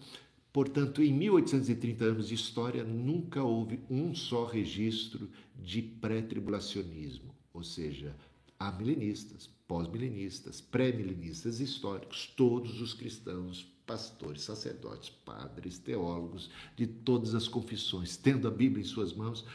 [0.53, 8.17] Portanto, em 1830 anos de história, nunca houve um só registro de pré-tribulacionismo, ou seja,
[8.59, 17.47] há milenistas, pós-milenistas, pré-milenistas históricos, todos os cristãos, pastores, sacerdotes, padres, teólogos de todas as
[17.47, 19.47] confissões, tendo a Bíblia em suas mãos,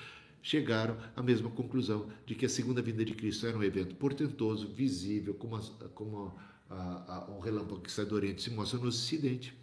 [0.41, 4.69] chegaram à mesma conclusão de que a segunda vinda de Cristo era um evento portentoso,
[4.69, 5.61] visível, como, a,
[5.93, 6.33] como
[6.69, 9.53] a, a, um relâmpago que sai do Oriente se mostra no Ocidente,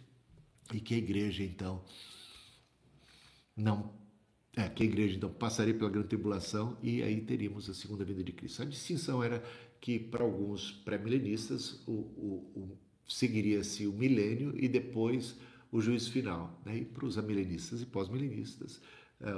[0.71, 1.83] e que a igreja, então,
[3.57, 3.91] não
[4.55, 8.23] é, que a igreja então passaria pela grande tribulação e aí teríamos a segunda vinda
[8.23, 8.61] de Cristo.
[8.61, 9.43] A distinção era
[9.83, 15.35] que para alguns pré-milenistas o, o, o seguiria-se o milênio e depois
[15.69, 16.57] o juízo final.
[16.63, 16.77] Né?
[16.77, 18.79] E para os amilenistas e pós-milenistas,
[19.19, 19.29] é,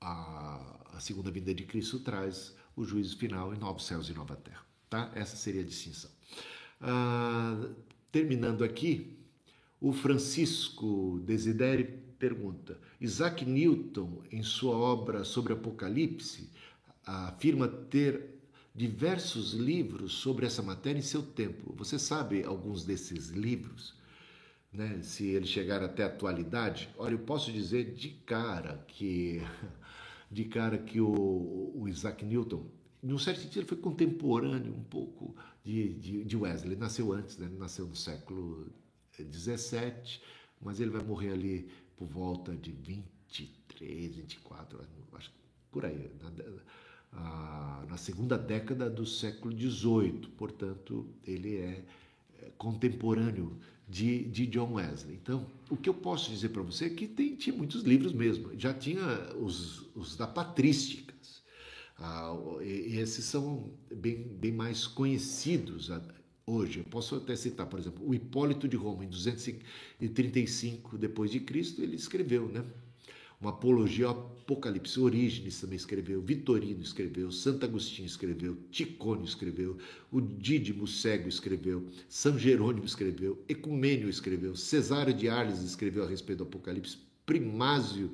[0.00, 4.36] a, a, segunda vinda de Cristo traz o juízo final em novos céus e nova
[4.36, 4.64] terra.
[4.88, 5.12] Tá?
[5.14, 6.10] Essa seria a distinção.
[6.80, 7.68] Ah,
[8.10, 9.18] terminando aqui,
[9.82, 11.84] o Francisco Desideri
[12.18, 16.48] pergunta: Isaac Newton, em sua obra sobre Apocalipse,
[17.04, 18.33] afirma ter
[18.74, 21.72] diversos livros sobre essa matéria em seu tempo.
[21.76, 23.94] Você sabe alguns desses livros?
[24.72, 25.00] Né?
[25.02, 26.90] Se eles chegaram até a atualidade?
[26.98, 29.40] Olha, eu posso dizer de cara que
[30.28, 32.66] de cara que o, o Isaac Newton,
[33.00, 36.72] num certo sentido, ele foi contemporâneo um pouco de, de, de Wesley.
[36.72, 37.46] Ele nasceu antes, né?
[37.46, 38.66] ele nasceu no século
[39.16, 40.20] 17,
[40.60, 44.80] mas ele vai morrer ali por volta de 23, 24,
[45.12, 45.30] acho
[45.70, 46.10] por aí.
[47.14, 51.84] Na, segunda década do século XVIII, portanto, ele é,
[52.42, 53.56] é contemporâneo
[53.88, 55.14] de, de, John Wesley.
[55.14, 58.50] Então, o que eu posso dizer para você é que tem, tinha muitos livros mesmo,
[58.58, 61.42] já tinha os, os da patrísticas,
[61.98, 65.90] ah, e, esses são bem, bem mais conhecidos
[66.46, 66.80] hoje.
[66.80, 71.82] Eu posso até citar, por exemplo, o Hipólito de Roma, em 235 depois de Cristo,
[71.82, 72.64] ele escreveu, né?
[73.44, 74.98] Uma apologia ao Apocalipse.
[74.98, 79.76] Orígenes também escreveu, Vitorino escreveu, Santo Agostinho escreveu, Ticônio escreveu,
[80.10, 86.38] o Dídimo Cego escreveu, São Jerônimo escreveu, Ecumênio escreveu, Cesário de Arles escreveu a respeito
[86.38, 88.10] do Apocalipse, Primásio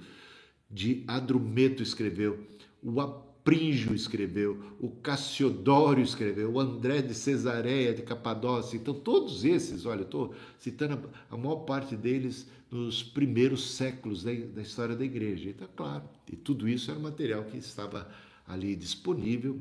[0.70, 2.38] de Adrumeto escreveu,
[2.82, 3.00] o
[3.42, 8.76] Príngio escreveu, o Cassiodório escreveu, o André de Cesareia de Capadócia.
[8.76, 14.32] Então, todos esses, olha, eu estou citando a, maior parte deles nos primeiros séculos da,
[14.32, 15.50] da história da igreja.
[15.50, 18.10] Então, claro, e tudo isso era material que estava
[18.46, 19.60] ali disponível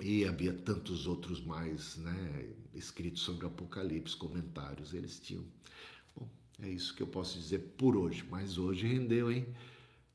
[0.00, 5.44] e havia tantos outros mais né, escritos sobre o Apocalipse, comentários, eles tinham.
[6.16, 6.28] Bom,
[6.60, 9.46] é isso que eu posso dizer por hoje, mas hoje rendeu, hein?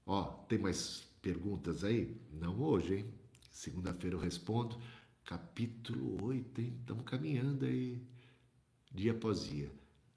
[0.05, 2.15] Ó, tem mais perguntas aí?
[2.31, 3.13] Não hoje, hein?
[3.51, 4.79] Segunda-feira eu respondo.
[5.25, 6.77] Capítulo 8, hein?
[6.79, 8.01] Estamos caminhando aí,
[8.91, 9.71] dia após dia.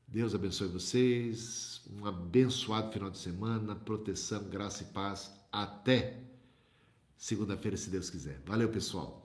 [0.09, 1.83] Deus abençoe vocês.
[1.91, 5.33] Um abençoado final de semana, proteção, graça e paz.
[5.51, 6.23] Até
[7.17, 8.41] segunda-feira, se Deus quiser.
[8.45, 9.22] Valeu, pessoal.